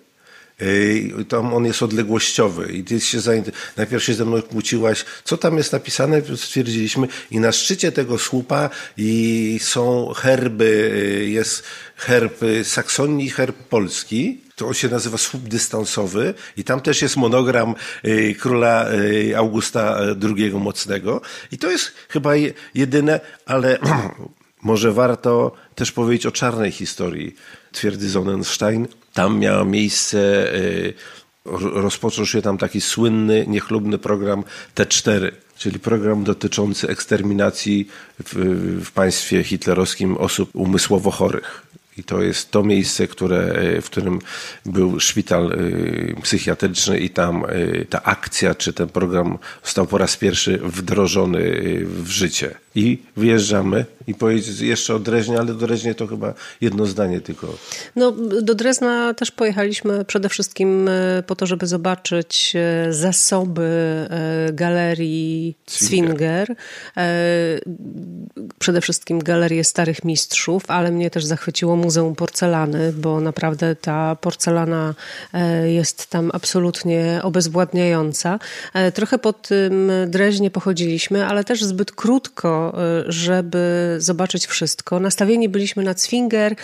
tam 1.29 1.55
on 1.55 1.65
jest 1.65 1.83
odległościowy. 1.83 2.73
I 2.73 2.85
ty 2.85 3.01
się 3.01 3.19
najpierw 3.77 4.05
się 4.05 4.15
ze 4.15 4.25
mną 4.25 4.43
kłóciłaś, 4.43 5.05
co 5.25 5.37
tam 5.37 5.57
jest 5.57 5.73
napisane, 5.73 6.23
stwierdziliśmy. 6.37 7.09
I 7.31 7.41
na 7.41 7.53
szczycie 7.53 7.93
tego 7.93 8.19
słupa 8.19 8.71
i 8.97 9.59
są 9.63 10.13
herby, 10.17 10.91
y, 11.25 11.29
jest 11.29 11.63
herb 11.97 12.41
Saksonii, 12.63 13.31
herb 13.31 13.57
Polski. 13.57 14.41
To 14.57 14.67
on 14.67 14.75
się 14.75 14.89
nazywa 14.89 15.19
słup 15.19 15.43
dystansowy. 15.43 16.35
I 16.57 16.65
tam 16.65 16.81
też 16.81 17.03
jest 17.03 17.17
monogram 17.17 17.75
y, 18.05 18.35
króla 18.41 18.93
y, 18.93 19.37
Augusta 19.37 19.99
II 20.39 20.51
Mocnego. 20.51 21.21
I 21.53 21.59
to 21.59 21.71
jest 21.71 21.93
chyba 22.09 22.33
jedyne, 22.75 23.21
ale 23.47 23.79
może 24.63 24.93
warto 24.93 25.53
też 25.75 25.93
powiedzieć 25.93 26.27
o 26.27 26.33
czarnej 26.33 26.73
historii. 26.73 27.37
Twierdzy 27.73 28.11
Sonnenstein. 28.11 28.89
Tam 29.19 29.39
miał 29.39 29.67
miejsce, 29.67 30.19
y, 30.55 30.95
rozpoczął 31.75 32.27
się 32.27 32.43
tam 32.43 32.59
taki 32.59 32.81
słynny, 32.81 33.45
niechlubny 33.49 33.99
program 33.99 34.45
T4, 34.75 35.31
czyli 35.57 35.79
program 35.79 36.25
dotyczący 36.25 36.89
eksterminacji 36.89 37.89
w, 38.25 38.35
w 38.85 38.93
państwie 38.93 39.45
hitlerowskim 39.45 40.17
osób 40.17 40.51
umysłowo 40.55 41.11
chorych. 41.11 41.67
I 41.97 42.05
to 42.05 42.23
jest 42.23 42.51
to 42.51 42.63
miejsce, 42.63 43.07
które, 43.07 43.39
e, 43.39 43.81
w 43.81 43.87
którym 43.87 44.19
był 44.67 45.01
szpital 45.01 45.53
e, 45.53 46.23
psychiatryczny 46.23 46.99
i 46.99 47.11
tam 47.11 47.45
e, 47.45 47.85
ta 47.85 48.03
akcja, 48.03 48.55
czy 48.55 48.73
ten 48.73 48.89
program 48.89 49.39
został 49.65 49.87
po 49.87 49.99
raz 49.99 50.17
pierwszy 50.17 50.59
wdrożony 50.59 51.41
w 51.85 52.09
życie. 52.09 52.55
I 52.79 52.99
wyjeżdżamy 53.17 53.85
i 54.07 54.15
powiedzieć 54.15 54.61
jeszcze 54.61 54.95
o 54.95 54.99
Dreźnie, 54.99 55.39
ale 55.39 55.47
do 55.47 55.55
Dreźnie 55.55 55.95
to 55.95 56.07
chyba 56.07 56.35
jedno 56.61 56.87
zdanie 56.87 57.21
tylko. 57.21 57.55
No, 57.97 58.13
do 58.43 58.55
Drezna 58.55 59.15
też 59.15 59.31
pojechaliśmy 59.31 60.05
przede 60.05 60.29
wszystkim 60.29 60.91
po 61.27 61.37
to, 61.37 61.47
żeby 61.47 61.67
zobaczyć 61.67 62.57
zasoby 62.91 63.69
galerii 64.53 65.57
Zwinger. 65.67 66.55
Przede 68.59 68.81
wszystkim 68.81 69.19
galerię 69.19 69.65
Starych 69.65 70.05
Mistrzów, 70.05 70.63
ale 70.69 70.91
mnie 70.91 71.11
też 71.11 71.25
zachwyciło 71.25 71.77
Muzeum 71.77 72.15
Porcelany, 72.15 72.93
bo 72.93 73.21
naprawdę 73.21 73.77
ta 73.77 74.17
porcelana 74.17 74.95
e, 75.35 75.71
jest 75.71 76.07
tam 76.07 76.31
absolutnie 76.35 77.21
obezwładniająca. 77.23 78.39
E, 78.75 78.93
trochę 78.93 79.19
po 79.19 79.33
tym 79.33 79.91
Dreźnie 80.07 80.51
pochodziliśmy, 80.51 81.27
ale 81.27 81.45
też 81.45 81.65
zbyt 81.65 81.93
krótko, 81.93 82.68
e, 82.75 83.05
żeby 83.13 83.97
zobaczyć 83.99 84.47
wszystko. 84.47 85.01
Nastawieni 85.01 85.49
byliśmy 85.49 85.83
na 85.83 85.93
Zwinger 85.93 86.55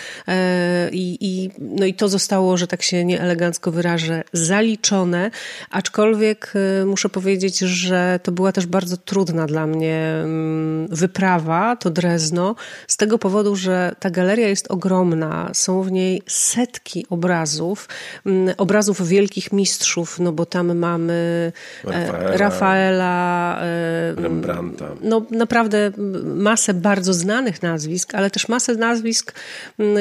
i, 0.93 1.19
i, 1.21 1.51
no 1.59 1.87
i 1.87 1.95
to 1.95 2.09
zostało, 2.09 2.57
że 2.57 2.67
tak 2.67 2.83
się 2.83 3.05
nieelegancko 3.05 3.73
wyrażę, 3.73 4.25
zaliczone, 4.33 5.31
aczkolwiek 5.71 6.53
muszę 6.87 7.09
powiedzieć, 7.09 7.59
że 7.59 8.21
to 8.23 8.33
była 8.33 8.53
też 8.53 8.67
bardzo 8.67 8.97
trudna 8.97 9.47
dla 9.47 9.67
mnie 9.67 9.97
mm, 10.25 10.89
wyprawa, 10.89 11.77
to 11.77 11.91
Drezno, 11.91 12.55
z 12.87 12.97
tego 12.97 13.19
powodu, 13.19 13.57
że 13.57 13.97
ta 14.01 14.11
galeria 14.11 14.49
jest 14.49 14.71
ogromna, 14.71 14.95
ogromna, 15.05 15.51
są 15.55 15.83
w 15.83 15.93
niej 15.93 16.23
setki 16.27 17.07
obrazów, 17.11 17.89
mm, 18.27 18.55
obrazów 18.59 19.09
wielkich 19.09 19.53
mistrzów, 19.53 20.21
no 20.21 20.33
bo 20.33 20.47
tam 20.47 20.79
mamy 20.79 21.53
e, 21.85 22.07
Rafaela, 22.07 22.37
Rafaela 22.37 23.59
e, 23.61 24.23
Rembrandta. 24.23 24.87
No 25.03 25.23
naprawdę 25.31 25.84
masę 26.25 26.75
bardzo 26.75 27.15
znanych 27.15 27.63
nazwisk, 27.63 28.15
ale 28.15 28.31
też 28.31 28.49
masę 28.49 28.75
nazwisk, 28.75 29.35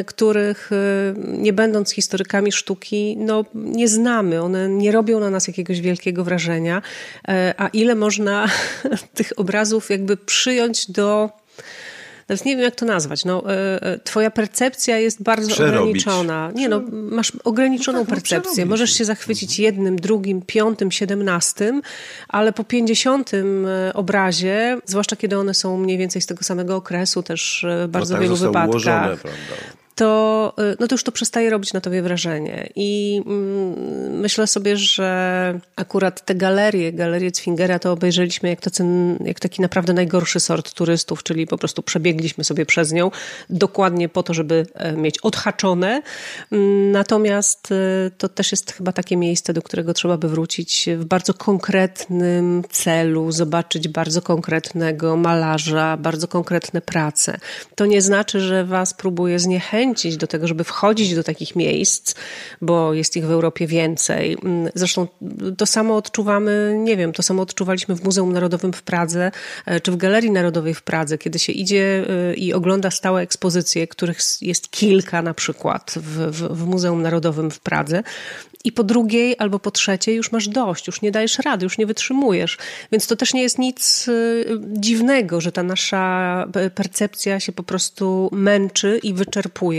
których 0.05 0.69
e, 0.71 0.75
nie 1.17 1.53
będąc 1.53 1.91
historykami 1.91 2.51
sztuki, 2.51 3.17
no 3.17 3.45
nie 3.55 3.87
znamy. 3.87 4.41
One 4.41 4.69
nie 4.69 4.91
robią 4.91 5.19
na 5.19 5.29
nas 5.29 5.47
jakiegoś 5.47 5.81
wielkiego 5.81 6.23
wrażenia. 6.23 6.81
A 7.57 7.67
ile 7.67 7.95
można 7.95 8.47
tych 9.13 9.31
obrazów 9.37 9.89
jakby 9.89 10.17
przyjąć 10.17 10.91
do 10.91 11.29
nawet 12.29 12.45
nie 12.45 12.55
wiem 12.55 12.65
jak 12.65 12.75
to 12.75 12.85
nazwać, 12.85 13.25
no, 13.25 13.53
e, 13.53 13.83
e, 13.83 13.99
twoja 13.99 14.31
percepcja 14.31 14.97
jest 14.97 15.23
bardzo 15.23 15.47
Przerobić. 15.47 15.77
ograniczona. 15.77 16.51
Nie 16.55 16.69
no, 16.69 16.81
masz 16.91 17.31
ograniczoną 17.43 17.99
no 17.99 18.05
tak, 18.05 18.09
no 18.09 18.15
percepcję. 18.15 18.65
Możesz 18.65 18.91
się 18.91 19.05
zachwycić 19.05 19.59
jednym, 19.59 19.95
drugim, 19.95 20.41
piątym, 20.41 20.91
siedemnastym, 20.91 21.81
ale 22.27 22.53
po 22.53 22.63
pięćdziesiątym 22.63 23.65
e, 23.65 23.93
obrazie, 23.93 24.77
zwłaszcza 24.85 25.15
kiedy 25.15 25.37
one 25.37 25.53
są 25.53 25.77
mniej 25.77 25.97
więcej 25.97 26.21
z 26.21 26.25
tego 26.25 26.43
samego 26.43 26.75
okresu, 26.75 27.23
też 27.23 27.65
bardzo 27.87 28.13
no 28.13 28.19
tak 28.19 28.23
wielu 28.23 28.35
wypadkach. 28.35 28.69
Ułożone, 28.69 29.17
prawda? 29.17 29.82
To, 29.95 30.53
y, 30.59 30.77
no 30.79 30.87
to 30.87 30.93
już 30.93 31.03
to 31.03 31.11
przestaje 31.11 31.49
robić 31.49 31.73
na 31.73 31.81
tobie 31.81 32.01
wrażenie. 32.01 32.69
I 32.75 33.21
mm, 33.25 34.19
myślę 34.19 34.47
sobie, 34.47 34.77
że 34.77 35.59
akurat 35.75 36.25
te 36.25 36.35
galerie, 36.35 36.93
galerie 36.93 37.31
Zwingera 37.33 37.79
to 37.79 37.91
obejrzeliśmy 37.91 38.49
jak, 38.49 38.61
tacy, 38.61 38.85
jak 39.25 39.39
taki 39.39 39.61
naprawdę 39.61 39.93
najgorszy 39.93 40.39
sort 40.39 40.73
turystów, 40.73 41.23
czyli 41.23 41.47
po 41.47 41.57
prostu 41.57 41.83
przebiegliśmy 41.83 42.43
sobie 42.43 42.65
przez 42.65 42.91
nią 42.91 43.11
dokładnie 43.49 44.09
po 44.09 44.23
to, 44.23 44.33
żeby 44.33 44.65
e, 44.73 44.93
mieć 44.93 45.19
odhaczone. 45.19 46.01
Natomiast 46.91 47.71
e, 47.71 48.11
to 48.17 48.29
też 48.29 48.51
jest 48.51 48.71
chyba 48.71 48.91
takie 48.91 49.17
miejsce, 49.17 49.53
do 49.53 49.61
którego 49.61 49.93
trzeba 49.93 50.17
by 50.17 50.29
wrócić 50.29 50.89
w 50.97 51.05
bardzo 51.05 51.33
konkretnym 51.33 52.63
celu, 52.69 53.31
zobaczyć 53.31 53.87
bardzo 53.87 54.21
konkretnego 54.21 55.17
malarza, 55.17 55.97
bardzo 55.97 56.27
konkretne 56.27 56.81
prace. 56.81 57.37
To 57.75 57.85
nie 57.85 58.01
znaczy, 58.01 58.39
że 58.39 58.65
was 58.65 58.93
próbuje 58.93 59.39
zniechęcić 59.39 59.82
do 60.17 60.27
tego, 60.27 60.47
żeby 60.47 60.63
wchodzić 60.63 61.15
do 61.15 61.23
takich 61.23 61.55
miejsc, 61.55 62.15
bo 62.61 62.93
jest 62.93 63.17
ich 63.17 63.25
w 63.27 63.31
Europie 63.31 63.67
więcej. 63.67 64.37
Mm, 64.43 64.71
zresztą 64.75 65.07
to 65.57 65.65
samo 65.65 65.95
odczuwamy, 65.95 66.75
nie 66.77 66.97
wiem, 66.97 67.13
to 67.13 67.23
samo 67.23 67.41
odczuwaliśmy 67.41 67.95
w 67.95 68.03
Muzeum 68.03 68.33
Narodowym 68.33 68.73
w 68.73 68.81
Pradze, 68.81 69.31
e, 69.65 69.79
czy 69.79 69.91
w 69.91 69.97
Galerii 69.97 70.31
Narodowej 70.31 70.73
w 70.73 70.81
Pradze, 70.81 71.17
kiedy 71.17 71.39
się 71.39 71.51
idzie 71.51 72.05
i 72.35 72.53
ogląda 72.53 72.91
stałe 72.91 73.21
ekspozycje, 73.21 73.87
których 73.87 74.17
jest 74.41 74.71
kilka 74.71 75.21
na 75.21 75.33
przykład 75.33 75.93
w, 75.95 76.31
w, 76.31 76.57
w 76.57 76.65
Muzeum 76.65 77.01
Narodowym 77.01 77.51
w 77.51 77.59
Pradze. 77.59 78.03
I 78.63 78.71
po 78.71 78.83
drugiej 78.83 79.35
albo 79.39 79.59
po 79.59 79.71
trzeciej 79.71 80.15
już 80.15 80.31
masz 80.31 80.47
dość, 80.47 80.87
już 80.87 81.01
nie 81.01 81.11
dajesz 81.11 81.39
rady, 81.39 81.63
już 81.63 81.77
nie 81.77 81.85
wytrzymujesz. 81.85 82.57
Więc 82.91 83.07
to 83.07 83.15
też 83.15 83.33
nie 83.33 83.41
jest 83.41 83.59
nic 83.59 84.07
y, 84.07 84.45
dziwnego, 84.65 85.41
że 85.41 85.51
ta 85.51 85.63
nasza 85.63 86.47
percepcja 86.75 87.39
się 87.39 87.51
po 87.51 87.63
prostu 87.63 88.29
męczy 88.31 88.99
i 89.03 89.13
wyczerpuje. 89.13 89.72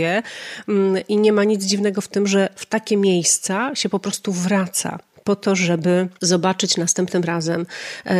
Mm, 0.69 1.03
I 1.07 1.17
nie 1.17 1.33
ma 1.33 1.43
nic 1.43 1.63
dziwnego 1.63 2.01
w 2.01 2.07
tym, 2.07 2.27
że 2.27 2.49
w 2.55 2.65
takie 2.65 2.97
miejsca 2.97 3.75
się 3.75 3.89
po 3.89 3.99
prostu 3.99 4.31
wraca 4.31 4.99
po 5.23 5.35
to, 5.35 5.55
żeby 5.55 6.07
zobaczyć 6.21 6.77
następnym 6.77 7.23
razem 7.23 7.65
e, 8.05 8.11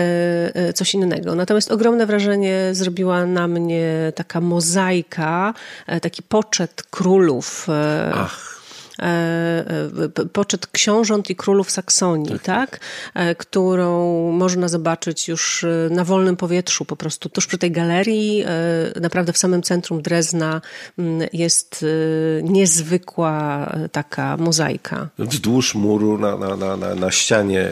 e, 0.56 0.74
coś 0.74 0.94
innego. 0.94 1.36
Natomiast 1.36 1.72
ogromne 1.72 2.06
wrażenie 2.06 2.70
zrobiła 2.72 3.26
na 3.26 3.48
mnie 3.48 4.12
taka 4.16 4.42
mozaika, 4.42 5.54
e, 5.88 6.00
taki 6.00 6.24
poczet 6.24 6.84
królów. 6.84 7.68
Ach 8.14 8.55
poczet 10.34 10.68
książąt 10.68 11.30
i 11.30 11.36
królów 11.36 11.72
Saksonii, 11.72 12.30
tak, 12.30 12.44
tak. 12.44 12.70
tak? 12.70 12.80
E, 13.14 13.36
którą 13.36 14.32
można 14.32 14.68
zobaczyć 14.68 15.28
już 15.28 15.66
na 15.90 16.04
wolnym 16.04 16.36
powietrzu, 16.36 16.86
po 16.86 16.96
prostu 16.96 17.30
tuż 17.30 17.48
przy 17.48 17.58
tej 17.58 17.72
galerii, 17.72 18.46
naprawdę 19.02 19.34
w 19.34 19.38
samym 19.38 19.62
centrum 19.62 20.02
Drezna 20.02 20.62
mm, 21.00 21.28
jest 21.34 21.86
niezwykła 22.44 23.70
taka 23.92 24.38
mozaika. 24.38 25.10
Wzdłuż 25.20 25.76
muru 25.76 26.18
na, 26.18 26.38
na, 26.38 26.78
na, 26.78 26.96
na 26.96 27.12
ścianie 27.12 27.70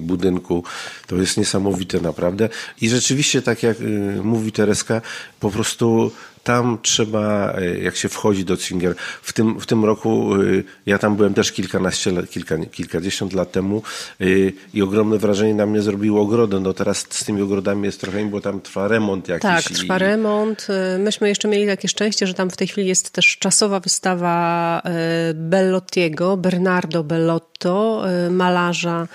budynku 0.00 0.64
to 1.06 1.16
jest 1.16 1.36
niesamowite 1.36 2.00
naprawdę 2.00 2.48
i 2.80 2.88
rzeczywiście 2.88 3.42
tak 3.42 3.62
jak 3.62 3.80
y, 3.80 4.20
mówi 4.22 4.52
Tereska, 4.52 5.00
po 5.40 5.50
prostu 5.50 6.10
tam 6.48 6.78
trzeba, 6.82 7.52
e, 7.52 7.78
jak 7.78 7.96
się 7.96 8.08
wchodzi 8.08 8.44
do 8.44 8.56
Zwinger, 8.56 8.94
w 9.22 9.32
tym, 9.32 9.60
w 9.60 9.66
tym 9.66 9.84
roku 9.84 10.34
e, 10.34 10.38
ja 10.86 10.98
tam 10.98 11.16
byłem 11.16 11.34
też 11.34 11.52
kilkanaście, 11.52 12.12
kilka, 12.30 12.56
kilkadziesiąt 12.72 13.32
lat 13.32 13.52
temu 13.52 13.82
e, 14.20 14.24
i 14.74 14.82
ogromne 14.82 15.18
wrażenie 15.18 15.54
na 15.54 15.66
mnie 15.66 15.82
zrobiło 15.82 16.22
ogrody. 16.22 16.60
No 16.60 16.72
teraz 16.72 17.06
z 17.10 17.24
tymi 17.24 17.42
ogrodami 17.42 17.84
jest 17.84 18.00
trochę, 18.00 18.24
bo 18.24 18.40
tam 18.40 18.60
trwa 18.60 18.88
remont 18.88 19.28
jakiś. 19.28 19.42
Tak, 19.42 19.62
trwa 19.64 19.96
i... 19.96 19.98
remont. 19.98 20.66
Myśmy 20.98 21.28
jeszcze 21.28 21.48
mieli 21.48 21.66
takie 21.66 21.88
szczęście, 21.88 22.26
że 22.26 22.34
tam 22.34 22.50
w 22.50 22.56
tej 22.56 22.68
chwili 22.68 22.88
jest 22.88 23.10
też 23.10 23.38
czasowa 23.38 23.80
wystawa 23.80 24.82
Bellottiego, 25.34 26.36
Bernardo 26.36 27.04
Bellotto, 27.04 28.04
malarza, 28.30 29.08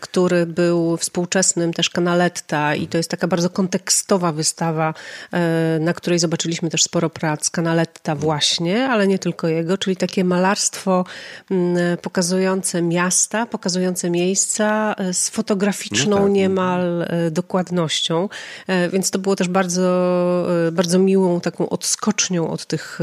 który 0.00 0.46
był 0.46 0.96
współczesnym 0.96 1.72
też 1.72 1.90
Canaletta 1.90 2.74
i 2.74 2.86
to 2.86 2.96
jest 2.96 3.10
taka 3.10 3.28
bardzo 3.28 3.50
kontekstowa 3.50 4.32
wystawa, 4.32 4.94
na 5.80 5.92
której 5.92 6.18
zobaczyliśmy 6.18 6.57
Mieliśmy 6.58 6.70
też 6.70 6.82
sporo 6.82 7.10
prac 7.10 7.50
Canaletta 7.50 8.14
właśnie, 8.14 8.88
ale 8.88 9.06
nie 9.06 9.18
tylko 9.18 9.48
jego, 9.48 9.78
czyli 9.78 9.96
takie 9.96 10.24
malarstwo 10.24 11.04
mm, 11.50 11.98
pokazujące 11.98 12.82
miasta, 12.82 13.46
pokazujące 13.46 14.10
miejsca 14.10 14.94
e, 14.98 15.14
z 15.14 15.28
fotograficzną 15.28 16.16
no 16.16 16.22
tak. 16.22 16.32
niemal 16.32 17.02
e, 17.02 17.30
dokładnością. 17.30 18.28
E, 18.66 18.88
więc 18.88 19.10
to 19.10 19.18
było 19.18 19.36
też 19.36 19.48
bardzo, 19.48 19.88
bardzo 20.72 20.98
miłą 20.98 21.40
taką 21.40 21.68
odskocznią 21.68 22.50
od 22.50 22.66
tych 22.66 22.98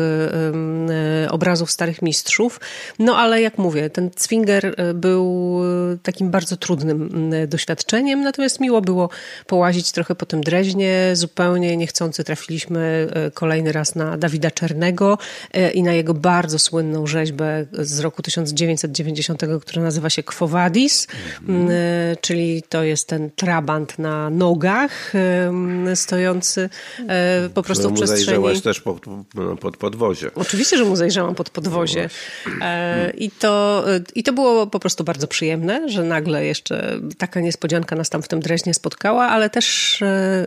obrazów 1.30 1.72
starych 1.72 2.02
mistrzów. 2.02 2.60
No 3.00 3.18
ale 3.18 3.42
jak 3.42 3.58
mówię, 3.58 3.90
ten 3.90 4.10
Zwinger 4.18 4.76
był 4.94 5.62
takim 6.04 6.32
bardzo 6.32 6.58
trudnym 6.58 7.32
doświadczeniem, 7.48 8.22
natomiast 8.22 8.60
miło 8.60 8.82
było 8.82 9.10
połazić 9.48 9.92
trochę 9.92 10.16
po 10.16 10.26
tym 10.26 10.42
Dreźnie, 10.42 11.12
zupełnie 11.14 11.78
niechcący 11.78 12.24
trafiliśmy 12.24 13.08
kolejny 13.36 13.72
raz 13.72 13.96
na 13.96 14.18
Dawida 14.18 14.52
Czernego 14.52 15.18
e, 15.54 15.72
i 15.72 15.84
na 15.84 15.94
jego 15.94 16.14
bardzo 16.14 16.60
słynną 16.60 17.08
rzeźbę 17.08 17.66
z 17.74 18.00
roku 18.00 18.22
1990, 18.22 19.42
która 19.62 19.84
nazywa 19.84 20.10
się 20.10 20.24
Quo 20.24 20.48
mm 20.48 20.70
-hmm. 20.70 21.72
czyli 22.22 22.64
to 22.70 22.84
jest 22.84 23.08
ten 23.08 23.30
trabant 23.36 24.00
na 24.00 24.30
nogach 24.30 25.14
stojący 25.96 26.70
e, 27.08 27.50
po 27.54 27.64
prostu 27.64 27.90
w 27.90 27.94
przestrzeni. 27.94 28.26
Zajrzałaś 28.26 28.62
też 28.62 28.82
pod, 28.82 29.06
pod 29.60 29.78
podwozie. 29.78 30.32
Oczywiście, 30.36 30.78
że 30.78 30.86
mu 30.86 30.96
zajrzałam 30.96 31.36
pod 31.36 31.50
podwozie. 31.50 32.10
No 32.46 32.66
I 33.18 33.32
to, 33.32 33.86
I 34.16 34.24
to 34.24 34.34
było 34.34 34.68
po 34.68 34.80
prostu 34.80 35.04
bardzo 35.04 35.28
przyjemne, 35.28 35.90
że 35.90 36.04
nagle 36.04 36.46
jeszcze 36.46 37.00
taka 37.18 37.40
niespodzianka 37.40 37.96
nas 37.96 38.10
tam 38.10 38.22
w 38.22 38.28
tym 38.28 38.40
Dreźnie 38.40 38.74
spotkała, 38.74 39.26
ale 39.28 39.50
też 39.50 40.00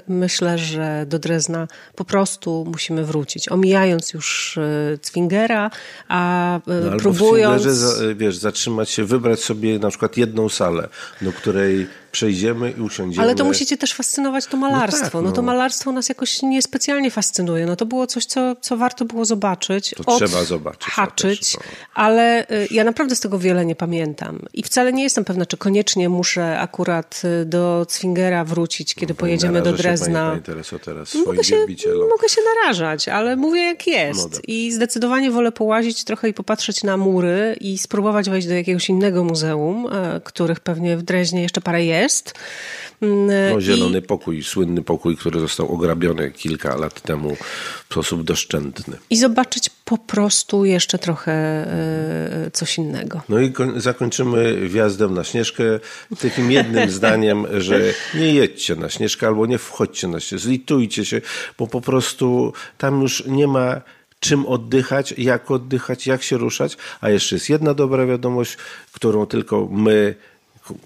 myślę, 0.08 0.58
że 0.58 1.04
do 1.06 1.18
Drezna 1.18 1.68
po 1.94 2.04
prostu 2.04 2.64
musimy 2.78 3.04
wrócić, 3.04 3.48
omijając 3.48 4.12
już 4.12 4.58
e, 4.58 4.98
Zwingera, 5.02 5.70
a 6.08 6.56
e, 6.56 6.60
no, 6.90 6.96
próbując... 6.96 7.66
Albo 7.66 8.14
w 8.14 8.18
wiesz, 8.18 8.36
zatrzymać 8.36 8.90
się, 8.90 9.04
wybrać 9.04 9.40
sobie 9.40 9.78
na 9.78 9.88
przykład 9.88 10.16
jedną 10.16 10.48
salę, 10.48 10.88
do 11.22 11.32
której 11.32 11.86
przejdziemy 12.12 12.70
i 12.78 12.80
usiądziemy. 12.80 13.22
Ale 13.22 13.34
to 13.34 13.44
musicie 13.44 13.76
też 13.76 13.94
fascynować 13.94 14.46
to 14.46 14.56
malarstwo. 14.56 15.04
No, 15.04 15.10
tak, 15.10 15.14
no. 15.14 15.22
no 15.22 15.32
to 15.32 15.42
malarstwo 15.42 15.92
nas 15.92 16.08
jakoś 16.08 16.42
niespecjalnie 16.42 17.10
fascynuje. 17.10 17.66
No 17.66 17.76
to 17.76 17.86
było 17.86 18.06
coś, 18.06 18.24
co, 18.24 18.56
co 18.60 18.76
warto 18.76 19.04
było 19.04 19.24
zobaczyć. 19.24 19.94
To 20.04 20.16
trzeba 20.16 20.44
zobaczyć. 20.44 20.84
Haczyć, 20.84 21.52
też, 21.52 21.54
no. 21.54 21.60
ale 21.94 22.50
y, 22.50 22.68
ja 22.70 22.84
naprawdę 22.84 23.16
z 23.16 23.20
tego 23.20 23.38
wiele 23.38 23.66
nie 23.66 23.74
pamiętam. 23.76 24.42
I 24.54 24.62
wcale 24.62 24.92
nie 24.92 25.02
jestem 25.02 25.24
pewna, 25.24 25.46
czy 25.46 25.56
koniecznie 25.56 26.08
muszę 26.08 26.60
akurat 26.60 27.22
y, 27.42 27.44
do 27.44 27.86
Zwingera 27.90 28.44
wrócić, 28.44 28.94
kiedy 28.94 29.12
no, 29.12 29.18
pojedziemy 29.18 29.62
do 29.62 29.72
Drezna. 29.72 30.30
Pani, 30.30 30.42
pani 30.42 30.80
teraz 30.84 31.14
mogę 31.14 31.44
się, 31.44 31.56
mogę 32.10 32.28
się 32.28 32.40
narażać, 32.54 33.08
ale 33.08 33.36
mówię 33.36 33.60
jak 33.60 33.86
jest. 33.86 34.32
No 34.32 34.38
I 34.48 34.72
zdecydowanie 34.72 35.30
wolę 35.30 35.52
połazić 35.52 36.04
trochę 36.04 36.28
i 36.28 36.34
popatrzeć 36.34 36.82
na 36.84 36.96
mury 36.96 37.56
i 37.60 37.78
spróbować 37.78 38.30
wejść 38.30 38.48
do 38.48 38.54
jakiegoś 38.54 38.88
innego 38.88 39.24
muzeum, 39.24 39.86
e, 39.86 40.20
których 40.24 40.60
pewnie 40.60 40.96
w 40.96 41.02
Dreźnie 41.02 41.42
jeszcze 41.42 41.60
parę 41.60 41.84
jest 41.84 41.97
jest. 41.98 42.34
Mm, 43.00 43.52
no, 43.54 43.60
zielony 43.60 43.98
I... 43.98 44.02
pokój, 44.02 44.42
słynny 44.42 44.82
pokój, 44.82 45.16
który 45.16 45.40
został 45.40 45.74
ograbiony 45.74 46.30
kilka 46.30 46.76
lat 46.76 47.00
temu 47.00 47.36
w 47.88 47.92
sposób 47.92 48.22
doszczętny. 48.22 48.96
I 49.10 49.16
zobaczyć 49.16 49.70
po 49.84 49.98
prostu 49.98 50.64
jeszcze 50.64 50.98
trochę 50.98 51.32
e, 51.32 52.50
coś 52.52 52.78
innego. 52.78 53.20
No 53.28 53.40
i 53.40 53.52
zakończymy 53.76 54.68
wjazdem 54.68 55.14
na 55.14 55.24
Śnieżkę 55.24 55.64
takim 56.22 56.50
jednym 56.50 56.90
zdaniem, 56.98 57.46
że 57.58 57.80
nie 58.14 58.34
jedźcie 58.34 58.76
na 58.76 58.90
Śnieżkę 58.90 59.26
albo 59.26 59.46
nie 59.46 59.58
wchodźcie 59.58 60.08
na 60.08 60.20
Śnieżkę, 60.20 60.46
zlitujcie 60.46 61.04
się, 61.04 61.20
bo 61.58 61.66
po 61.66 61.80
prostu 61.80 62.52
tam 62.78 63.02
już 63.02 63.26
nie 63.26 63.46
ma 63.46 63.80
czym 64.20 64.46
oddychać, 64.46 65.14
jak 65.18 65.50
oddychać, 65.50 66.06
jak 66.06 66.22
się 66.22 66.36
ruszać. 66.36 66.76
A 67.00 67.10
jeszcze 67.10 67.36
jest 67.36 67.48
jedna 67.48 67.74
dobra 67.74 68.06
wiadomość, 68.06 68.56
którą 68.92 69.26
tylko 69.26 69.68
my 69.70 70.14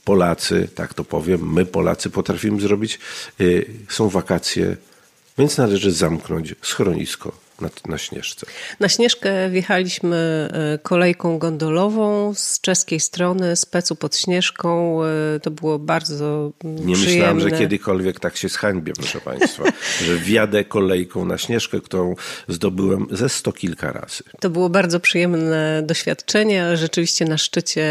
Polacy, 0.05 0.69
tak 0.75 0.95
to 0.95 1.05
powiem, 1.05 1.53
my 1.53 1.67
Polacy 1.67 2.11
potrafimy 2.11 2.61
zrobić. 2.61 2.99
Y, 3.41 3.71
są 3.89 4.09
wakacje, 4.09 4.77
więc 5.39 5.59
należy 5.59 5.93
zamknąć 5.93 6.55
schronisko 6.63 7.42
na, 7.63 7.71
na 7.89 7.99
Śnieżce. 7.99 8.47
Na 8.81 8.89
Śnieżkę 8.89 9.51
wjechaliśmy 9.51 10.49
e, 10.53 10.79
kolejką 10.79 11.39
gondolową 11.39 12.35
z 12.35 12.61
czeskiej 12.61 13.01
strony, 13.01 13.57
z 13.57 13.67
Pecu 13.67 13.97
pod 13.97 14.17
Śnieżką. 14.17 14.99
E, 15.05 15.41
to 15.41 15.51
było 15.51 15.79
bardzo 15.79 16.53
Nie 16.65 16.95
przyjemne. 16.95 17.07
myślałem, 17.07 17.41
że 17.41 17.51
kiedykolwiek 17.51 18.21
tak 18.21 18.37
się 18.37 18.49
zhańbię, 18.49 18.93
proszę 18.93 19.21
Państwa, 19.31 19.65
że 20.05 20.17
wjadę 20.17 20.65
kolejką 20.65 21.25
na 21.25 21.39
Śnieżkę, 21.39 21.81
którą 21.81 22.15
zdobyłem 22.49 23.07
ze 23.11 23.29
sto 23.29 23.53
kilka 23.53 23.93
razy. 23.93 24.25
To 24.41 24.51
było 24.51 24.69
bardzo 24.69 25.01
przyjemne 25.01 25.83
doświadczenie, 25.87 26.77
rzeczywiście 26.77 27.25
na 27.25 27.39
szczycie 27.39 27.83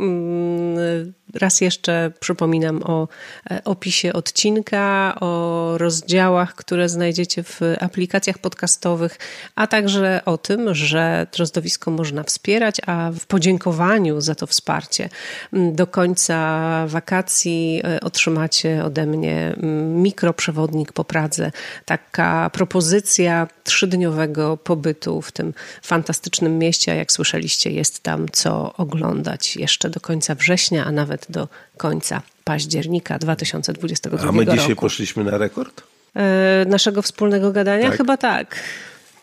Mm, 1.30 1.40
Raz 1.40 1.62
jeszcze 1.62 2.12
przypominam 2.20 2.84
o 2.84 3.08
e, 3.52 3.64
opisie 3.64 4.14
odcinka, 4.14 5.16
o 5.20 5.74
rozdziałach, 5.78 6.56
które 6.56 6.90
znajdziecie 6.90 7.44
w 7.44 7.62
aplikacjach 7.80 8.38
podcastowych, 8.38 9.18
a 9.56 9.68
także 9.68 10.22
o 10.26 10.38
tym, 10.38 10.76
że 10.76 11.28
Drozdowisko 11.34 11.92
można 11.92 12.24
wspierać, 12.24 12.78
a 12.86 13.12
w 13.20 13.26
podziękowaniu 13.26 14.22
za 14.22 14.36
to 14.36 14.48
wsparcie 14.48 15.10
do 15.54 15.88
końca 15.88 16.88
wakacji 16.88 17.82
e, 17.84 18.00
otrzymacie 18.00 18.84
ode 18.86 19.06
mnie 19.06 19.56
mikroprzewodnik 19.94 20.94
po 20.94 21.04
Pradze. 21.04 21.52
Taka 21.86 22.50
propozycja 22.50 23.48
trzydniowego 23.64 24.58
pobytu 24.58 25.22
w 25.22 25.32
tym 25.32 25.54
fantastycznym 25.82 26.58
mieście, 26.58 26.92
a 26.92 26.96
jak 26.96 27.12
słyszeliście, 27.12 27.72
jest 27.72 28.04
tam 28.04 28.26
co 28.32 28.74
oglądać 28.74 29.56
jeszcze 29.56 29.90
do 29.90 30.00
końca 30.00 30.36
września, 30.36 30.86
a 30.86 30.92
nawet 30.92 31.19
nawet 31.20 31.32
do 31.32 31.48
końca 31.78 32.22
października 32.44 33.20
2022 33.20 34.18
roku. 34.18 34.30
A 34.30 34.32
my 34.32 34.46
dzisiaj 34.46 34.70
roku. 34.70 34.82
poszliśmy 34.82 35.24
na 35.24 35.38
rekord? 35.38 35.84
E, 36.16 36.66
naszego 36.68 37.02
wspólnego 37.02 37.52
gadania? 37.52 37.90
Tak? 37.90 37.98
Chyba 37.98 38.18
tak. 38.18 38.56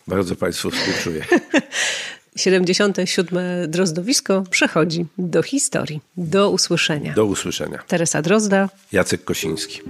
Bardzo 0.07 0.37
Państwu 0.37 0.71
współczuję. 0.71 1.25
77. 2.37 3.39
Drozdowisko 3.71 4.45
przechodzi 4.51 5.07
do 5.19 5.43
historii. 5.43 6.01
Do 6.17 6.51
usłyszenia. 6.51 7.15
Do 7.15 7.25
usłyszenia. 7.25 7.83
Teresa 7.89 8.23
Drozda. 8.23 8.69
Jacek 8.93 9.25
Kosiński. 9.25 9.81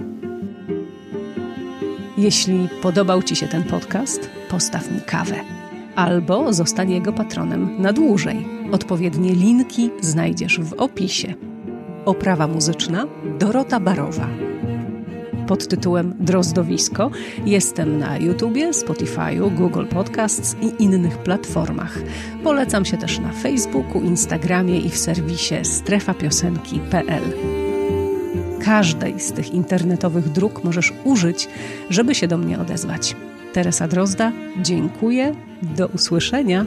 Jeśli 2.17 2.69
podobał 2.81 3.23
Ci 3.23 3.35
się 3.35 3.47
ten 3.47 3.63
podcast, 3.63 4.29
postaw 4.49 4.91
mi 4.91 5.01
kawę. 5.01 5.35
Albo 5.95 6.53
zostań 6.53 6.91
jego 6.91 7.13
patronem 7.13 7.81
na 7.81 7.93
dłużej. 7.93 8.47
Odpowiednie 8.71 9.33
linki 9.33 9.89
znajdziesz 10.01 10.59
w 10.59 10.73
opisie. 10.73 11.33
Oprawa 12.07 12.47
muzyczna 12.47 13.07
Dorota 13.39 13.79
Barowa. 13.79 14.27
Pod 15.47 15.67
tytułem 15.67 16.13
Drozdowisko 16.19 17.11
jestem 17.45 17.99
na 17.99 18.17
YouTubie, 18.17 18.69
Spotify'u, 18.69 19.55
Google 19.55 19.85
Podcasts 19.85 20.55
i 20.61 20.83
innych 20.83 21.17
platformach. 21.17 21.99
Polecam 22.43 22.85
się 22.85 22.97
też 22.97 23.19
na 23.19 23.31
Facebooku, 23.31 24.01
Instagramie 24.01 24.79
i 24.79 24.89
w 24.89 24.97
serwisie 24.97 25.55
strefapiosenki.pl. 25.63 27.23
Każdej 28.63 29.19
z 29.19 29.31
tych 29.31 29.53
internetowych 29.53 30.29
dróg 30.29 30.63
możesz 30.63 30.93
użyć, 31.03 31.49
żeby 31.89 32.15
się 32.15 32.27
do 32.27 32.37
mnie 32.37 32.59
odezwać. 32.59 33.15
Teresa 33.53 33.87
Drozda, 33.87 34.31
dziękuję, 34.61 35.35
do 35.61 35.87
usłyszenia. 35.87 36.65